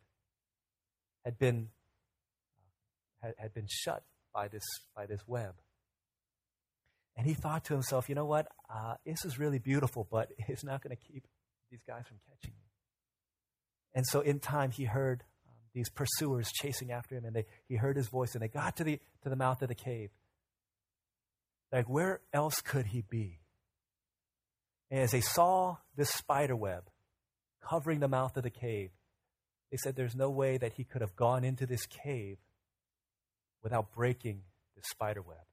had 1.26 1.38
been, 1.38 1.70
uh, 3.22 3.28
had, 3.28 3.36
had 3.38 3.54
been 3.54 3.68
shut 3.68 4.04
by 4.34 4.48
this, 4.48 4.64
by 4.96 5.06
this 5.06 5.22
web. 5.28 5.56
And 7.20 7.28
he 7.28 7.34
thought 7.34 7.66
to 7.66 7.74
himself, 7.74 8.08
you 8.08 8.16
know 8.16 8.24
what? 8.24 8.48
Uh, 8.74 8.94
this 9.06 9.26
is 9.26 9.38
really 9.38 9.60
beautiful, 9.60 10.08
but 10.10 10.32
it's 10.48 10.64
not 10.64 10.82
going 10.82 10.96
to 10.96 11.04
keep 11.12 11.28
these 11.70 11.82
guys 11.86 12.06
from 12.08 12.18
catching 12.30 12.54
me. 12.56 12.64
And 13.94 14.08
so 14.08 14.22
in 14.22 14.40
time, 14.40 14.72
he 14.72 14.86
heard 14.86 15.26
um, 15.46 15.56
these 15.74 15.90
pursuers 15.90 16.50
chasing 16.50 16.94
after 16.94 17.16
him, 17.16 17.26
and 17.26 17.36
they, 17.36 17.46
he 17.68 17.76
heard 17.76 17.98
his 17.98 18.08
voice, 18.08 18.36
and 18.36 18.42
they 18.42 18.48
got 18.48 18.78
to 18.78 18.86
the, 18.86 19.02
to 19.24 19.30
the 19.30 19.36
mouth 19.36 19.62
of 19.62 19.68
the 19.68 19.76
cave. 19.76 20.12
Like, 21.74 21.90
where 21.90 22.22
else 22.32 22.62
could 22.62 22.86
he 22.86 23.02
be? 23.02 23.42
And 24.90 25.02
as 25.02 25.12
they 25.12 25.22
saw 25.22 25.76
this 25.98 26.12
spider 26.12 26.56
web 26.56 26.90
covering 27.62 28.00
the 28.00 28.08
mouth 28.08 28.38
of 28.38 28.44
the 28.44 28.50
cave, 28.50 28.92
they 29.72 29.78
said 29.84 29.98
there's 29.98 30.16
no 30.16 30.30
way 30.30 30.58
that 30.58 30.72
he 30.74 30.86
could 30.86 31.02
have 31.02 31.18
gone 31.18 31.44
into 31.44 31.66
this 31.66 31.86
cave 31.86 32.38
without 33.62 33.92
breaking 33.92 34.44
the 34.78 34.84
spider 34.90 35.22
web. 35.22 35.49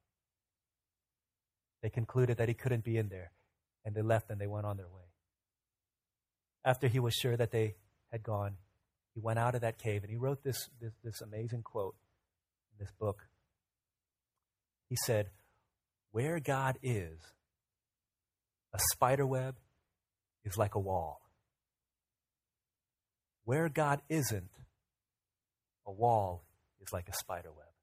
They 1.82 1.90
concluded 1.90 2.38
that 2.38 2.48
he 2.48 2.54
couldn't 2.54 2.84
be 2.84 2.96
in 2.96 3.08
there, 3.08 3.32
and 3.84 3.94
they 3.94 4.02
left 4.02 4.30
and 4.30 4.40
they 4.40 4.46
went 4.46 4.66
on 4.66 4.76
their 4.76 4.88
way. 4.88 5.02
After 6.64 6.88
he 6.88 6.98
was 6.98 7.14
sure 7.14 7.36
that 7.36 7.52
they 7.52 7.76
had 8.10 8.22
gone, 8.22 8.56
he 9.14 9.20
went 9.20 9.38
out 9.38 9.54
of 9.54 9.62
that 9.62 9.78
cave 9.78 10.02
and 10.02 10.10
he 10.10 10.16
wrote 10.16 10.42
this, 10.42 10.68
this, 10.80 10.92
this 11.02 11.20
amazing 11.22 11.62
quote 11.62 11.94
in 12.72 12.84
this 12.84 12.92
book. 12.98 13.28
He 14.88 14.96
said, 15.04 15.30
Where 16.10 16.38
God 16.38 16.78
is, 16.82 17.18
a 18.74 18.78
spider 18.92 19.26
web 19.26 19.56
is 20.44 20.58
like 20.58 20.74
a 20.74 20.80
wall. 20.80 21.22
Where 23.44 23.68
God 23.68 24.02
isn't, 24.08 24.50
a 25.86 25.92
wall 25.92 26.44
is 26.82 26.92
like 26.92 27.08
a 27.08 27.14
spider 27.14 27.50
web. 27.56 27.75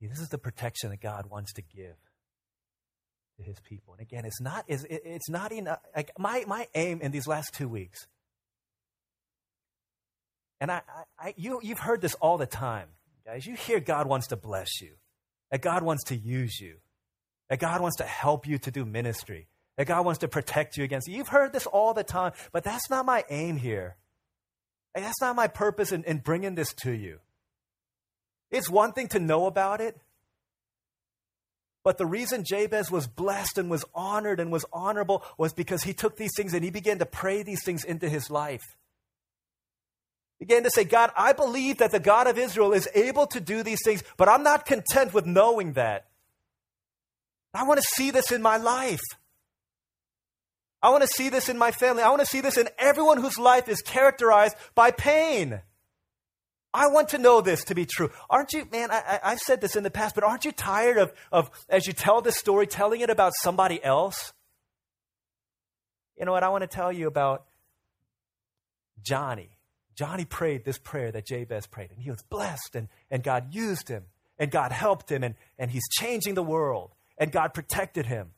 This 0.00 0.20
is 0.20 0.28
the 0.28 0.38
protection 0.38 0.90
that 0.90 1.00
God 1.00 1.26
wants 1.28 1.52
to 1.54 1.62
give 1.62 1.96
to 3.36 3.42
his 3.42 3.58
people. 3.60 3.94
And 3.94 4.02
again, 4.02 4.24
it's 4.24 4.40
not, 4.40 4.64
it's 4.68 5.28
not 5.28 5.50
enough. 5.52 5.78
Like 5.96 6.12
my, 6.18 6.44
my 6.46 6.66
aim 6.74 7.00
in 7.00 7.10
these 7.10 7.26
last 7.26 7.54
two 7.54 7.68
weeks, 7.68 8.06
and 10.60 10.70
I, 10.70 10.82
I, 11.18 11.34
you, 11.36 11.60
you've 11.62 11.78
heard 11.78 12.00
this 12.00 12.14
all 12.14 12.36
the 12.36 12.46
time, 12.46 12.88
guys. 13.24 13.46
You 13.46 13.54
hear 13.54 13.80
God 13.80 14.06
wants 14.06 14.28
to 14.28 14.36
bless 14.36 14.80
you, 14.80 14.94
that 15.50 15.62
God 15.62 15.82
wants 15.82 16.04
to 16.04 16.16
use 16.16 16.60
you, 16.60 16.76
that 17.48 17.58
God 17.58 17.80
wants 17.80 17.96
to 17.96 18.04
help 18.04 18.46
you 18.46 18.58
to 18.58 18.70
do 18.70 18.84
ministry, 18.84 19.48
that 19.76 19.86
God 19.86 20.04
wants 20.04 20.18
to 20.20 20.28
protect 20.28 20.76
you 20.76 20.84
against. 20.84 21.08
You've 21.08 21.28
heard 21.28 21.52
this 21.52 21.66
all 21.66 21.94
the 21.94 22.04
time, 22.04 22.32
but 22.52 22.64
that's 22.64 22.90
not 22.90 23.06
my 23.06 23.24
aim 23.30 23.56
here. 23.56 23.96
And 24.94 25.04
that's 25.04 25.20
not 25.20 25.36
my 25.36 25.46
purpose 25.46 25.92
in, 25.92 26.02
in 26.04 26.18
bringing 26.18 26.56
this 26.56 26.72
to 26.82 26.90
you. 26.90 27.20
It's 28.50 28.70
one 28.70 28.92
thing 28.92 29.08
to 29.08 29.18
know 29.18 29.46
about 29.46 29.80
it, 29.80 30.00
but 31.84 31.96
the 31.98 32.06
reason 32.06 32.44
Jabez 32.44 32.90
was 32.90 33.06
blessed 33.06 33.58
and 33.58 33.70
was 33.70 33.84
honored 33.94 34.40
and 34.40 34.52
was 34.52 34.64
honorable 34.72 35.24
was 35.38 35.52
because 35.52 35.84
he 35.84 35.94
took 35.94 36.16
these 36.16 36.32
things 36.36 36.52
and 36.52 36.64
he 36.64 36.70
began 36.70 36.98
to 36.98 37.06
pray 37.06 37.42
these 37.42 37.64
things 37.64 37.84
into 37.84 38.08
his 38.08 38.30
life. 38.30 38.76
Began 40.38 40.62
to 40.64 40.70
say, 40.70 40.84
God, 40.84 41.10
I 41.16 41.32
believe 41.32 41.78
that 41.78 41.90
the 41.90 41.98
God 41.98 42.26
of 42.26 42.38
Israel 42.38 42.72
is 42.72 42.88
able 42.94 43.26
to 43.28 43.40
do 43.40 43.62
these 43.62 43.80
things, 43.84 44.04
but 44.16 44.28
I'm 44.28 44.42
not 44.42 44.66
content 44.66 45.12
with 45.12 45.26
knowing 45.26 45.72
that. 45.72 46.06
I 47.54 47.64
want 47.64 47.80
to 47.80 47.86
see 47.94 48.10
this 48.10 48.30
in 48.30 48.42
my 48.42 48.56
life. 48.56 49.00
I 50.80 50.90
want 50.90 51.02
to 51.02 51.08
see 51.08 51.28
this 51.28 51.48
in 51.48 51.58
my 51.58 51.72
family. 51.72 52.02
I 52.02 52.10
want 52.10 52.20
to 52.20 52.26
see 52.26 52.40
this 52.40 52.56
in 52.56 52.68
everyone 52.78 53.20
whose 53.20 53.38
life 53.38 53.68
is 53.68 53.82
characterized 53.82 54.56
by 54.74 54.90
pain. 54.92 55.60
I 56.74 56.88
want 56.88 57.10
to 57.10 57.18
know 57.18 57.40
this 57.40 57.64
to 57.64 57.74
be 57.74 57.86
true. 57.86 58.10
Aren't 58.28 58.52
you, 58.52 58.66
man? 58.70 58.90
I, 58.90 59.20
have 59.22 59.38
said 59.38 59.60
this 59.60 59.74
in 59.74 59.82
the 59.82 59.90
past, 59.90 60.14
but 60.14 60.24
aren't 60.24 60.44
you 60.44 60.52
tired 60.52 60.98
of, 60.98 61.12
of, 61.32 61.50
as 61.68 61.86
you 61.86 61.92
tell 61.92 62.20
this 62.20 62.36
story, 62.36 62.66
telling 62.66 63.00
it 63.00 63.10
about 63.10 63.32
somebody 63.40 63.82
else? 63.82 64.32
You 66.18 66.26
know 66.26 66.32
what? 66.32 66.42
I 66.42 66.50
want 66.50 66.62
to 66.62 66.68
tell 66.68 66.92
you 66.92 67.06
about 67.06 67.46
Johnny. 69.02 69.50
Johnny 69.94 70.24
prayed 70.24 70.64
this 70.64 70.78
prayer 70.78 71.10
that 71.10 71.26
Jabez 71.26 71.66
prayed, 71.66 71.90
and 71.90 72.00
he 72.00 72.10
was 72.10 72.22
blessed, 72.22 72.76
and, 72.76 72.88
and 73.10 73.22
God 73.22 73.54
used 73.54 73.88
him, 73.88 74.04
and 74.38 74.50
God 74.50 74.70
helped 74.70 75.10
him, 75.10 75.24
and, 75.24 75.34
and 75.58 75.70
he's 75.70 75.88
changing 75.88 76.34
the 76.34 76.42
world, 76.42 76.94
and 77.16 77.32
God 77.32 77.54
protected 77.54 78.06
him. 78.06 78.28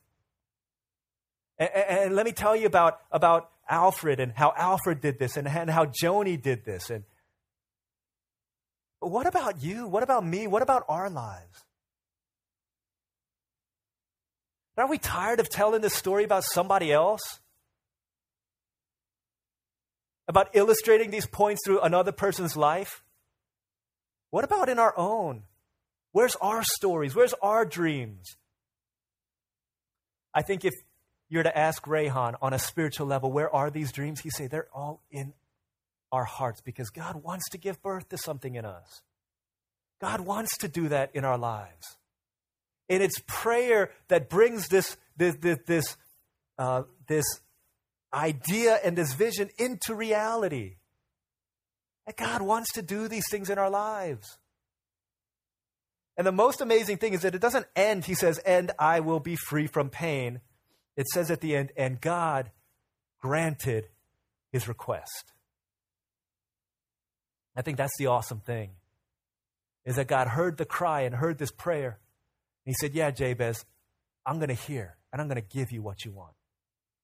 And, 1.57 1.69
and, 1.75 1.99
and 1.99 2.15
let 2.15 2.25
me 2.25 2.31
tell 2.31 2.55
you 2.55 2.65
about, 2.65 2.99
about 3.11 3.49
Alfred 3.69 4.19
and 4.19 4.31
how 4.33 4.53
Alfred 4.57 5.01
did 5.01 5.19
this, 5.19 5.35
and, 5.37 5.47
and 5.47 5.69
how 5.69 5.85
Joni 5.85 6.41
did 6.41 6.63
this, 6.65 6.89
and, 6.89 7.03
what 9.09 9.27
about 9.27 9.61
you? 9.61 9.87
What 9.87 10.03
about 10.03 10.25
me? 10.25 10.47
What 10.47 10.61
about 10.61 10.85
our 10.87 11.09
lives? 11.09 11.65
Aren't 14.77 14.89
we 14.89 14.97
tired 14.97 15.39
of 15.39 15.49
telling 15.49 15.81
this 15.81 15.93
story 15.93 16.23
about 16.23 16.43
somebody 16.43 16.91
else? 16.91 17.21
about 20.31 20.49
illustrating 20.53 21.11
these 21.11 21.25
points 21.25 21.61
through 21.65 21.81
another 21.81 22.13
person's 22.13 22.55
life? 22.55 23.03
What 24.29 24.45
about 24.45 24.69
in 24.69 24.79
our 24.79 24.97
own? 24.97 25.43
Where's 26.13 26.37
our 26.37 26.63
stories? 26.63 27.13
Where's 27.13 27.33
our 27.41 27.65
dreams? 27.65 28.37
I 30.33 30.41
think 30.41 30.63
if 30.63 30.73
you're 31.27 31.43
to 31.43 31.57
ask 31.57 31.83
Rayhan 31.83 32.35
on 32.41 32.53
a 32.53 32.59
spiritual 32.59 33.07
level, 33.07 33.29
where 33.29 33.53
are 33.53 33.69
these 33.69 33.91
dreams? 33.91 34.21
He'd 34.21 34.31
say 34.31 34.47
they're 34.47 34.69
all 34.73 35.01
in 35.11 35.33
our 36.11 36.25
hearts 36.25 36.61
because 36.61 36.89
God 36.89 37.23
wants 37.23 37.49
to 37.49 37.57
give 37.57 37.81
birth 37.81 38.09
to 38.09 38.17
something 38.17 38.55
in 38.55 38.65
us. 38.65 39.01
God 39.99 40.21
wants 40.21 40.57
to 40.57 40.67
do 40.67 40.89
that 40.89 41.11
in 41.13 41.23
our 41.23 41.37
lives. 41.37 41.97
And 42.89 43.01
it's 43.01 43.21
prayer 43.27 43.91
that 44.09 44.29
brings 44.29 44.67
this, 44.67 44.97
this, 45.15 45.35
this, 45.37 45.59
this, 45.65 45.97
uh, 46.57 46.83
this 47.07 47.25
idea 48.13 48.79
and 48.83 48.97
this 48.97 49.13
vision 49.13 49.49
into 49.57 49.95
reality. 49.95 50.75
That 52.05 52.17
God 52.17 52.41
wants 52.41 52.73
to 52.73 52.81
do 52.81 53.07
these 53.07 53.29
things 53.29 53.49
in 53.49 53.57
our 53.57 53.69
lives. 53.69 54.37
And 56.17 56.27
the 56.27 56.31
most 56.31 56.61
amazing 56.61 56.97
thing 56.97 57.13
is 57.13 57.21
that 57.21 57.35
it 57.35 57.41
doesn't 57.41 57.67
end, 57.75 58.05
he 58.05 58.15
says, 58.15 58.37
and 58.39 58.71
I 58.77 58.99
will 58.99 59.19
be 59.19 59.35
free 59.35 59.67
from 59.67 59.89
pain. 59.89 60.41
It 60.97 61.07
says 61.07 61.31
at 61.31 61.41
the 61.41 61.55
end, 61.55 61.71
and 61.77 62.01
God 62.01 62.51
granted 63.21 63.87
his 64.51 64.67
request. 64.67 65.31
I 67.61 67.63
think 67.63 67.77
that's 67.77 67.95
the 67.99 68.07
awesome 68.07 68.39
thing. 68.39 68.71
Is 69.85 69.97
that 69.97 70.07
God 70.07 70.27
heard 70.27 70.57
the 70.57 70.65
cry 70.65 71.01
and 71.01 71.13
heard 71.13 71.37
this 71.37 71.51
prayer. 71.51 71.99
And 72.65 72.73
he 72.73 72.73
said, 72.73 72.95
Yeah, 72.95 73.11
Jabez, 73.11 73.65
I'm 74.25 74.37
going 74.37 74.47
to 74.47 74.55
hear 74.55 74.97
and 75.13 75.21
I'm 75.21 75.27
going 75.27 75.39
to 75.39 75.47
give 75.47 75.71
you 75.71 75.83
what 75.83 76.03
you 76.03 76.11
want. 76.11 76.33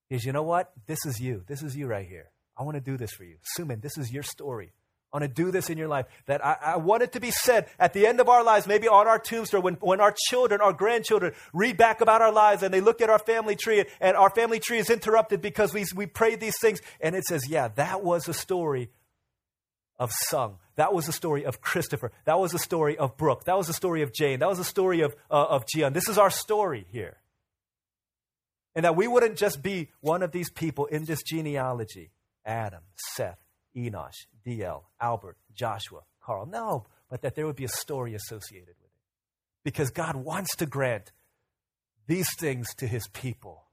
Because 0.10 0.26
you 0.26 0.32
know 0.32 0.42
what? 0.42 0.72
This 0.88 1.06
is 1.06 1.20
you. 1.20 1.44
This 1.46 1.62
is 1.62 1.78
you 1.78 1.86
right 1.86 2.08
here. 2.08 2.32
I 2.58 2.64
want 2.64 2.74
to 2.74 2.82
do 2.82 2.98
this 2.98 3.12
for 3.12 3.24
you. 3.24 3.36
Suman, 3.56 3.84
this 3.84 4.00
is 4.00 4.12
your 4.12 4.24
story. 4.24 4.72
I 5.14 5.20
want 5.20 5.36
to 5.36 5.44
do 5.44 5.52
this 5.52 5.70
in 5.70 5.78
your 5.78 5.90
life. 5.90 6.08
That 6.26 6.44
I, 6.44 6.58
I, 6.60 6.78
want 6.78 7.04
it 7.04 7.12
to 7.12 7.20
be 7.20 7.30
said 7.30 7.68
at 7.78 7.94
the 7.94 8.08
end 8.08 8.20
of 8.20 8.28
our 8.28 8.44
lives, 8.44 8.66
maybe 8.66 8.88
on 8.88 9.06
our 9.06 9.20
tombstone, 9.20 9.62
when, 9.62 9.76
when 9.76 10.02
our 10.02 10.16
children, 10.30 10.60
our 10.60 10.74
grandchildren 10.74 11.34
read 11.54 11.78
back 11.78 12.02
about 12.02 12.24
our 12.24 12.32
lives 12.32 12.64
and 12.64 12.74
they 12.74 12.82
look 12.82 13.00
at 13.00 13.12
our 13.12 13.20
family 13.20 13.56
tree 13.56 13.86
and 14.02 14.18
our 14.18 14.32
family 14.32 14.60
tree 14.60 14.80
is 14.80 14.90
interrupted 14.90 15.40
because 15.40 15.72
we, 15.72 15.86
we 15.96 16.08
prayed 16.08 16.40
these 16.40 16.58
things. 16.60 16.82
And 17.00 17.16
it 17.16 17.26
says, 17.26 17.48
yeah, 17.48 17.68
that 17.76 18.04
was 18.04 18.28
a 18.28 18.34
story 18.34 18.90
of 20.00 20.12
Sung. 20.30 20.58
That 20.76 20.94
was 20.94 21.06
the 21.06 21.14
story 21.14 21.46
of 21.46 21.62
Christopher. 21.62 22.12
That 22.26 22.40
was 22.40 22.52
the 22.52 22.60
story 22.60 22.98
of 22.98 23.18
Brooke. 23.18 23.46
That 23.46 23.58
was 23.58 23.68
the 23.68 23.74
story 23.74 24.02
of 24.04 24.14
Jane. 24.14 24.40
That 24.40 24.50
was 24.50 24.60
the 24.60 24.64
story 24.64 25.02
of, 25.02 25.16
uh, 25.30 25.46
of 25.50 25.66
Jian. 25.66 25.94
This 25.94 26.08
is 26.08 26.18
our 26.18 26.30
story 26.30 26.86
here. 26.92 27.18
And 28.76 28.86
that 28.86 28.96
we 28.96 29.08
wouldn't 29.08 29.38
just 29.38 29.64
be 29.64 29.90
one 30.02 30.22
of 30.22 30.32
these 30.32 30.52
people 30.52 30.86
in 30.86 31.06
this 31.06 31.24
genealogy 31.24 32.12
Adam, 32.46 32.84
Seth, 33.16 33.40
Enosh, 33.76 34.28
DL, 34.46 34.84
Albert, 35.02 35.38
Joshua, 35.54 36.02
Carl. 36.22 36.46
No, 36.46 36.86
but 37.10 37.22
that 37.22 37.36
there 37.36 37.46
would 37.46 37.56
be 37.56 37.66
a 37.66 37.70
story 37.70 38.14
associated 38.14 38.68
with 38.68 38.92
it. 38.92 39.64
Because 39.64 39.90
God 39.90 40.16
wants 40.16 40.56
to 40.58 40.66
grant 40.66 41.12
these 42.06 42.28
things 42.40 42.68
to 42.76 42.88
his 42.88 43.08
people. 43.10 43.67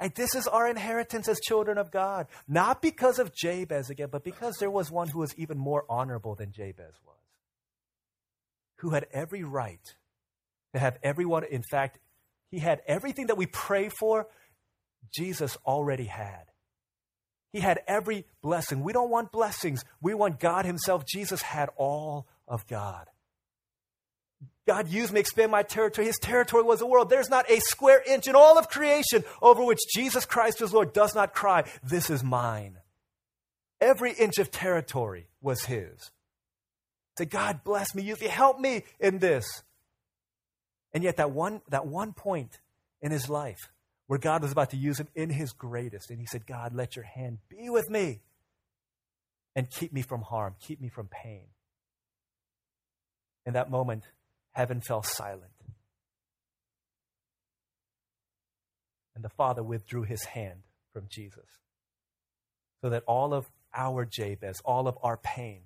And 0.00 0.14
this 0.14 0.34
is 0.34 0.46
our 0.46 0.66
inheritance 0.66 1.28
as 1.28 1.38
children 1.40 1.76
of 1.76 1.90
God. 1.90 2.26
Not 2.48 2.80
because 2.80 3.18
of 3.18 3.34
Jabez 3.34 3.90
again, 3.90 4.08
but 4.10 4.24
because 4.24 4.56
there 4.56 4.70
was 4.70 4.90
one 4.90 5.08
who 5.08 5.18
was 5.18 5.34
even 5.36 5.58
more 5.58 5.84
honorable 5.90 6.34
than 6.34 6.52
Jabez 6.52 6.94
was, 7.06 7.16
who 8.78 8.90
had 8.90 9.06
every 9.12 9.44
right 9.44 9.94
to 10.72 10.80
have 10.80 10.98
everyone. 11.02 11.44
In 11.44 11.62
fact, 11.62 11.98
he 12.50 12.58
had 12.58 12.80
everything 12.86 13.26
that 13.26 13.36
we 13.36 13.44
pray 13.44 13.90
for, 13.90 14.26
Jesus 15.14 15.58
already 15.66 16.06
had. 16.06 16.46
He 17.52 17.60
had 17.60 17.80
every 17.86 18.26
blessing. 18.42 18.82
We 18.82 18.92
don't 18.94 19.10
want 19.10 19.32
blessings, 19.32 19.84
we 20.00 20.14
want 20.14 20.40
God 20.40 20.64
Himself. 20.64 21.04
Jesus 21.04 21.42
had 21.42 21.68
all 21.76 22.26
of 22.48 22.66
God. 22.66 23.06
God 24.66 24.88
used 24.88 25.12
me 25.12 25.16
to 25.16 25.20
expand 25.20 25.50
my 25.50 25.62
territory. 25.62 26.06
His 26.06 26.18
territory 26.18 26.62
was 26.62 26.78
the 26.78 26.86
world. 26.86 27.10
There's 27.10 27.30
not 27.30 27.50
a 27.50 27.60
square 27.60 28.02
inch 28.06 28.28
in 28.28 28.36
all 28.36 28.58
of 28.58 28.68
creation 28.68 29.24
over 29.42 29.64
which 29.64 29.80
Jesus 29.92 30.24
Christ, 30.24 30.60
his 30.60 30.72
Lord, 30.72 30.92
does 30.92 31.14
not 31.14 31.34
cry, 31.34 31.64
This 31.82 32.10
is 32.10 32.22
mine. 32.22 32.78
Every 33.80 34.12
inch 34.12 34.38
of 34.38 34.50
territory 34.50 35.28
was 35.40 35.64
his. 35.64 36.10
Say, 37.18 37.24
God 37.24 37.64
bless 37.64 37.94
me, 37.94 38.02
use 38.02 38.20
me, 38.20 38.28
help 38.28 38.60
me 38.60 38.84
in 38.98 39.18
this. 39.18 39.62
And 40.92 41.02
yet 41.02 41.16
that 41.16 41.30
one, 41.30 41.62
that 41.68 41.86
one 41.86 42.12
point 42.12 42.60
in 43.00 43.10
his 43.10 43.28
life 43.28 43.70
where 44.06 44.18
God 44.18 44.42
was 44.42 44.52
about 44.52 44.70
to 44.70 44.76
use 44.76 44.98
him 44.98 45.08
in 45.14 45.30
his 45.30 45.52
greatest, 45.52 46.10
and 46.10 46.18
he 46.18 46.26
said, 46.26 46.46
God, 46.46 46.74
let 46.74 46.96
your 46.96 47.04
hand 47.04 47.38
be 47.48 47.70
with 47.70 47.88
me 47.88 48.20
and 49.54 49.70
keep 49.70 49.92
me 49.92 50.02
from 50.02 50.22
harm, 50.22 50.54
keep 50.60 50.80
me 50.80 50.88
from 50.88 51.08
pain. 51.08 51.46
In 53.46 53.54
that 53.54 53.70
moment, 53.70 54.04
heaven 54.52 54.80
fell 54.80 55.02
silent. 55.02 55.52
And 59.14 59.24
the 59.24 59.30
Father 59.30 59.62
withdrew 59.62 60.04
his 60.04 60.24
hand 60.24 60.62
from 60.92 61.06
Jesus 61.08 61.46
so 62.82 62.88
that 62.90 63.04
all 63.06 63.34
of 63.34 63.50
our 63.74 64.04
Jabez, 64.04 64.60
all 64.64 64.88
of 64.88 64.96
our 65.02 65.16
pain, 65.16 65.62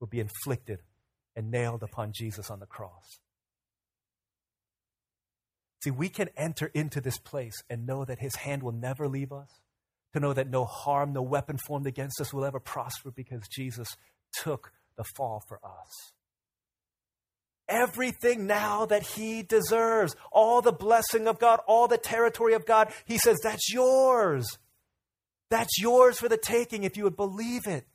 would 0.00 0.10
be 0.10 0.20
inflicted 0.20 0.80
and 1.36 1.50
nailed 1.50 1.82
upon 1.82 2.12
Jesus 2.12 2.50
on 2.50 2.60
the 2.60 2.66
cross. 2.66 3.20
See, 5.82 5.90
we 5.90 6.08
can 6.08 6.30
enter 6.36 6.70
into 6.74 7.00
this 7.00 7.18
place 7.18 7.62
and 7.68 7.86
know 7.86 8.04
that 8.04 8.18
his 8.18 8.36
hand 8.36 8.62
will 8.62 8.72
never 8.72 9.06
leave 9.06 9.32
us, 9.32 9.60
to 10.12 10.20
know 10.20 10.32
that 10.32 10.48
no 10.48 10.64
harm, 10.64 11.12
no 11.12 11.22
weapon 11.22 11.58
formed 11.66 11.86
against 11.86 12.20
us 12.20 12.32
will 12.32 12.44
ever 12.44 12.60
prosper 12.60 13.10
because 13.10 13.46
Jesus 13.48 13.96
took 14.32 14.72
the 14.96 15.04
fall 15.16 15.42
for 15.46 15.60
us 15.64 16.13
everything 17.68 18.46
now 18.46 18.86
that 18.86 19.02
he 19.02 19.42
deserves. 19.42 20.16
All 20.32 20.62
the 20.62 20.72
blessing 20.72 21.26
of 21.26 21.38
God, 21.38 21.60
all 21.66 21.88
the 21.88 21.98
territory 21.98 22.54
of 22.54 22.66
God. 22.66 22.92
He 23.04 23.18
says, 23.18 23.38
That's 23.42 23.72
yours. 23.72 24.58
That's 25.50 25.78
yours 25.78 26.18
for 26.18 26.28
the 26.28 26.36
taking 26.36 26.84
if 26.84 26.96
you 26.96 27.04
would 27.04 27.16
believe 27.16 27.66
it. 27.66 27.86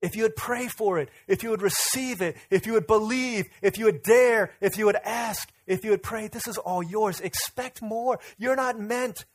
If 0.00 0.16
you 0.16 0.22
would 0.22 0.36
pray 0.36 0.68
for 0.68 0.98
it, 0.98 1.10
if 1.26 1.42
you 1.42 1.50
would 1.50 1.60
receive 1.60 2.22
it, 2.22 2.36
if 2.48 2.66
you 2.66 2.72
would 2.72 2.86
believe, 2.86 3.46
if 3.60 3.76
you 3.76 3.84
would 3.84 4.02
dare, 4.02 4.52
if 4.60 4.78
you 4.78 4.86
would 4.86 4.96
ask, 5.04 5.50
if 5.66 5.84
you 5.84 5.90
would 5.90 6.02
pray, 6.02 6.28
this 6.28 6.48
is 6.48 6.56
all 6.56 6.82
yours. 6.82 7.20
Expect 7.20 7.82
more. 7.82 8.18
You're 8.38 8.56
not 8.56 8.78
meant 8.78 9.26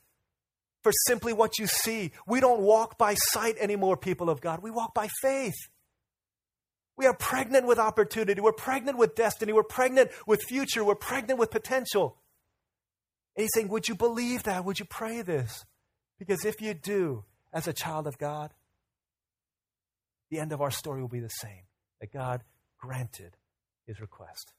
for 0.82 0.92
simply 1.06 1.32
what 1.32 1.58
you 1.58 1.68
see. 1.68 2.10
We 2.26 2.40
don't 2.40 2.60
walk 2.60 2.98
by 2.98 3.14
sight 3.14 3.56
anymore, 3.58 3.96
people 3.96 4.28
of 4.28 4.40
God. 4.40 4.60
We 4.60 4.72
walk 4.72 4.92
by 4.92 5.08
faith. 5.22 5.54
We 6.96 7.06
are 7.06 7.14
pregnant 7.14 7.66
with 7.66 7.78
opportunity. 7.78 8.40
We're 8.40 8.52
pregnant 8.52 8.96
with 8.96 9.14
destiny. 9.14 9.52
We're 9.52 9.62
pregnant 9.62 10.10
with 10.26 10.42
future. 10.42 10.82
We're 10.82 10.94
pregnant 10.94 11.38
with 11.38 11.50
potential. 11.50 12.16
And 13.36 13.42
he's 13.42 13.50
saying, 13.54 13.68
Would 13.68 13.88
you 13.88 13.94
believe 13.94 14.44
that? 14.44 14.64
Would 14.64 14.78
you 14.78 14.86
pray 14.86 15.22
this? 15.22 15.64
Because 16.18 16.44
if 16.44 16.62
you 16.62 16.72
do, 16.72 17.24
as 17.52 17.68
a 17.68 17.72
child 17.72 18.06
of 18.06 18.16
God, 18.18 18.52
the 20.30 20.38
end 20.38 20.52
of 20.52 20.62
our 20.62 20.70
story 20.70 21.00
will 21.00 21.08
be 21.08 21.20
the 21.20 21.28
same 21.28 21.64
that 22.00 22.12
God 22.12 22.42
granted 22.78 23.36
his 23.86 24.00
request. 24.00 24.52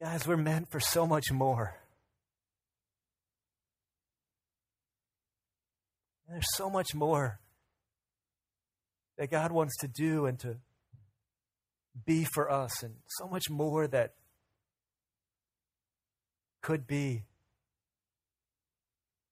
Guys, 0.00 0.26
we're 0.26 0.36
meant 0.36 0.70
for 0.70 0.80
so 0.80 1.06
much 1.06 1.32
more. 1.32 1.76
There's 6.34 6.56
so 6.56 6.68
much 6.68 6.96
more 6.96 7.38
that 9.18 9.30
God 9.30 9.52
wants 9.52 9.76
to 9.82 9.86
do 9.86 10.26
and 10.26 10.36
to 10.40 10.56
be 12.04 12.24
for 12.24 12.50
us, 12.50 12.82
and 12.82 12.96
so 13.06 13.28
much 13.28 13.48
more 13.48 13.86
that 13.86 14.14
could 16.60 16.88
be 16.88 17.22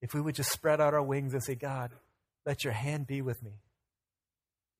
if 0.01 0.13
we 0.13 0.21
would 0.21 0.33
just 0.33 0.53
spread 0.53 0.79
out 0.79 0.93
our 0.93 1.03
wings 1.03 1.33
and 1.33 1.43
say, 1.43 1.55
God, 1.55 1.91
let 2.45 2.63
your 2.63 2.71
hand 2.71 3.05
be 3.05 3.21
with 3.21 3.43
me. 3.43 3.59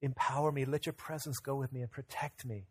Empower 0.01 0.53
me. 0.53 0.63
Let 0.63 0.85
your 0.85 0.93
presence 0.93 1.39
go 1.39 1.55
with 1.55 1.73
me 1.73 1.81
and 1.81 1.91
protect 1.91 2.45
me. 2.45 2.67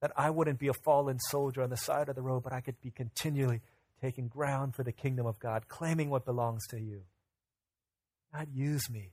That 0.00 0.10
I 0.16 0.30
wouldn't 0.30 0.58
be 0.58 0.66
a 0.66 0.74
fallen 0.84 1.20
soldier 1.20 1.62
on 1.62 1.70
the 1.70 1.76
side 1.76 2.08
of 2.08 2.16
the 2.16 2.22
road, 2.22 2.42
but 2.42 2.52
I 2.52 2.60
could 2.60 2.80
be 2.80 2.90
continually 2.90 3.60
taking 4.00 4.26
ground 4.26 4.74
for 4.74 4.82
the 4.82 4.90
kingdom 4.90 5.24
of 5.24 5.38
God, 5.38 5.68
claiming 5.68 6.10
what 6.10 6.24
belongs 6.24 6.66
to 6.70 6.80
you. 6.80 7.02
God, 8.34 8.48
use 8.52 8.90
me. 8.90 9.12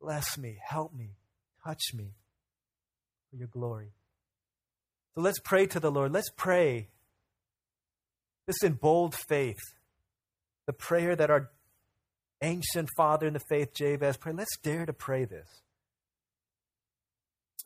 Bless 0.00 0.38
me. 0.38 0.58
Help 0.66 0.94
me. 0.94 1.16
Touch 1.64 1.92
me 1.94 2.14
for 3.30 3.36
your 3.36 3.48
glory. 3.48 3.92
So 5.14 5.20
let's 5.20 5.38
pray 5.40 5.66
to 5.66 5.80
the 5.80 5.90
Lord. 5.90 6.12
Let's 6.12 6.30
pray 6.36 6.88
this 8.46 8.62
in 8.62 8.74
bold 8.74 9.14
faith. 9.14 9.60
The 10.66 10.72
prayer 10.72 11.14
that 11.14 11.30
our 11.30 11.50
ancient 12.42 12.88
father 12.96 13.26
in 13.26 13.34
the 13.34 13.40
faith, 13.48 13.74
Jabez, 13.74 14.16
prayed. 14.16 14.36
Let's 14.36 14.56
dare 14.58 14.86
to 14.86 14.92
pray 14.92 15.24
this. 15.24 15.48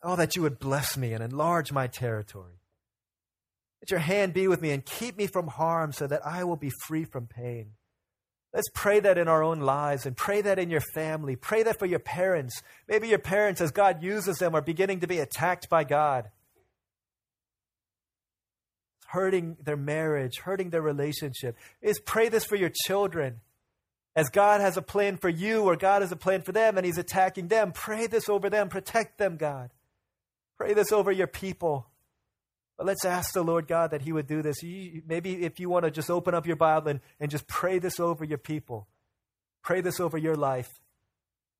Oh, 0.02 0.16
that 0.16 0.36
you 0.36 0.42
would 0.42 0.58
bless 0.58 0.96
me 0.96 1.12
and 1.12 1.22
enlarge 1.22 1.72
my 1.72 1.86
territory. 1.86 2.60
Let 3.82 3.90
your 3.90 4.00
hand 4.00 4.34
be 4.34 4.48
with 4.48 4.60
me 4.60 4.70
and 4.70 4.84
keep 4.84 5.16
me 5.16 5.26
from 5.26 5.48
harm 5.48 5.92
so 5.92 6.06
that 6.06 6.26
I 6.26 6.44
will 6.44 6.56
be 6.56 6.70
free 6.86 7.04
from 7.04 7.26
pain. 7.26 7.72
Let's 8.58 8.70
pray 8.74 8.98
that 8.98 9.18
in 9.18 9.28
our 9.28 9.44
own 9.44 9.60
lives 9.60 10.04
and 10.04 10.16
pray 10.16 10.40
that 10.40 10.58
in 10.58 10.68
your 10.68 10.80
family. 10.80 11.36
Pray 11.36 11.62
that 11.62 11.78
for 11.78 11.86
your 11.86 12.00
parents. 12.00 12.60
Maybe 12.88 13.06
your 13.06 13.20
parents, 13.20 13.60
as 13.60 13.70
God 13.70 14.02
uses 14.02 14.38
them, 14.38 14.52
are 14.56 14.60
beginning 14.60 14.98
to 14.98 15.06
be 15.06 15.20
attacked 15.20 15.68
by 15.68 15.84
God. 15.84 16.28
Hurting 19.06 19.58
their 19.62 19.76
marriage, 19.76 20.38
hurting 20.38 20.70
their 20.70 20.82
relationship. 20.82 21.56
Is 21.80 22.00
pray 22.00 22.30
this 22.30 22.44
for 22.44 22.56
your 22.56 22.72
children. 22.84 23.42
As 24.16 24.28
God 24.28 24.60
has 24.60 24.76
a 24.76 24.82
plan 24.82 25.18
for 25.18 25.28
you 25.28 25.62
or 25.62 25.76
God 25.76 26.02
has 26.02 26.10
a 26.10 26.16
plan 26.16 26.42
for 26.42 26.50
them 26.50 26.76
and 26.76 26.84
He's 26.84 26.98
attacking 26.98 27.46
them, 27.46 27.70
pray 27.70 28.08
this 28.08 28.28
over 28.28 28.50
them. 28.50 28.68
Protect 28.68 29.18
them, 29.18 29.36
God. 29.36 29.70
Pray 30.56 30.74
this 30.74 30.90
over 30.90 31.12
your 31.12 31.28
people. 31.28 31.86
But 32.78 32.86
let's 32.86 33.04
ask 33.04 33.32
the 33.32 33.42
Lord 33.42 33.66
God 33.66 33.90
that 33.90 34.02
He 34.02 34.12
would 34.12 34.28
do 34.28 34.40
this. 34.40 34.62
maybe 34.62 35.44
if 35.44 35.58
you 35.58 35.68
want 35.68 35.84
to 35.84 35.90
just 35.90 36.10
open 36.10 36.32
up 36.32 36.46
your 36.46 36.56
Bible 36.56 36.88
and, 36.88 37.00
and 37.18 37.30
just 37.30 37.48
pray 37.48 37.80
this 37.80 37.98
over 37.98 38.24
your 38.24 38.38
people, 38.38 38.86
pray 39.62 39.80
this 39.80 39.98
over 39.98 40.16
your 40.16 40.36
life. 40.36 40.70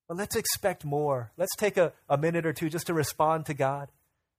But 0.06 0.16
let's 0.16 0.36
expect 0.36 0.84
more. 0.84 1.32
Let's 1.36 1.54
take 1.56 1.76
a, 1.76 1.92
a 2.08 2.16
minute 2.16 2.46
or 2.46 2.52
two 2.52 2.70
just 2.70 2.86
to 2.86 2.94
respond 2.94 3.46
to 3.46 3.54
God. 3.54 3.88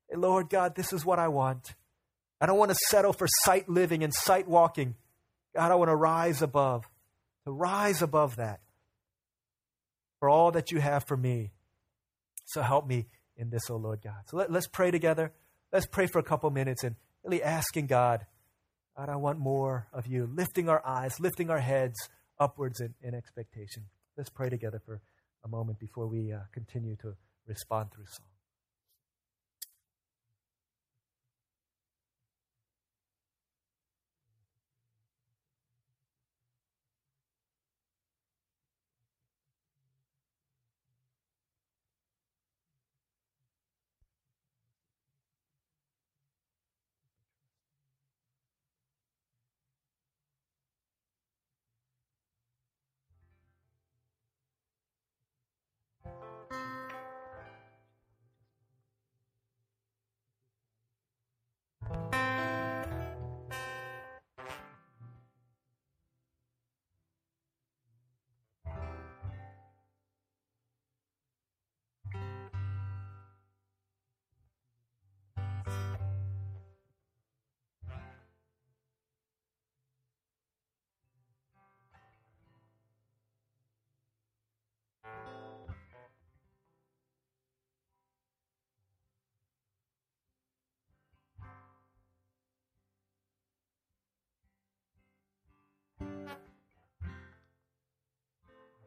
Hey, 0.10 0.16
Lord 0.16 0.50
God, 0.50 0.74
this 0.74 0.94
is 0.94 1.06
what 1.06 1.20
I 1.20 1.28
want. 1.28 1.76
I 2.42 2.46
don't 2.46 2.58
want 2.58 2.72
to 2.72 2.78
settle 2.88 3.12
for 3.12 3.28
sight 3.44 3.68
living 3.68 4.02
and 4.02 4.14
sight 4.14 4.48
walking. 4.48 4.96
God, 5.54 5.72
I 5.72 5.76
want 5.76 5.90
to 5.90 5.96
rise 5.96 6.42
above, 6.42 6.90
to 7.46 7.52
rise 7.52 8.02
above 8.02 8.38
that 8.38 8.62
for 10.20 10.30
all 10.30 10.52
that 10.52 10.72
you 10.72 10.80
have 10.80 11.04
for 11.04 11.18
me. 11.18 11.52
So 12.46 12.62
help 12.62 12.88
me 12.88 13.08
in 13.36 13.50
this, 13.50 13.70
O 13.70 13.74
oh 13.76 13.78
Lord 13.78 14.02
God. 14.02 14.22
So 14.28 14.38
let, 14.38 14.52
let's 14.52 14.68
pray 14.68 14.92
together. 14.92 15.34
Let's 15.72 15.86
pray 15.86 16.08
for 16.08 16.18
a 16.18 16.24
couple 16.24 16.50
minutes 16.50 16.84
and 16.84 16.96
really 17.24 17.44
asking 17.44 17.88
God, 17.88 18.26
God, 18.98 19.10
I 19.10 19.18
want 19.18 19.38
more 19.38 19.88
of 19.94 20.08
you, 20.08 20.28
lifting 20.34 20.68
our 20.68 20.86
eyes, 20.86 21.20
lifting 21.20 21.52
our 21.52 21.60
heads 21.60 21.96
upwards 22.40 22.82
in, 22.82 22.96
in 23.04 23.14
expectation. 23.14 23.84
Let's 24.18 24.30
pray 24.30 24.50
together 24.50 24.82
for 24.84 25.00
a 25.46 25.48
moment 25.48 25.80
before 25.80 26.08
we 26.08 26.34
uh, 26.34 26.40
continue 26.52 26.96
to 26.98 27.14
respond 27.48 27.92
through 27.92 28.06
song. 28.08 28.29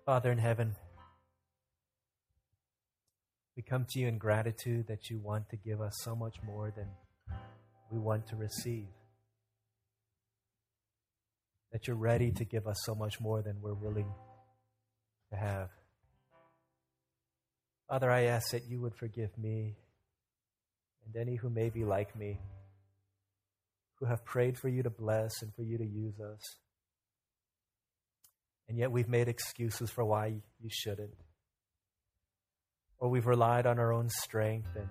Father 0.05 0.33
in 0.33 0.39
heaven, 0.39 0.75
we 3.57 3.63
come 3.63 3.87
to 3.91 4.01
you 4.01 4.09
in 4.09 4.19
gratitude 4.19 4.89
that 4.89 5.09
you 5.09 5.21
want 5.21 5.49
to 5.51 5.57
give 5.57 5.81
us 5.81 5.93
so 6.03 6.17
much 6.17 6.43
more 6.45 6.73
than 6.75 6.89
we 7.89 8.01
want 8.01 8.27
to 8.27 8.37
receive. 8.37 8.89
That 11.71 11.87
you're 11.87 11.95
ready 11.95 12.33
to 12.33 12.45
give 12.45 12.67
us 12.67 12.79
so 12.83 12.97
much 12.97 13.21
more 13.21 13.43
than 13.43 13.61
we're 13.61 13.75
willing 13.75 14.13
to 15.31 15.37
have. 15.37 15.69
Father, 17.89 18.11
I 18.11 18.23
ask 18.23 18.51
that 18.51 18.67
you 18.69 18.81
would 18.81 18.97
forgive 18.97 19.39
me 19.39 19.77
and 21.07 21.15
any 21.17 21.37
who 21.37 21.49
may 21.49 21.71
be 21.71 21.85
like 21.85 22.17
me, 22.17 22.41
who 24.01 24.07
have 24.07 24.25
prayed 24.25 24.59
for 24.59 24.69
you 24.69 24.83
to 24.83 24.91
bless 24.91 25.43
and 25.43 25.55
for 25.55 25.63
you 25.63 25.79
to 25.79 25.87
use 25.87 26.19
us. 26.19 26.41
And 28.73 28.79
yet 28.79 28.91
we've 28.91 29.07
made 29.07 29.29
excuses 29.29 29.91
for 29.91 30.03
why 30.03 30.29
you 30.29 30.71
shouldn't. 30.71 31.13
Or 32.97 33.11
we've 33.11 33.27
relied 33.27 33.67
on 33.67 33.79
our 33.79 33.93
own 33.93 34.09
strength 34.09 34.71
and 34.75 34.89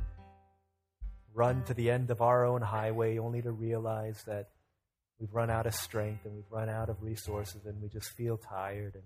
run 1.33 1.63
to 1.63 1.73
the 1.73 1.89
end 1.89 2.11
of 2.11 2.21
our 2.21 2.45
own 2.45 2.61
highway 2.61 3.17
only 3.17 3.41
to 3.41 3.51
realize 3.51 4.21
that 4.27 4.49
we've 5.19 5.33
run 5.33 5.49
out 5.49 5.65
of 5.65 5.73
strength 5.73 6.25
and 6.25 6.35
we've 6.35 6.51
run 6.51 6.69
out 6.69 6.89
of 6.89 7.01
resources 7.01 7.65
and 7.65 7.81
we 7.81 7.89
just 7.89 8.11
feel 8.15 8.37
tired 8.37 8.93
and 8.93 9.03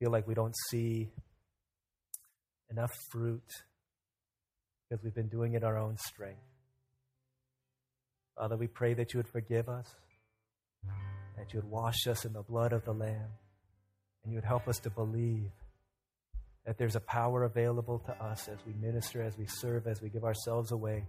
feel 0.00 0.10
like 0.10 0.28
we 0.28 0.34
don't 0.34 0.54
see 0.68 1.08
enough 2.70 2.92
fruit 3.10 3.50
because 4.86 5.02
we've 5.02 5.14
been 5.14 5.30
doing 5.30 5.54
it 5.54 5.64
our 5.64 5.78
own 5.78 5.96
strength. 5.96 6.44
Father, 8.36 8.58
we 8.58 8.66
pray 8.66 8.92
that 8.92 9.14
you 9.14 9.18
would 9.18 9.28
forgive 9.28 9.70
us 9.70 9.86
that 11.36 11.52
you 11.52 11.60
would 11.60 11.70
wash 11.70 12.06
us 12.06 12.24
in 12.24 12.32
the 12.32 12.42
blood 12.42 12.72
of 12.72 12.84
the 12.84 12.92
Lamb, 12.92 13.30
and 14.26 14.32
you 14.32 14.36
would 14.38 14.44
help 14.44 14.66
us 14.66 14.80
to 14.80 14.90
believe 14.90 15.50
that 16.66 16.76
there's 16.78 16.96
a 16.96 17.00
power 17.00 17.44
available 17.44 18.00
to 18.00 18.12
us 18.12 18.48
as 18.48 18.58
we 18.66 18.72
minister, 18.74 19.22
as 19.22 19.38
we 19.38 19.46
serve, 19.46 19.86
as 19.86 20.02
we 20.02 20.08
give 20.08 20.24
ourselves 20.24 20.72
away 20.72 21.04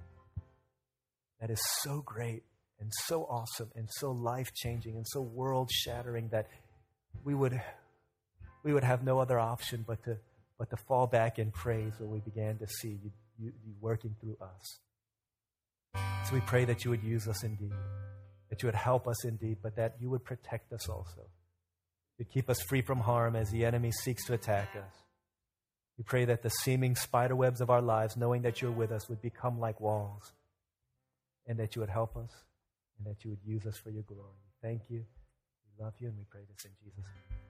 that 1.42 1.50
is 1.50 1.60
so 1.82 2.02
great 2.02 2.44
and 2.80 2.92
so 3.06 3.24
awesome 3.24 3.72
and 3.76 3.90
so 3.92 4.12
life 4.12 4.54
changing 4.54 4.96
and 4.96 5.06
so 5.08 5.20
world 5.20 5.70
shattering 5.72 6.30
that 6.30 6.48
we 7.24 7.34
would, 7.34 7.60
we 8.64 8.72
would 8.72 8.84
have 8.84 9.04
no 9.04 9.20
other 9.20 9.40
option 9.40 9.84
but 9.86 10.04
to, 10.04 10.18
but 10.60 10.70
to 10.70 10.78
fall 10.88 11.08
back 11.08 11.40
in 11.40 11.50
praise 11.52 11.94
when 11.98 12.12
we 12.12 12.20
began 12.20 12.58
to 12.60 12.68
see 12.68 13.00
you, 13.04 13.12
you, 13.40 13.52
you 13.66 13.74
working 13.82 14.16
through 14.22 14.38
us. 14.40 14.80
So 16.28 16.36
we 16.36 16.42
pray 16.42 16.66
that 16.66 16.86
you 16.86 16.92
would 16.92 17.04
use 17.04 17.28
us 17.28 17.44
indeed 17.44 17.74
that 18.50 18.62
you 18.62 18.68
would 18.68 18.76
help 18.76 19.08
us 19.08 19.26
indeed, 19.26 19.58
but 19.62 19.76
that 19.76 19.96
you 20.00 20.10
would 20.10 20.24
protect 20.24 20.72
us 20.72 20.88
also. 20.88 21.22
To 22.18 22.24
keep 22.24 22.50
us 22.50 22.62
free 22.62 22.82
from 22.82 23.00
harm 23.00 23.36
as 23.36 23.52
the 23.52 23.66
enemy 23.66 23.92
seeks 23.92 24.26
to 24.26 24.34
attack 24.34 24.76
us. 24.76 24.94
We 25.98 26.04
pray 26.04 26.26
that 26.26 26.44
the 26.44 26.50
seeming 26.50 26.96
spider 26.96 27.36
webs 27.36 27.62
of 27.62 27.70
our 27.70 27.82
lives, 27.82 28.18
knowing 28.18 28.42
that 28.44 28.62
you're 28.62 28.72
with 28.72 28.92
us, 28.92 29.10
would 29.10 29.22
become 29.22 29.60
like 29.60 29.80
walls, 29.80 30.34
and 31.46 31.60
that 31.60 31.76
you 31.76 31.82
would 31.82 31.90
help 31.90 32.18
us, 32.18 32.32
and 32.98 33.08
that 33.08 33.24
you 33.24 33.32
would 33.32 33.44
use 33.44 33.66
us 33.66 33.78
for 33.78 33.90
your 33.90 34.04
glory. 34.04 34.46
Thank 34.62 34.90
you. 34.90 35.06
We 35.78 35.84
love 35.84 35.94
you, 36.00 36.08
and 36.08 36.18
we 36.18 36.24
pray 36.30 36.42
this 36.50 36.66
in 36.66 36.72
Jesus' 36.84 36.98
name. 36.98 37.47